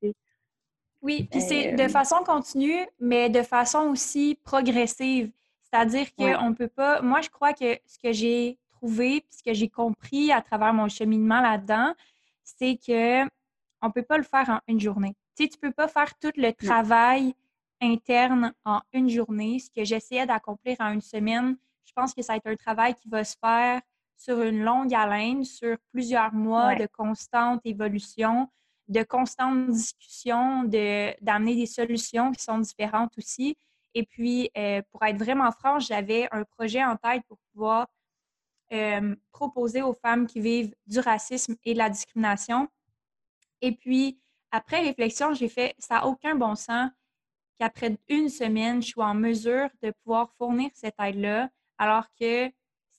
Oui, 1.03 1.29
puis 1.31 1.41
c'est 1.41 1.73
de 1.73 1.83
euh, 1.83 1.89
façon 1.89 2.17
continue, 2.25 2.87
mais 2.99 3.29
de 3.29 3.43
façon 3.43 3.91
aussi 3.91 4.39
progressive. 4.45 5.31
C'est-à-dire 5.63 6.15
qu'on 6.15 6.51
ne 6.51 6.55
peut 6.55 6.69
pas. 6.69 7.03
Moi, 7.03 7.21
je 7.21 7.29
crois 7.29 7.53
que 7.53 7.79
ce 7.87 7.99
que 7.99 8.13
j'ai 8.13 8.59
trouvé, 8.71 9.21
puis 9.21 9.39
ce 9.39 9.43
que 9.43 9.53
j'ai 9.53 9.69
compris 9.69 10.33
à 10.33 10.41
travers 10.41 10.73
mon 10.73 10.89
cheminement 10.89 11.41
là-dedans, 11.41 11.95
c'est 12.45 12.77
que 12.77 13.25
on 13.83 13.89
ne 13.89 13.93
peut 13.93 14.03
pas 14.03 14.17
le 14.17 14.25
faire 14.25 14.49
en 14.49 14.61
une 14.69 14.81
journée. 14.81 15.15
Tu 15.37 15.45
sais, 15.45 15.49
tu 15.49 15.59
ne 15.63 15.69
peux 15.69 15.75
pas 15.75 15.89
faire 15.89 16.17
tout 16.19 16.33
le 16.37 16.53
travail 16.53 17.35
interne 17.81 18.55
en 18.65 18.81
une 18.93 19.11
journée, 19.11 19.59
ce 19.59 19.71
que 19.71 19.85
j'essayais 19.85 20.27
d'accomplir 20.27 20.77
en 20.81 20.93
une 20.93 21.03
semaine. 21.03 21.57
Je 21.87 21.93
pense 21.95 22.13
que 22.15 22.23
ça 22.23 22.35
va 22.35 22.37
être 22.37 22.47
un 22.47 22.57
travail 22.57 22.95
qui 22.95 23.09
va 23.09 23.25
se 23.25 23.37
faire 23.43 23.81
sur 24.17 24.43
une 24.43 24.63
longue 24.63 24.95
haleine, 24.95 25.45
sur 25.45 25.77
plusieurs 25.91 26.33
mois 26.33 26.75
de 26.75 26.87
constante 26.87 27.61
évolution, 27.65 28.49
de 28.89 29.03
constante 29.03 29.71
discussion, 29.71 30.65
d'amener 30.65 31.55
des 31.55 31.67
solutions 31.67 32.33
qui 32.33 32.43
sont 32.43 32.59
différentes 32.59 33.17
aussi. 33.19 33.57
Et 33.95 34.05
puis, 34.05 34.51
euh, 34.57 34.83
pour 34.91 35.03
être 35.05 35.17
vraiment 35.19 35.51
franche, 35.53 35.87
j'avais 35.87 36.29
un 36.31 36.45
projet 36.45 36.85
en 36.85 36.97
tête 36.97 37.23
pour 37.29 37.39
pouvoir 37.53 37.87
euh, 38.73 39.15
proposer 39.33 39.83
aux 39.83 39.95
femmes 39.95 40.27
qui 40.27 40.41
vivent 40.41 40.75
du 40.87 40.99
racisme 41.01 41.57
et 41.65 41.73
de 41.73 41.79
la 41.79 41.89
discrimination. 41.89 42.69
Et 43.61 43.73
puis, 43.73 44.21
après 44.51 44.81
réflexion, 44.81 45.35
j'ai 45.35 45.49
fait, 45.49 45.75
ça 45.79 45.97
n'a 45.97 46.07
aucun 46.07 46.35
bon 46.35 46.55
sens 46.55 46.91
qu'après 47.59 47.97
une 48.09 48.29
semaine, 48.29 48.83
je 48.83 48.91
sois 48.91 49.07
en 49.07 49.15
mesure 49.15 49.69
de 49.83 49.93
pouvoir 50.03 50.31
fournir 50.37 50.71
cette 50.75 50.97
aide-là, 51.01 51.49
alors 51.79 52.07
que 52.19 52.51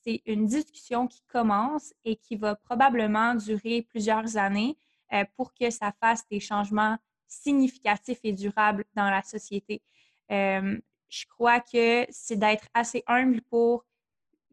c'est 0.02 0.22
une 0.26 0.46
discussion 0.46 1.06
qui 1.06 1.22
commence 1.28 1.92
et 2.04 2.16
qui 2.16 2.36
va 2.36 2.54
probablement 2.54 3.34
durer 3.34 3.82
plusieurs 3.82 4.36
années 4.36 4.76
euh, 5.12 5.24
pour 5.36 5.52
que 5.54 5.70
ça 5.70 5.92
fasse 6.00 6.26
des 6.28 6.40
changements 6.40 6.96
significatifs 7.26 8.20
et 8.24 8.32
durables 8.32 8.84
dans 8.94 9.10
la 9.10 9.22
société. 9.22 9.82
Euh, 10.30 10.78
je 11.08 11.24
crois 11.26 11.60
que 11.60 12.06
c'est 12.10 12.36
d'être 12.36 12.68
assez 12.74 13.02
humble 13.06 13.42
pour 13.42 13.84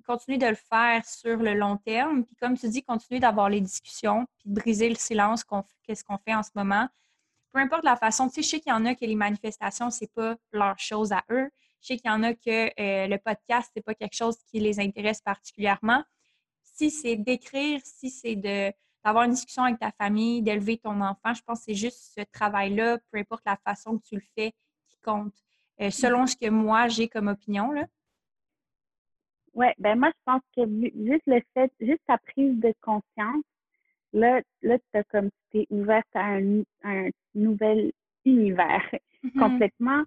continuer 0.05 0.37
de 0.37 0.47
le 0.47 0.55
faire 0.55 1.05
sur 1.05 1.37
le 1.37 1.53
long 1.53 1.77
terme. 1.77 2.23
Puis 2.23 2.35
comme 2.35 2.57
tu 2.57 2.69
dis, 2.69 2.83
continuer 2.83 3.19
d'avoir 3.19 3.49
les 3.49 3.61
discussions, 3.61 4.25
puis 4.37 4.49
de 4.49 4.55
briser 4.55 4.89
le 4.89 4.95
silence 4.95 5.43
qu'est-ce 5.83 6.03
qu'on 6.03 6.17
fait 6.17 6.35
en 6.35 6.43
ce 6.43 6.51
moment, 6.55 6.87
peu 7.51 7.59
importe 7.59 7.83
la 7.85 7.95
façon, 7.95 8.27
tu 8.27 8.35
sais, 8.35 8.41
je 8.43 8.49
sais 8.49 8.59
qu'il 8.59 8.71
y 8.71 8.75
en 8.75 8.85
a 8.85 8.95
que 8.95 9.05
les 9.05 9.15
manifestations, 9.15 9.89
c'est 9.89 10.11
pas 10.13 10.35
leur 10.51 10.77
chose 10.77 11.11
à 11.11 11.23
eux. 11.31 11.49
Je 11.85 11.93
sais 11.93 11.97
qu'il 11.97 12.09
y 12.09 12.13
en 12.13 12.23
a 12.23 12.33
que 12.33 12.65
euh, 12.81 13.05
le 13.05 13.17
podcast, 13.19 13.69
c'est 13.75 13.83
pas 13.83 13.93
quelque 13.93 14.15
chose 14.15 14.37
qui 14.49 14.59
les 14.59 14.79
intéresse 14.79 15.21
particulièrement. 15.21 16.03
Si 16.63 16.89
c'est 16.89 17.15
d'écrire, 17.15 17.79
si 17.83 18.09
c'est 18.09 18.35
de 18.35 18.73
d'avoir 19.03 19.25
une 19.25 19.33
discussion 19.33 19.61
avec 19.61 19.77
ta 19.77 19.91
famille, 19.91 20.41
d'élever 20.41 20.79
ton 20.79 20.99
enfant, 20.99 21.35
je 21.35 21.43
pense 21.43 21.59
que 21.59 21.65
c'est 21.65 21.75
juste 21.75 22.15
ce 22.17 22.23
travail-là, 22.31 22.97
peu 23.11 23.19
importe 23.19 23.43
la 23.45 23.55
façon 23.57 23.99
que 23.99 24.03
tu 24.03 24.15
le 24.15 24.23
fais, 24.35 24.51
qui 24.89 24.97
compte. 25.03 25.35
Euh, 25.79 25.91
selon 25.91 26.25
ce 26.25 26.35
que 26.35 26.49
moi 26.49 26.87
j'ai 26.87 27.07
comme 27.07 27.27
opinion, 27.27 27.71
là. 27.71 27.85
Oui, 29.53 29.67
ben 29.77 29.99
moi, 29.99 30.09
je 30.09 30.21
pense 30.25 30.41
que 30.55 30.63
juste 31.07 31.27
le 31.27 31.39
fait, 31.53 31.71
juste 31.79 32.01
ta 32.07 32.17
prise 32.17 32.59
de 32.59 32.73
conscience, 32.81 33.45
là, 34.11 34.41
là 34.63 34.79
tu 34.79 35.03
comme 35.11 35.29
ouverte 35.69 36.07
à 36.15 36.39
un, 36.39 37.09
nouvel 37.35 37.91
univers 38.25 38.83
mm-hmm. 39.23 39.39
complètement, 39.39 40.03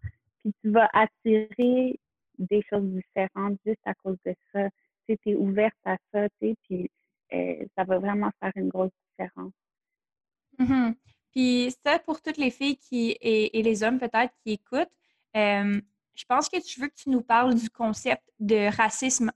tu 0.62 0.70
vas 0.70 0.88
attirer 0.92 1.98
des 2.38 2.62
choses 2.70 2.84
différentes 2.84 3.58
juste 3.66 3.80
à 3.84 3.94
cause 3.94 4.16
de 4.24 4.34
ça. 4.52 4.68
Tu 5.08 5.18
es 5.26 5.34
ouverte 5.34 5.74
à 5.84 5.96
ça, 6.12 6.28
tu 6.40 6.54
puis 6.68 6.90
euh, 7.32 7.64
ça 7.76 7.84
va 7.84 7.98
vraiment 7.98 8.30
faire 8.40 8.52
une 8.56 8.68
grosse 8.68 8.90
différence. 9.10 9.52
Mm-hmm. 10.58 10.94
Puis 11.32 11.74
ça, 11.84 11.98
pour 11.98 12.20
toutes 12.20 12.36
les 12.36 12.50
filles 12.50 12.76
qui, 12.76 13.16
et, 13.20 13.62
les 13.62 13.82
hommes 13.82 13.98
peut-être 13.98 14.34
qui 14.42 14.52
écoutent, 14.52 14.88
euh, 15.36 15.80
je 16.14 16.24
pense 16.24 16.48
que 16.48 16.60
tu 16.60 16.80
veux 16.80 16.88
que 16.88 16.96
tu 16.96 17.10
nous 17.10 17.22
parles 17.22 17.54
du 17.54 17.70
concept 17.70 18.22
de 18.40 18.74
racisme 18.76 19.30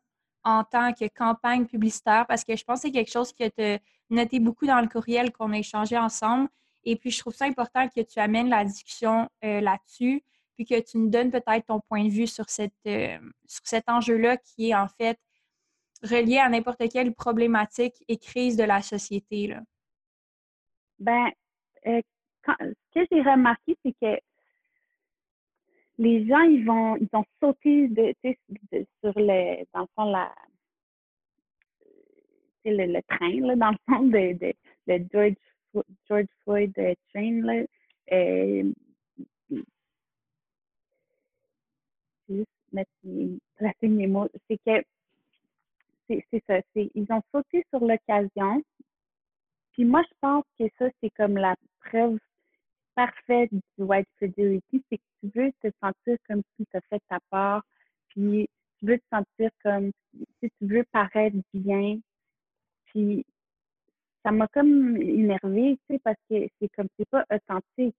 en 0.44 0.64
tant 0.64 0.92
que 0.92 1.06
campagne 1.08 1.66
publicitaire 1.66 2.26
parce 2.26 2.44
que 2.44 2.56
je 2.56 2.64
pense 2.64 2.80
que 2.80 2.88
c'est 2.88 2.92
quelque 2.92 3.12
chose 3.12 3.32
que 3.32 3.48
tu 3.48 3.62
as 3.62 3.78
noté 4.10 4.40
beaucoup 4.40 4.66
dans 4.66 4.80
le 4.80 4.88
courriel 4.88 5.32
qu'on 5.32 5.52
a 5.52 5.58
échangé 5.58 5.96
ensemble. 5.96 6.48
Et 6.84 6.96
puis, 6.96 7.10
je 7.10 7.20
trouve 7.20 7.34
ça 7.34 7.44
important 7.44 7.88
que 7.88 8.00
tu 8.00 8.18
amènes 8.18 8.48
la 8.48 8.64
discussion 8.64 9.28
euh, 9.44 9.60
là-dessus, 9.60 10.22
puis 10.54 10.64
que 10.64 10.80
tu 10.80 10.98
nous 10.98 11.08
donnes 11.08 11.30
peut-être 11.30 11.66
ton 11.66 11.80
point 11.80 12.04
de 12.04 12.10
vue 12.10 12.26
sur, 12.26 12.48
cette, 12.48 12.72
euh, 12.86 13.18
sur 13.46 13.62
cet 13.64 13.88
enjeu-là 13.88 14.36
qui 14.36 14.70
est 14.70 14.74
en 14.74 14.88
fait 14.88 15.18
relié 16.02 16.38
à 16.38 16.48
n'importe 16.48 16.82
quelle 16.90 17.14
problématique 17.14 17.94
et 18.08 18.16
crise 18.18 18.56
de 18.56 18.64
la 18.64 18.82
société. 18.82 19.46
Là. 19.46 19.60
Ben, 20.98 21.30
euh, 21.86 22.00
ce 22.46 23.00
que 23.00 23.06
j'ai 23.10 23.22
remarqué, 23.22 23.76
c'est 23.84 23.94
que 24.00 24.20
les 25.98 26.26
gens, 26.26 26.42
ils 26.42 26.64
vont, 26.64 26.96
ils 26.96 27.08
ont 27.12 27.24
sauté 27.40 27.88
sur 29.00 29.12
le, 29.16 29.64
dans 29.72 29.80
le 29.82 29.86
fond, 29.94 30.04
la, 30.04 30.34
le, 32.64 33.00
train, 33.02 33.46
là, 33.46 33.56
dans 33.56 33.70
le 33.70 33.76
fond, 33.88 34.02
de, 34.04 34.54
de, 34.86 35.08
George, 35.12 35.34
George 36.08 36.26
Floyd 36.44 36.72
euh, 36.78 36.94
train, 37.12 37.40
là. 37.42 37.64
Juste 42.36 42.48
mettre 42.72 42.90
placer 43.56 43.88
mes 43.88 44.06
mots, 44.06 44.28
c'est 44.48 44.58
que 44.66 44.82
c'est 46.08 46.44
ça, 46.46 46.60
ils 46.74 47.06
ont 47.10 47.22
sauté 47.32 47.64
sur 47.70 47.80
l'occasion 47.80 48.62
Puis 49.72 49.84
moi, 49.84 50.02
je 50.08 50.14
pense 50.20 50.44
que 50.58 50.64
ça, 50.78 50.86
c'est 51.00 51.10
comme 51.10 51.36
la 51.36 51.56
preuve 51.80 52.18
parfaite 52.94 53.50
du 53.52 53.84
white 53.84 54.08
fragility, 54.16 54.84
c'est 54.90 54.98
que 54.98 55.02
tu 55.20 55.30
veux 55.34 55.52
te 55.62 55.68
sentir 55.80 56.16
comme 56.28 56.42
si 56.56 56.66
tu 56.66 56.76
as 56.76 56.80
fait 56.90 57.02
ta 57.08 57.18
part, 57.30 57.62
puis 58.08 58.48
tu 58.78 58.86
veux 58.86 58.98
te 58.98 59.04
sentir 59.10 59.50
comme 59.62 59.90
si 60.40 60.50
tu 60.58 60.66
veux 60.66 60.84
paraître 60.92 61.36
bien. 61.54 61.98
Puis 62.86 63.24
ça 64.22 64.30
m'a 64.30 64.46
comme 64.48 64.96
énervée, 64.96 65.78
tu 65.88 65.94
sais, 65.94 65.98
parce 66.00 66.18
que 66.28 66.46
c'est 66.60 66.68
comme 66.76 66.88
c'est 66.98 67.08
pas 67.08 67.24
authentique. 67.30 67.96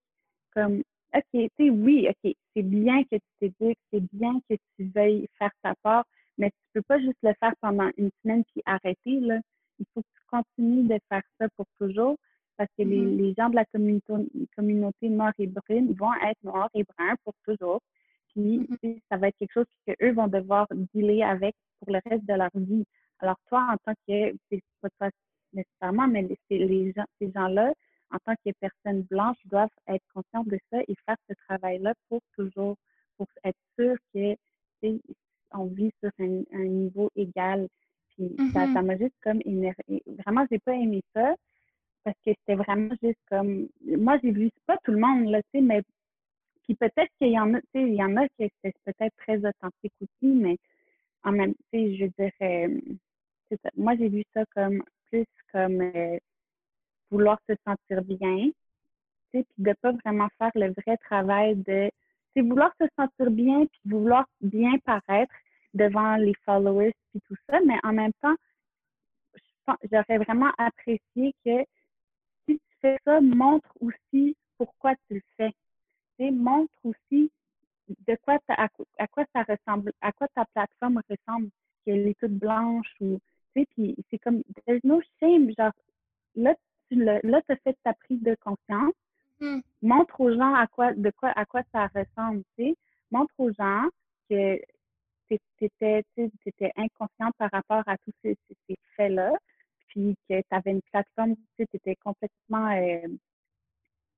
Comme 0.53 0.83
OK, 1.15 1.23
tu 1.31 1.49
sais, 1.57 1.69
oui, 1.69 2.07
OK, 2.09 2.33
c'est 2.55 2.63
bien 2.63 3.03
que 3.03 3.15
tu 3.17 3.21
t'éduques, 3.39 3.77
c'est 3.91 4.03
bien 4.13 4.39
que 4.49 4.55
tu 4.77 4.85
veuilles 4.95 5.27
faire 5.37 5.51
ta 5.61 5.75
part, 5.83 6.05
mais 6.37 6.49
tu 6.49 6.57
peux 6.73 6.81
pas 6.83 6.99
juste 6.99 7.17
le 7.23 7.33
faire 7.39 7.53
pendant 7.61 7.89
une 7.97 8.09
semaine 8.23 8.43
puis 8.45 8.61
arrêter, 8.65 9.19
là. 9.19 9.39
Il 9.79 9.85
faut 9.93 10.01
que 10.01 10.07
tu 10.07 10.25
continues 10.27 10.87
de 10.87 10.97
faire 11.09 11.21
ça 11.39 11.47
pour 11.55 11.65
toujours 11.79 12.17
parce 12.57 12.69
que 12.77 12.83
les, 12.83 13.05
Mm-hmm. 13.05 13.17
les 13.17 13.33
gens 13.35 13.49
de 13.49 13.55
la 13.55 13.65
communauté, 13.65 14.13
communauté 14.55 15.09
noire 15.09 15.33
et 15.39 15.47
brune 15.47 15.93
vont 15.93 16.13
être 16.15 16.41
noirs 16.43 16.69
et 16.75 16.83
bruns 16.83 17.15
pour 17.23 17.33
toujours. 17.45 17.81
Puis, 18.33 18.59
Mhm. 18.59 18.77
sais, 18.83 19.01
ça 19.09 19.17
va 19.17 19.27
être 19.29 19.37
quelque 19.39 19.53
chose 19.53 19.65
qu'eux 19.87 20.11
vont 20.13 20.27
devoir 20.27 20.67
dealer 20.93 21.23
avec 21.23 21.55
pour 21.79 21.91
le 21.91 21.99
reste 22.05 22.25
de 22.27 22.33
leur 22.33 22.49
vie. 22.55 22.85
Alors, 23.19 23.37
toi, 23.47 23.67
en 23.71 23.77
tant 23.85 23.93
que, 24.07 24.33
c'est 24.49 24.61
pas 24.81 24.89
toi 24.99 25.09
nécessairement, 25.53 26.07
mais 26.07 26.23
les- 26.49 26.57
les 26.67 26.93
gens, 26.93 27.05
ces 27.19 27.31
gens-là, 27.31 27.73
en 28.13 28.17
tant 28.25 28.35
que 28.45 28.51
personnes 28.59 29.01
blanches, 29.03 29.45
doivent 29.45 29.69
être 29.87 30.05
conscients 30.13 30.43
de 30.45 30.59
ça 30.71 30.79
et 30.87 30.95
faire 31.05 31.17
ce 31.29 31.33
travail-là 31.47 31.93
pour 32.09 32.21
toujours, 32.35 32.77
pour 33.17 33.27
être 33.43 33.59
sûr 33.77 33.95
que, 34.13 34.35
on 35.55 35.65
vit 35.65 35.91
sur 36.01 36.11
un, 36.19 36.43
un 36.53 36.65
niveau 36.65 37.09
égal. 37.15 37.67
Puis, 38.15 38.35
ça, 38.53 38.65
Mhm. 38.67 38.73
ça 38.73 38.81
m'a 38.81 38.97
juste 38.97 39.15
comme 39.23 39.41
énervé. 39.45 40.03
Vraiment, 40.07 40.45
j'ai 40.51 40.59
pas 40.59 40.73
aimé 40.73 41.01
ça 41.15 41.35
parce 42.03 42.17
que 42.25 42.31
c'était 42.39 42.55
vraiment 42.55 42.95
juste 43.01 43.19
comme 43.29 43.69
moi 43.85 44.17
j'ai 44.23 44.31
vu 44.31 44.49
c'est 44.53 44.65
pas 44.65 44.77
tout 44.83 44.91
le 44.91 44.99
monde 44.99 45.29
là 45.29 45.41
tu 45.43 45.49
sais 45.59 45.61
mais 45.61 45.81
puis 46.63 46.75
peut-être 46.75 47.11
qu'il 47.17 47.31
y 47.31 47.39
en 47.39 47.53
a 47.53 47.61
tu 47.61 47.67
sais 47.73 47.81
il 47.83 47.95
y 47.95 48.03
en 48.03 48.15
a 48.17 48.27
qui 48.29 48.49
c'est 48.63 48.73
peut-être 48.85 49.15
très 49.17 49.37
authentique 49.37 49.93
aussi 50.01 50.27
mais 50.33 50.57
en 51.23 51.31
même 51.31 51.53
tu 51.71 51.95
sais 51.95 51.95
je 51.95 52.05
euh, 52.45 52.81
ça. 53.63 53.69
moi 53.77 53.95
j'ai 53.97 54.09
vu 54.09 54.23
ça 54.33 54.43
comme 54.53 54.83
plus 55.09 55.25
comme 55.51 55.81
euh, 55.81 56.17
vouloir 57.13 57.39
se 57.49 57.55
sentir 57.65 58.03
bien 58.03 58.49
puis 59.31 59.45
de 59.57 59.73
pas 59.81 59.91
vraiment 60.03 60.29
faire 60.39 60.51
le 60.55 60.73
vrai 60.81 60.97
travail 60.97 61.55
de 61.55 61.91
c'est 62.33 62.41
vouloir 62.41 62.71
se 62.81 62.87
sentir 62.99 63.31
bien 63.31 63.65
puis 63.65 63.81
vouloir 63.85 64.25
bien 64.41 64.73
paraître 64.85 65.33
devant 65.73 66.15
les 66.17 66.35
followers 66.45 66.93
puis 67.11 67.21
tout 67.27 67.37
ça 67.49 67.59
mais 67.67 67.79
en 67.83 67.93
même 67.93 68.13
temps 68.21 68.35
j'aurais 69.91 70.17
vraiment 70.19 70.51
apprécié 70.57 71.33
que 71.45 71.63
si 72.47 72.59
tu 72.59 72.77
fais 72.81 72.97
ça, 73.05 73.21
montre 73.21 73.69
aussi 73.81 74.35
pourquoi 74.57 74.95
tu 75.07 75.15
le 75.15 75.21
fais. 75.37 75.51
Tu 76.17 76.25
sais, 76.25 76.31
montre 76.31 76.73
aussi 76.83 77.31
de 78.07 78.17
quoi 78.23 78.39
ta- 78.47 78.55
à, 78.55 78.69
quoi- 78.69 78.85
à 78.97 79.07
quoi 79.07 79.25
ça 79.33 79.43
ressemble, 79.43 79.91
à 80.01 80.11
quoi 80.11 80.27
ta 80.35 80.45
plateforme 80.53 81.01
ressemble, 81.09 81.49
qu'elle 81.85 82.07
est 82.07 82.19
toute 82.19 82.33
blanche 82.37 82.91
ou 83.01 83.19
tu 83.55 83.61
sais, 83.61 83.67
puis 83.75 83.95
c'est 84.09 84.19
comme 84.19 84.41
there's 84.65 84.83
no 84.83 85.01
shame, 85.19 85.51
genre 85.57 85.73
là 86.35 86.55
tu 86.95 87.03
là 87.03 87.41
t'as 87.47 87.55
fait 87.57 87.77
ta 87.83 87.93
prise 87.93 88.21
de 88.21 88.35
conscience, 88.35 88.93
Mhm. 89.39 89.61
montre 89.81 90.21
aux 90.21 90.31
gens 90.33 90.53
à 90.53 90.67
quoi 90.67 90.93
de 90.93 91.11
quoi 91.11 91.29
à 91.35 91.45
quoi 91.45 91.61
ça 91.71 91.87
ressemble, 91.95 92.43
tu 92.57 92.65
sais, 92.69 92.75
montre 93.11 93.33
aux 93.37 93.51
gens 93.51 93.87
que 94.29 94.59
tu 95.29 95.39
étais, 95.61 96.03
étais 96.45 96.71
inconsciente 96.77 97.33
par 97.37 97.49
rapport 97.51 97.83
à 97.87 97.97
tous 97.97 98.11
ces, 98.21 98.37
ces- 98.47 98.57
ces 98.67 98.75
faits-là, 98.95 99.33
puis 99.87 100.15
que 100.29 100.39
tu 100.39 100.45
avais 100.51 100.71
une 100.71 100.81
plateforme, 100.91 101.35
tu 101.57 101.65
étais 101.73 101.95
complètement 101.95 102.69
euh, 102.71 103.07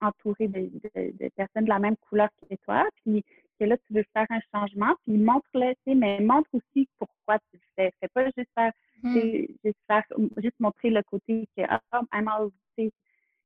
entourée 0.02 0.48
de, 0.48 0.60
de- 0.96 1.12
de 1.18 1.30
personnes 1.36 1.64
de 1.66 1.70
la 1.70 1.80
même 1.80 1.96
couleur 1.98 2.30
que 2.50 2.56
toi, 2.66 2.86
puis 3.04 3.24
que 3.60 3.66
là, 3.66 3.78
tu 3.78 3.94
veux 3.94 4.06
faire 4.14 4.26
un 4.30 4.40
changement, 4.54 4.96
puis 5.06 5.18
montre-le, 5.18 5.74
tu 5.74 5.92
sais, 5.92 5.96
mais 5.96 6.20
montre 6.20 6.50
aussi 6.54 6.88
pourquoi 6.98 7.40
tu 7.52 7.58
le 7.58 7.60
fais. 7.76 7.94
Fais 8.00 8.08
pas 8.10 8.26
juste 8.26 8.50
faire, 8.54 8.72
sais, 9.04 9.50
juste 9.64 9.78
faire, 9.88 10.04
juste 10.38 10.60
montrer 10.60 10.90
le 10.90 11.04
côté 11.04 11.48
que, 11.56 11.64
ah, 11.68 11.82
I'm 12.14 12.28
all, 12.28 12.50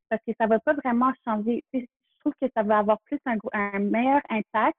parce 0.10 0.24
que 0.26 0.32
ça 0.40 0.48
va 0.48 0.60
pas 0.60 0.74
vraiment 0.74 1.12
changer. 1.24 1.64
Je 1.74 1.86
trouve 2.20 2.34
que 2.42 2.48
ça 2.56 2.64
va 2.64 2.80
avoir 2.80 3.00
plus 3.02 3.20
un, 3.26 3.80
meilleur 3.80 4.22
impact, 4.30 4.78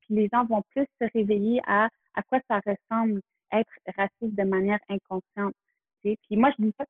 puis 0.00 0.14
les 0.14 0.28
gens 0.32 0.44
vont 0.44 0.62
plus 0.70 0.86
se 1.00 1.08
réveiller 1.12 1.60
à 1.66 1.88
à 2.14 2.22
quoi 2.22 2.40
ça 2.48 2.60
ressemble 2.64 3.20
être 3.52 3.70
raciste 3.96 4.34
de 4.34 4.42
manière 4.42 4.80
inconsciente. 4.88 5.54
Puis 6.02 6.18
moi, 6.30 6.50
je 6.58 6.64
dis 6.64 6.72
pas 6.72 6.86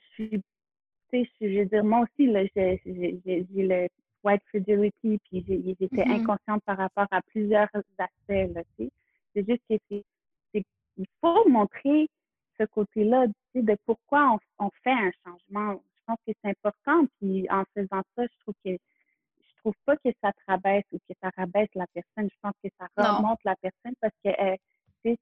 je 0.00 0.24
suis, 0.24 0.42
je, 1.12 1.24
je 1.40 1.60
veux 1.60 1.66
dire, 1.66 1.84
moi 1.84 2.00
aussi, 2.00 2.30
j'ai 2.54 3.42
le 3.56 3.88
white 4.24 4.42
fragility, 4.48 5.18
puis 5.30 5.44
j'ai- 5.46 5.76
j'étais 5.80 6.04
Mhm. 6.04 6.12
inconsciente 6.22 6.62
par 6.64 6.76
rapport 6.78 7.06
à 7.10 7.20
plusieurs 7.22 7.68
aspects, 7.74 8.54
là, 8.54 8.62
tu 8.78 8.84
sais. 8.84 8.90
C'est 9.34 9.48
juste 9.48 9.62
que 9.68 9.76
c'est, 9.90 10.04
il 10.98 11.06
faut 11.20 11.48
montrer 11.48 12.08
ce 12.58 12.64
côté-là, 12.64 13.26
tu 13.26 13.32
sais, 13.54 13.62
de 13.62 13.76
pourquoi 13.86 14.38
on, 14.58 14.66
on 14.66 14.70
fait 14.84 14.90
un 14.92 15.10
changement. 15.24 15.82
Je 15.96 16.02
pense 16.06 16.18
que 16.26 16.32
c'est 16.42 16.50
important, 16.50 17.06
puis 17.18 17.46
en 17.50 17.64
faisant 17.74 18.02
ça, 18.16 18.24
je 18.26 18.38
trouve 18.40 18.54
que 18.64 18.70
je 18.72 19.56
trouve 19.68 19.74
pas 19.86 19.96
que 19.96 20.10
ça 20.20 20.32
te 20.32 20.40
rabaisse 20.48 20.84
ou 20.92 20.98
que 20.98 21.14
ça 21.22 21.30
rabaisse 21.36 21.68
la 21.76 21.86
personne. 21.94 22.28
Je 22.28 22.36
pense 22.42 22.52
que 22.62 22.68
ça 22.78 22.88
Non. 22.98 23.16
remonte 23.18 23.38
la 23.44 23.54
personne 23.56 23.94
parce 24.00 24.12
que 24.24 24.28
euh, 24.30 24.56
tu 25.04 25.12
sais, 25.12 25.18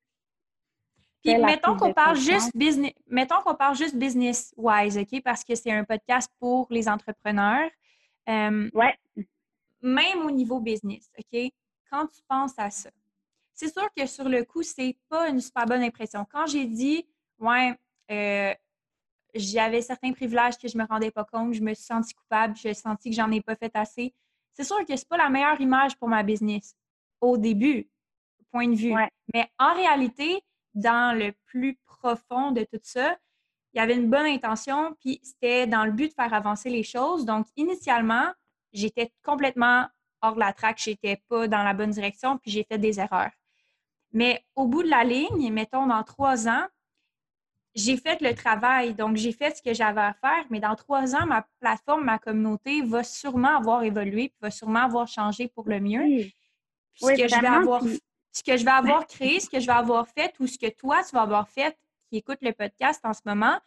Puis 1.23 1.37
mettons 1.39 1.77
qu'on 1.77 1.93
parle 1.93 2.17
juste 2.17 2.57
business, 2.57 2.93
mettons 3.07 3.43
qu'on 3.43 3.55
parle 3.55 3.77
juste 3.77 3.95
business 3.97 4.55
wise, 4.57 4.97
OK? 4.99 5.23
Parce 5.23 5.45
que 5.45 5.55
c'est 5.55 5.71
un 5.71 5.85
podcast 5.85 6.33
pour 6.41 6.67
les 6.71 6.89
entrepreneurs. 6.89 7.71
Euh, 8.31 8.71
ouais, 8.75 8.97
même 9.83 10.27
au 10.27 10.31
niveau 10.31 10.61
business, 10.61 11.11
OK? 11.19 11.53
Quand 11.91 12.07
tu 12.07 12.21
penses 12.29 12.59
à 12.59 12.71
ça, 12.71 12.91
c'est 13.53 13.73
sûr 13.73 13.89
que 13.97 14.07
sur 14.07 14.29
le 14.29 14.45
coup, 14.45 14.63
c'est 14.63 14.97
pas 15.09 15.29
une 15.29 15.41
super 15.41 15.67
bonne 15.67 15.83
impression. 15.83 16.25
Quand 16.31 16.47
j'ai 16.47 16.67
dit, 16.67 17.07
ouais, 17.39 17.77
euh, 18.11 18.55
j'avais 19.35 19.83
certains 19.83 20.13
privilèges 20.13 20.57
que 20.59 20.69
je 20.69 20.79
me 20.79 20.85
rendais 20.85 21.11
pas 21.11 21.25
compte, 21.25 21.55
je 21.55 21.61
me 21.61 21.75
suis 21.75 21.85
sentie 21.85 22.15
coupable, 22.15 22.57
j'ai 22.57 22.75
senti 22.75 23.11
que 23.11 23.17
j'en 23.17 23.31
ai 23.31 23.41
pas 23.41 23.57
fait 23.57 23.75
assez, 23.75 24.15
c'est 24.53 24.65
sûr 24.65 24.85
que 24.87 24.97
c'est 24.97 25.09
pas 25.09 25.17
la 25.17 25.29
meilleure 25.29 25.61
image 25.61 25.97
pour 25.97 26.09
ma 26.09 26.23
business 26.23 26.75
au 27.21 27.37
début, 27.37 27.89
point 28.51 28.69
de 28.69 28.75
vue. 28.75 28.95
ouais, 28.95 29.11
Mais 29.35 29.51
en 29.59 29.75
réalité, 29.75 30.43
dans 30.75 31.17
le 31.17 31.33
plus 31.47 31.77
profond 31.87 32.53
de 32.53 32.63
tout 32.65 32.81
ça, 32.83 33.17
il 33.73 33.79
y 33.79 33.81
avait 33.81 33.95
une 33.95 34.11
bonne 34.11 34.27
intention, 34.27 34.97
puis 35.01 35.21
c'était 35.23 35.67
dans 35.67 35.85
le 35.85 35.93
but 35.93 36.09
de 36.09 36.15
faire 36.15 36.35
avancer 36.35 36.71
les 36.71 36.83
choses. 36.83 37.25
Donc, 37.25 37.47
initialement, 37.57 38.33
j'étais 38.73 39.13
complètement 39.23 39.87
hors 40.23 40.35
de 40.35 40.41
la 40.41 40.53
traque, 40.53 40.79
j'étais 40.79 41.23
pas 41.29 41.49
dans 41.49 41.63
la 41.63 41.73
bonne 41.73 41.91
direction, 41.91 42.39
puis 42.39 42.51
j'ai 42.51 42.65
fait 42.65 42.79
des 42.79 43.01
erreurs. 43.01 43.31
Mais 44.13 44.45
au 44.57 44.67
bout 44.67 44.83
de 44.83 44.89
la 44.89 45.05
ligne, 45.05 45.53
mettons 45.53 45.87
dans 45.87 46.03
trois 46.03 46.49
ans, 46.49 46.67
j'ai 47.75 47.97
fait 47.97 48.21
le 48.21 48.35
travail, 48.35 48.95
donc 48.95 49.17
j'ai 49.17 49.33
fait 49.33 49.57
ce 49.57 49.63
que 49.63 49.73
j'avais 49.73 50.01
à 50.01 50.15
faire, 50.15 50.45
mais 50.51 50.59
dans 50.59 50.75
trois 50.75 51.15
ans, 51.15 51.25
ma 51.27 51.47
plateforme, 51.61 52.05
ma 52.05 52.19
communauté 52.19 52.83
va 52.83 53.05
sûrement 53.05 53.57
avoir 53.57 53.85
évolué, 53.85 54.29
puis 54.29 54.39
va 54.41 54.51
sûrement 54.51 54.81
avoir 54.81 55.07
changé 55.07 55.47
pour 55.49 55.69
le 55.69 55.79
mieux. 55.79 56.03
oui, 56.03 56.35
Puis 56.95 57.07
Oui, 57.07 57.17
ce 57.17 57.23
que 57.23 57.29
je 57.29 57.41
vais 57.41 57.47
avoir 57.47 57.83
ce 58.33 58.43
que 58.43 58.57
je 58.57 58.65
vais 58.65 58.71
avoir 58.71 59.07
créé, 59.07 59.41
ce 59.41 59.51
que 59.51 59.59
je 59.59 59.67
vais 59.67 59.73
avoir 59.73 60.07
fait 60.09 60.33
ou 60.39 60.47
ce 60.47 60.59
que 60.59 60.69
toi, 60.69 61.03
tu 61.03 61.15
vas 61.15 61.23
avoir 61.23 61.49
fait, 61.49 61.77
qui 62.11 62.17
écoute 62.19 62.39
le 62.43 62.53
podcast 62.53 63.01
en 63.05 63.13
ce 63.15 63.21
moment, 63.25 63.59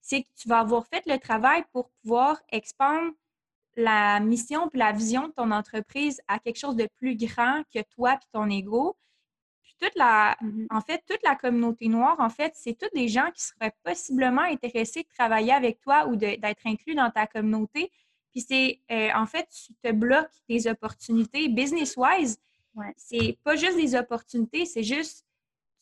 c'est 0.00 0.22
que 0.24 0.28
tu 0.36 0.48
vas 0.48 0.58
avoir 0.58 0.86
fait 0.88 1.04
le 1.06 1.18
travail 1.18 1.62
pour 1.72 1.88
pouvoir 2.02 2.40
expandre 2.50 3.12
la 3.76 4.20
mission 4.20 4.68
puis 4.68 4.78
la 4.78 4.92
vision 4.92 5.28
de 5.28 5.32
ton 5.32 5.50
entreprise 5.52 6.20
à 6.28 6.38
quelque 6.38 6.58
chose 6.58 6.76
de 6.76 6.88
plus 6.98 7.16
grand 7.16 7.62
que 7.72 7.80
toi 7.94 8.16
puis 8.16 8.28
ton 8.32 8.50
ego. 8.50 8.96
Puis 9.62 9.76
toute 9.80 9.94
la, 9.94 10.36
Mhm. 10.40 10.66
en 10.70 10.80
fait, 10.80 11.02
toute 11.08 11.22
la 11.22 11.36
communauté 11.36 11.88
noire, 11.88 12.16
en 12.18 12.28
fait, 12.28 12.52
c'est 12.56 12.74
tous 12.76 12.90
des 12.92 13.08
gens 13.08 13.30
qui 13.32 13.42
seraient 13.44 13.74
possiblement 13.84 14.42
intéressés 14.42 15.04
de 15.04 15.08
travailler 15.16 15.52
avec 15.52 15.80
toi 15.80 16.06
ou 16.08 16.16
d'être 16.16 16.66
inclus 16.66 16.94
dans 16.96 17.10
ta 17.10 17.26
communauté. 17.28 17.90
Puis 18.32 18.40
c'est, 18.40 18.80
euh, 18.90 19.10
en 19.14 19.26
fait, 19.26 19.46
tu 19.50 19.72
te 19.82 19.92
bloques 19.92 20.32
des 20.48 20.66
opportunités 20.66 21.48
business-wise. 21.48 22.38
Ouais. 22.74 22.92
C'est 22.96 23.38
pas 23.44 23.54
juste 23.56 23.76
des 23.76 23.94
opportunités, 23.94 24.64
c'est 24.66 24.82
juste 24.82 25.24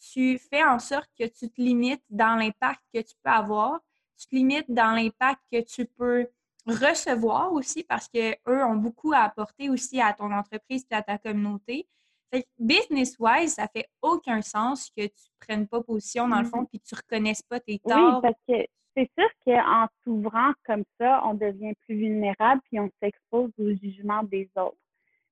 tu 0.01 0.38
fais 0.38 0.64
en 0.64 0.78
sorte 0.78 1.11
que 1.18 1.24
tu 1.26 1.48
te 1.51 1.61
limites 1.61 2.03
dans 2.09 2.36
l'impact 2.36 2.80
que 2.92 3.01
tu 3.01 3.14
peux 3.22 3.30
avoir. 3.30 3.80
Tu 4.18 4.26
te 4.26 4.34
limites 4.34 4.70
dans 4.70 4.94
l'impact 4.94 5.40
que 5.53 5.61
tu 5.62 5.84
peux 5.86 6.26
recevoir 6.66 7.53
aussi 7.53 7.84
parce 7.84 8.09
qu'eux 8.09 8.64
ont 8.64 8.76
beaucoup 8.76 9.12
à 9.12 9.20
apporter 9.20 9.70
aussi 9.70 10.01
à 10.01 10.12
ton 10.12 10.30
entreprise 10.32 10.84
et 10.90 10.94
à 10.94 11.03
ta 11.03 11.18
communauté. 11.18 11.86
Fait 12.32 12.42
que 12.42 12.48
business-wise, 12.59 13.55
ça 13.55 13.66
fait 13.68 13.88
aucun 14.03 14.40
sens 14.42 14.90
que 14.96 15.07
tu 15.07 15.28
prennes 15.40 15.66
pas 15.66 15.82
position 15.82 16.28
dans 16.28 16.38
le 16.40 16.46
fond 16.46 16.61
Mhm. 16.61 16.66
puis 16.68 16.78
que 16.80 16.84
tu 16.86 16.94
reconnaisses 16.94 17.42
pas 17.42 17.59
tes 17.61 17.80
Oui, 17.84 17.92
torts. 17.92 18.22
parce 18.22 18.38
que 18.48 18.55
c'est 18.96 19.11
sûr 19.18 19.28
qu'en 19.44 19.86
s'ouvrant 20.05 20.53
comme 20.64 20.84
ça, 21.01 21.22
on 21.24 21.34
devient 21.34 21.72
plus 21.86 21.96
vulnérable 21.96 22.61
puis 22.68 22.78
on 22.78 22.90
s'expose 23.03 23.51
au 23.59 23.70
jugement 23.82 24.22
des 24.22 24.48
autres. 24.57 24.76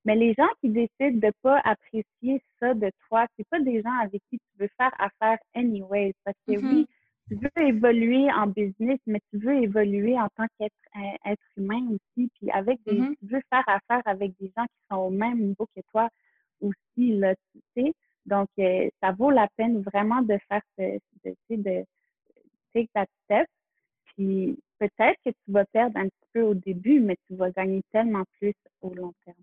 Mais 0.08 0.16
les 0.16 0.32
gens 0.32 0.48
qui 0.62 0.70
décident 0.70 1.28
de 1.28 1.30
pas 1.42 1.60
apprécier 1.64 2.42
ça 2.58 2.72
de 2.72 2.90
toi, 3.06 3.26
c'est 3.36 3.46
pas 3.50 3.60
des 3.60 3.82
gens 3.82 3.92
avec 4.00 4.22
qui 4.30 4.38
tu 4.38 4.58
veux 4.58 4.70
faire 4.78 4.94
affaire 4.98 5.36
anyways. 5.54 6.14
Parce 6.24 6.38
que 6.46 6.54
oui, 6.54 6.86
tu 7.28 7.34
veux 7.34 7.62
évoluer 7.62 8.32
en 8.32 8.46
business, 8.46 8.98
mais 9.06 9.20
tu 9.30 9.38
veux 9.38 9.62
évoluer 9.62 10.18
en 10.18 10.28
tant 10.34 10.46
qu'être 10.58 10.74
être 11.26 11.42
humain 11.58 11.86
aussi, 11.90 12.30
puis 12.38 12.50
avec 12.52 12.78
des, 12.86 12.94
mm-hmm. 12.94 13.16
tu 13.18 13.26
veux 13.26 13.42
faire 13.50 13.64
affaire 13.66 14.00
avec 14.06 14.32
des 14.40 14.50
gens 14.56 14.64
qui 14.64 14.80
sont 14.90 14.96
au 14.96 15.10
même 15.10 15.40
niveau 15.40 15.66
que 15.76 15.82
toi 15.90 16.08
aussi, 16.62 17.18
là, 17.18 17.34
tu 17.52 17.60
sais. 17.76 17.92
Donc, 18.24 18.48
euh, 18.58 18.88
ça 19.02 19.12
vaut 19.12 19.30
la 19.30 19.46
peine 19.58 19.82
vraiment 19.82 20.22
de 20.22 20.38
faire 20.48 20.62
ce, 20.78 20.98
de, 21.26 21.34
de 21.50 21.84
take 22.72 22.88
that 22.94 23.04
step. 23.24 23.46
Puis 24.06 24.58
peut-être 24.78 25.18
que 25.22 25.30
tu 25.30 25.52
vas 25.52 25.66
perdre 25.66 25.98
un 25.98 26.08
petit 26.08 26.28
peu 26.32 26.40
au 26.40 26.54
début, 26.54 26.98
mais 26.98 27.18
tu 27.26 27.36
vas 27.36 27.50
gagner 27.50 27.82
tellement 27.92 28.24
plus 28.40 28.54
au 28.80 28.94
long 28.94 29.12
terme. 29.26 29.36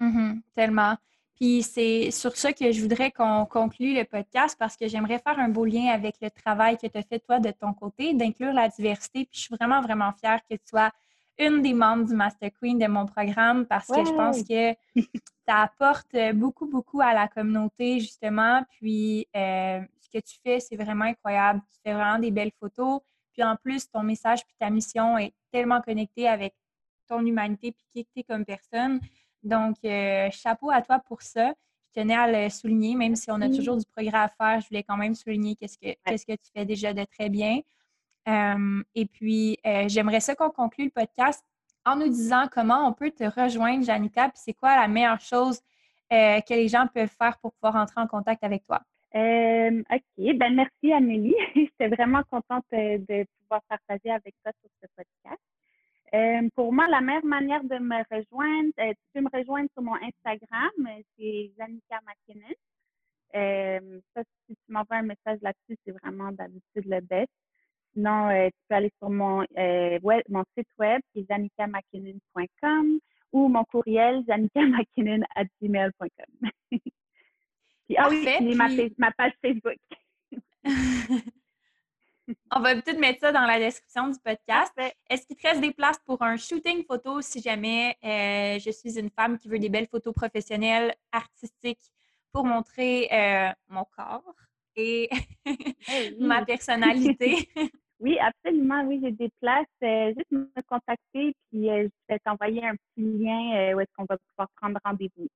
Mm-hmm. 0.00 0.40
tellement. 0.54 0.96
Puis 1.36 1.62
c'est 1.62 2.10
sur 2.10 2.36
ça 2.36 2.52
que 2.52 2.72
je 2.72 2.80
voudrais 2.80 3.10
qu'on 3.10 3.44
conclue 3.44 3.94
le 3.94 4.04
podcast 4.04 4.56
parce 4.58 4.76
que 4.76 4.88
j'aimerais 4.88 5.18
faire 5.18 5.38
un 5.38 5.50
beau 5.50 5.66
lien 5.66 5.88
avec 5.88 6.16
le 6.22 6.30
travail 6.30 6.78
que 6.78 6.86
tu 6.86 6.96
as 6.96 7.02
fait 7.02 7.18
toi 7.18 7.38
de 7.40 7.50
ton 7.50 7.74
côté, 7.74 8.14
d'inclure 8.14 8.54
la 8.54 8.68
diversité. 8.68 9.26
Puis 9.26 9.34
je 9.34 9.40
suis 9.40 9.54
vraiment, 9.54 9.82
vraiment 9.82 10.12
fière 10.18 10.40
que 10.48 10.54
tu 10.54 10.64
sois 10.66 10.90
une 11.38 11.60
des 11.60 11.74
membres 11.74 12.04
du 12.04 12.14
Master 12.14 12.50
Queen 12.58 12.78
de 12.78 12.86
mon 12.86 13.04
programme 13.04 13.66
parce 13.66 13.86
que 13.88 14.02
je 14.04 14.12
pense 14.12 14.42
que 14.42 14.74
ça 15.46 15.62
apporte 15.62 16.16
beaucoup, 16.34 16.66
beaucoup 16.66 17.02
à 17.02 17.12
la 17.12 17.28
communauté, 17.28 18.00
justement. 18.00 18.62
Puis 18.70 19.26
euh, 19.36 19.80
ce 20.00 20.08
que 20.18 20.24
tu 20.24 20.38
fais, 20.42 20.60
c'est 20.60 20.76
vraiment 20.76 21.04
incroyable. 21.04 21.60
Tu 21.70 21.80
fais 21.84 21.92
vraiment 21.92 22.18
des 22.18 22.30
belles 22.30 22.52
photos. 22.58 23.00
Puis 23.34 23.44
en 23.44 23.56
plus, 23.56 23.90
ton 23.90 24.02
message 24.02 24.44
puis 24.46 24.56
ta 24.58 24.70
mission 24.70 25.18
est 25.18 25.34
tellement 25.52 25.82
connectée 25.82 26.26
avec 26.26 26.54
ton 27.06 27.24
humanité 27.24 27.72
puis 27.72 27.84
qui 27.92 28.04
tu 28.06 28.20
es 28.20 28.24
comme 28.24 28.46
personne. 28.46 29.00
Donc, 29.42 29.76
euh, 29.84 30.28
chapeau 30.30 30.70
à 30.70 30.82
toi 30.82 30.98
pour 30.98 31.22
ça. 31.22 31.52
Je 31.94 32.00
tenais 32.00 32.14
à 32.14 32.30
le 32.30 32.50
souligner, 32.50 32.94
même 32.94 33.16
si 33.16 33.30
on 33.30 33.40
a 33.40 33.48
toujours 33.48 33.76
du 33.76 33.84
progrès 33.86 34.18
à 34.18 34.28
faire, 34.28 34.60
je 34.60 34.68
voulais 34.68 34.82
quand 34.82 34.96
même 34.96 35.14
souligner 35.14 35.56
qu'est-ce 35.56 35.78
que, 35.78 35.94
qu'est-ce 36.04 36.26
que 36.26 36.32
tu 36.32 36.50
fais 36.54 36.64
déjà 36.64 36.92
de 36.92 37.04
très 37.04 37.30
bien. 37.30 37.60
Euh, 38.28 38.82
et 38.94 39.06
puis, 39.06 39.58
euh, 39.64 39.88
j'aimerais 39.88 40.20
ça 40.20 40.34
qu'on 40.34 40.50
conclue 40.50 40.84
le 40.84 40.90
podcast 40.90 41.42
en 41.84 41.96
nous 41.96 42.08
disant 42.08 42.48
comment 42.52 42.86
on 42.86 42.92
peut 42.92 43.12
te 43.12 43.24
rejoindre, 43.24 43.84
Janica, 43.84 44.28
puis 44.28 44.40
c'est 44.44 44.52
quoi 44.52 44.76
la 44.76 44.88
meilleure 44.88 45.20
chose 45.20 45.60
que 46.10 46.54
les 46.54 46.68
gens 46.68 46.86
peuvent 46.92 47.08
faire 47.08 47.38
pour 47.38 47.52
pouvoir 47.54 47.76
entrer 47.76 48.00
en 48.00 48.06
contact 48.06 48.44
avec 48.44 48.64
toi? 48.64 48.80
OK. 49.14 50.36
Ben, 50.36 50.54
merci, 50.54 50.92
Amélie. 50.92 51.34
J'étais 51.54 51.88
vraiment 51.88 52.22
contente 52.30 52.64
de 52.72 53.26
pouvoir 53.40 53.62
partager 53.68 54.10
avec 54.10 54.34
toi 54.42 54.52
sur 54.60 54.70
ce 54.82 54.86
podcast. 54.96 55.40
Euh, 56.14 56.48
pour 56.54 56.72
moi, 56.72 56.86
la 56.88 57.00
meilleure 57.00 57.24
manière 57.24 57.64
de 57.64 57.78
me 57.78 57.96
rejoindre, 58.10 58.70
euh, 58.78 58.92
tu 58.92 59.00
peux 59.12 59.20
me 59.20 59.28
rejoindre 59.32 59.68
sur 59.72 59.82
mon 59.82 59.96
Instagram, 59.96 60.70
c'est 61.18 61.50
Janica 61.58 61.98
McKinnon. 62.06 62.54
Euh, 63.34 63.98
ça, 64.14 64.22
si 64.46 64.54
tu 64.54 64.72
m'envoies 64.72 64.98
un 64.98 65.02
message 65.02 65.40
là-dessus, 65.42 65.76
c'est 65.84 65.90
vraiment 65.92 66.30
d'habitude 66.32 66.86
le 66.86 67.00
best. 67.00 67.28
Sinon, 67.92 68.30
tu 68.46 68.52
peux 68.68 68.76
aller 68.76 68.92
sur 68.98 69.10
mon, 69.10 69.44
mon 70.28 70.44
site 70.56 70.68
web 70.78 71.02
qui 71.12 71.20
est 71.20 71.26
janicamckinnon.com 71.28 73.00
ou 73.32 73.48
mon 73.48 73.64
courriel 73.64 74.22
janicamckinnon.gmail.com. 74.28 76.50
ah 77.96 78.08
oui, 78.10 78.28
puis... 78.38 78.54
Ma, 78.54 78.68
ma 78.98 79.10
page 79.12 79.32
Facebook. 79.42 79.78
On 82.54 82.60
va 82.60 82.74
peut-être 82.74 82.98
mettre 82.98 83.20
ça 83.20 83.32
dans 83.32 83.46
la 83.46 83.58
description 83.58 84.08
du 84.08 84.18
podcast. 84.18 84.72
Est-ce 85.08 85.26
qu'il 85.26 85.36
te 85.36 85.46
reste 85.46 85.60
des 85.60 85.72
places 85.72 85.98
pour 86.04 86.22
un 86.22 86.36
shooting 86.36 86.84
photo 86.84 87.20
si 87.20 87.40
jamais 87.40 87.96
euh, 88.04 88.58
je 88.58 88.70
suis 88.70 88.98
une 88.98 89.10
femme 89.10 89.38
qui 89.38 89.48
veut 89.48 89.58
des 89.58 89.68
belles 89.68 89.86
photos 89.86 90.14
professionnelles, 90.14 90.94
artistiques, 91.12 91.92
pour 92.32 92.44
montrer 92.44 93.08
euh, 93.12 93.50
mon 93.68 93.84
corps 93.84 94.34
et 94.74 95.08
eh 95.46 96.16
ma 96.20 96.44
personnalité? 96.44 97.48
oui, 98.00 98.18
absolument. 98.18 98.82
Oui, 98.84 99.00
j'ai 99.02 99.12
des 99.12 99.30
places. 99.40 99.66
Euh, 99.82 100.12
juste 100.16 100.30
me 100.30 100.62
contacter, 100.68 101.34
puis 101.50 101.66
je 101.68 101.88
vais 102.08 102.18
t'envoyer 102.18 102.66
un 102.66 102.74
petit 102.74 103.06
lien 103.18 103.74
où 103.74 103.80
est-ce 103.80 103.92
qu'on 103.96 104.04
va 104.04 104.18
pouvoir 104.18 104.48
prendre 104.56 104.78
rendez-vous. 104.84 105.28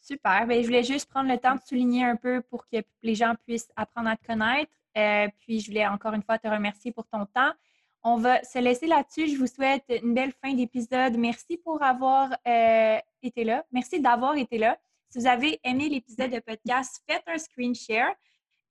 Super. 0.00 0.46
Bien, 0.46 0.60
je 0.60 0.66
voulais 0.66 0.82
juste 0.82 1.08
prendre 1.08 1.30
le 1.30 1.38
temps 1.38 1.54
de 1.54 1.60
souligner 1.60 2.04
un 2.04 2.16
peu 2.16 2.42
pour 2.42 2.66
que 2.68 2.76
les 3.02 3.14
gens 3.14 3.34
puissent 3.46 3.72
apprendre 3.74 4.10
à 4.10 4.16
te 4.16 4.26
connaître. 4.26 4.70
Euh, 4.96 5.28
puis 5.40 5.60
je 5.60 5.68
voulais 5.68 5.86
encore 5.86 6.14
une 6.14 6.22
fois 6.22 6.38
te 6.38 6.48
remercier 6.48 6.92
pour 6.92 7.06
ton 7.06 7.26
temps. 7.26 7.52
On 8.02 8.16
va 8.16 8.42
se 8.44 8.58
laisser 8.58 8.86
là-dessus. 8.86 9.28
Je 9.28 9.36
vous 9.36 9.46
souhaite 9.46 9.84
une 10.02 10.14
belle 10.14 10.32
fin 10.44 10.52
d'épisode. 10.52 11.16
Merci 11.16 11.56
pour 11.56 11.82
avoir 11.82 12.30
euh, 12.46 12.98
été 13.22 13.44
là. 13.44 13.64
Merci 13.72 14.00
d'avoir 14.00 14.36
été 14.36 14.58
là. 14.58 14.78
Si 15.08 15.18
vous 15.18 15.26
avez 15.26 15.58
aimé 15.64 15.88
l'épisode 15.88 16.30
de 16.30 16.40
podcast, 16.40 17.02
faites 17.08 17.22
un 17.26 17.38
screen 17.38 17.74
share 17.74 18.14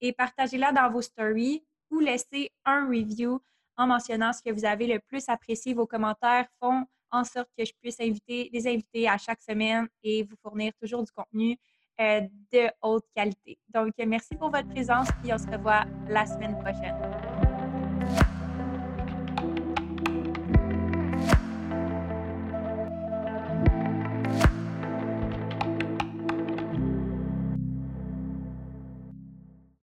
et 0.01 0.13
partagez-la 0.13 0.71
dans 0.71 0.89
vos 0.91 1.01
stories 1.01 1.63
ou 1.89 1.99
laissez 1.99 2.51
un 2.65 2.88
review 2.88 3.41
en 3.78 3.88
mentionnant 3.88 4.34
ce 4.34 4.41
que 4.41 4.51
vous 4.51 4.65
avez 4.65 4.88
le 4.88 4.99
plus 4.99 5.28
apprécié. 5.30 5.74
Vos 5.74 5.88
commentaires 5.88 6.47
font 6.59 6.86
en 7.11 7.24
sorte 7.24 7.49
que 7.57 7.63
je 7.63 7.74
puisse 7.82 7.99
inviter 7.99 8.49
des 8.51 8.67
invités 8.67 9.07
à 9.07 9.17
chaque 9.17 9.41
semaine 9.41 9.88
et 10.03 10.24
vous 10.24 10.36
fournir 10.41 10.74
toujours 10.82 11.03
du 11.03 11.11
contenu 11.11 11.57
de 11.99 12.69
haute 12.81 13.05
qualité. 13.15 13.57
Donc, 13.73 13.93
merci 14.05 14.35
pour 14.35 14.49
votre 14.49 14.67
présence 14.69 15.07
et 15.25 15.33
on 15.33 15.37
se 15.37 15.47
revoit 15.47 15.85
la 16.09 16.25
semaine 16.25 16.57
prochaine. 16.59 17.53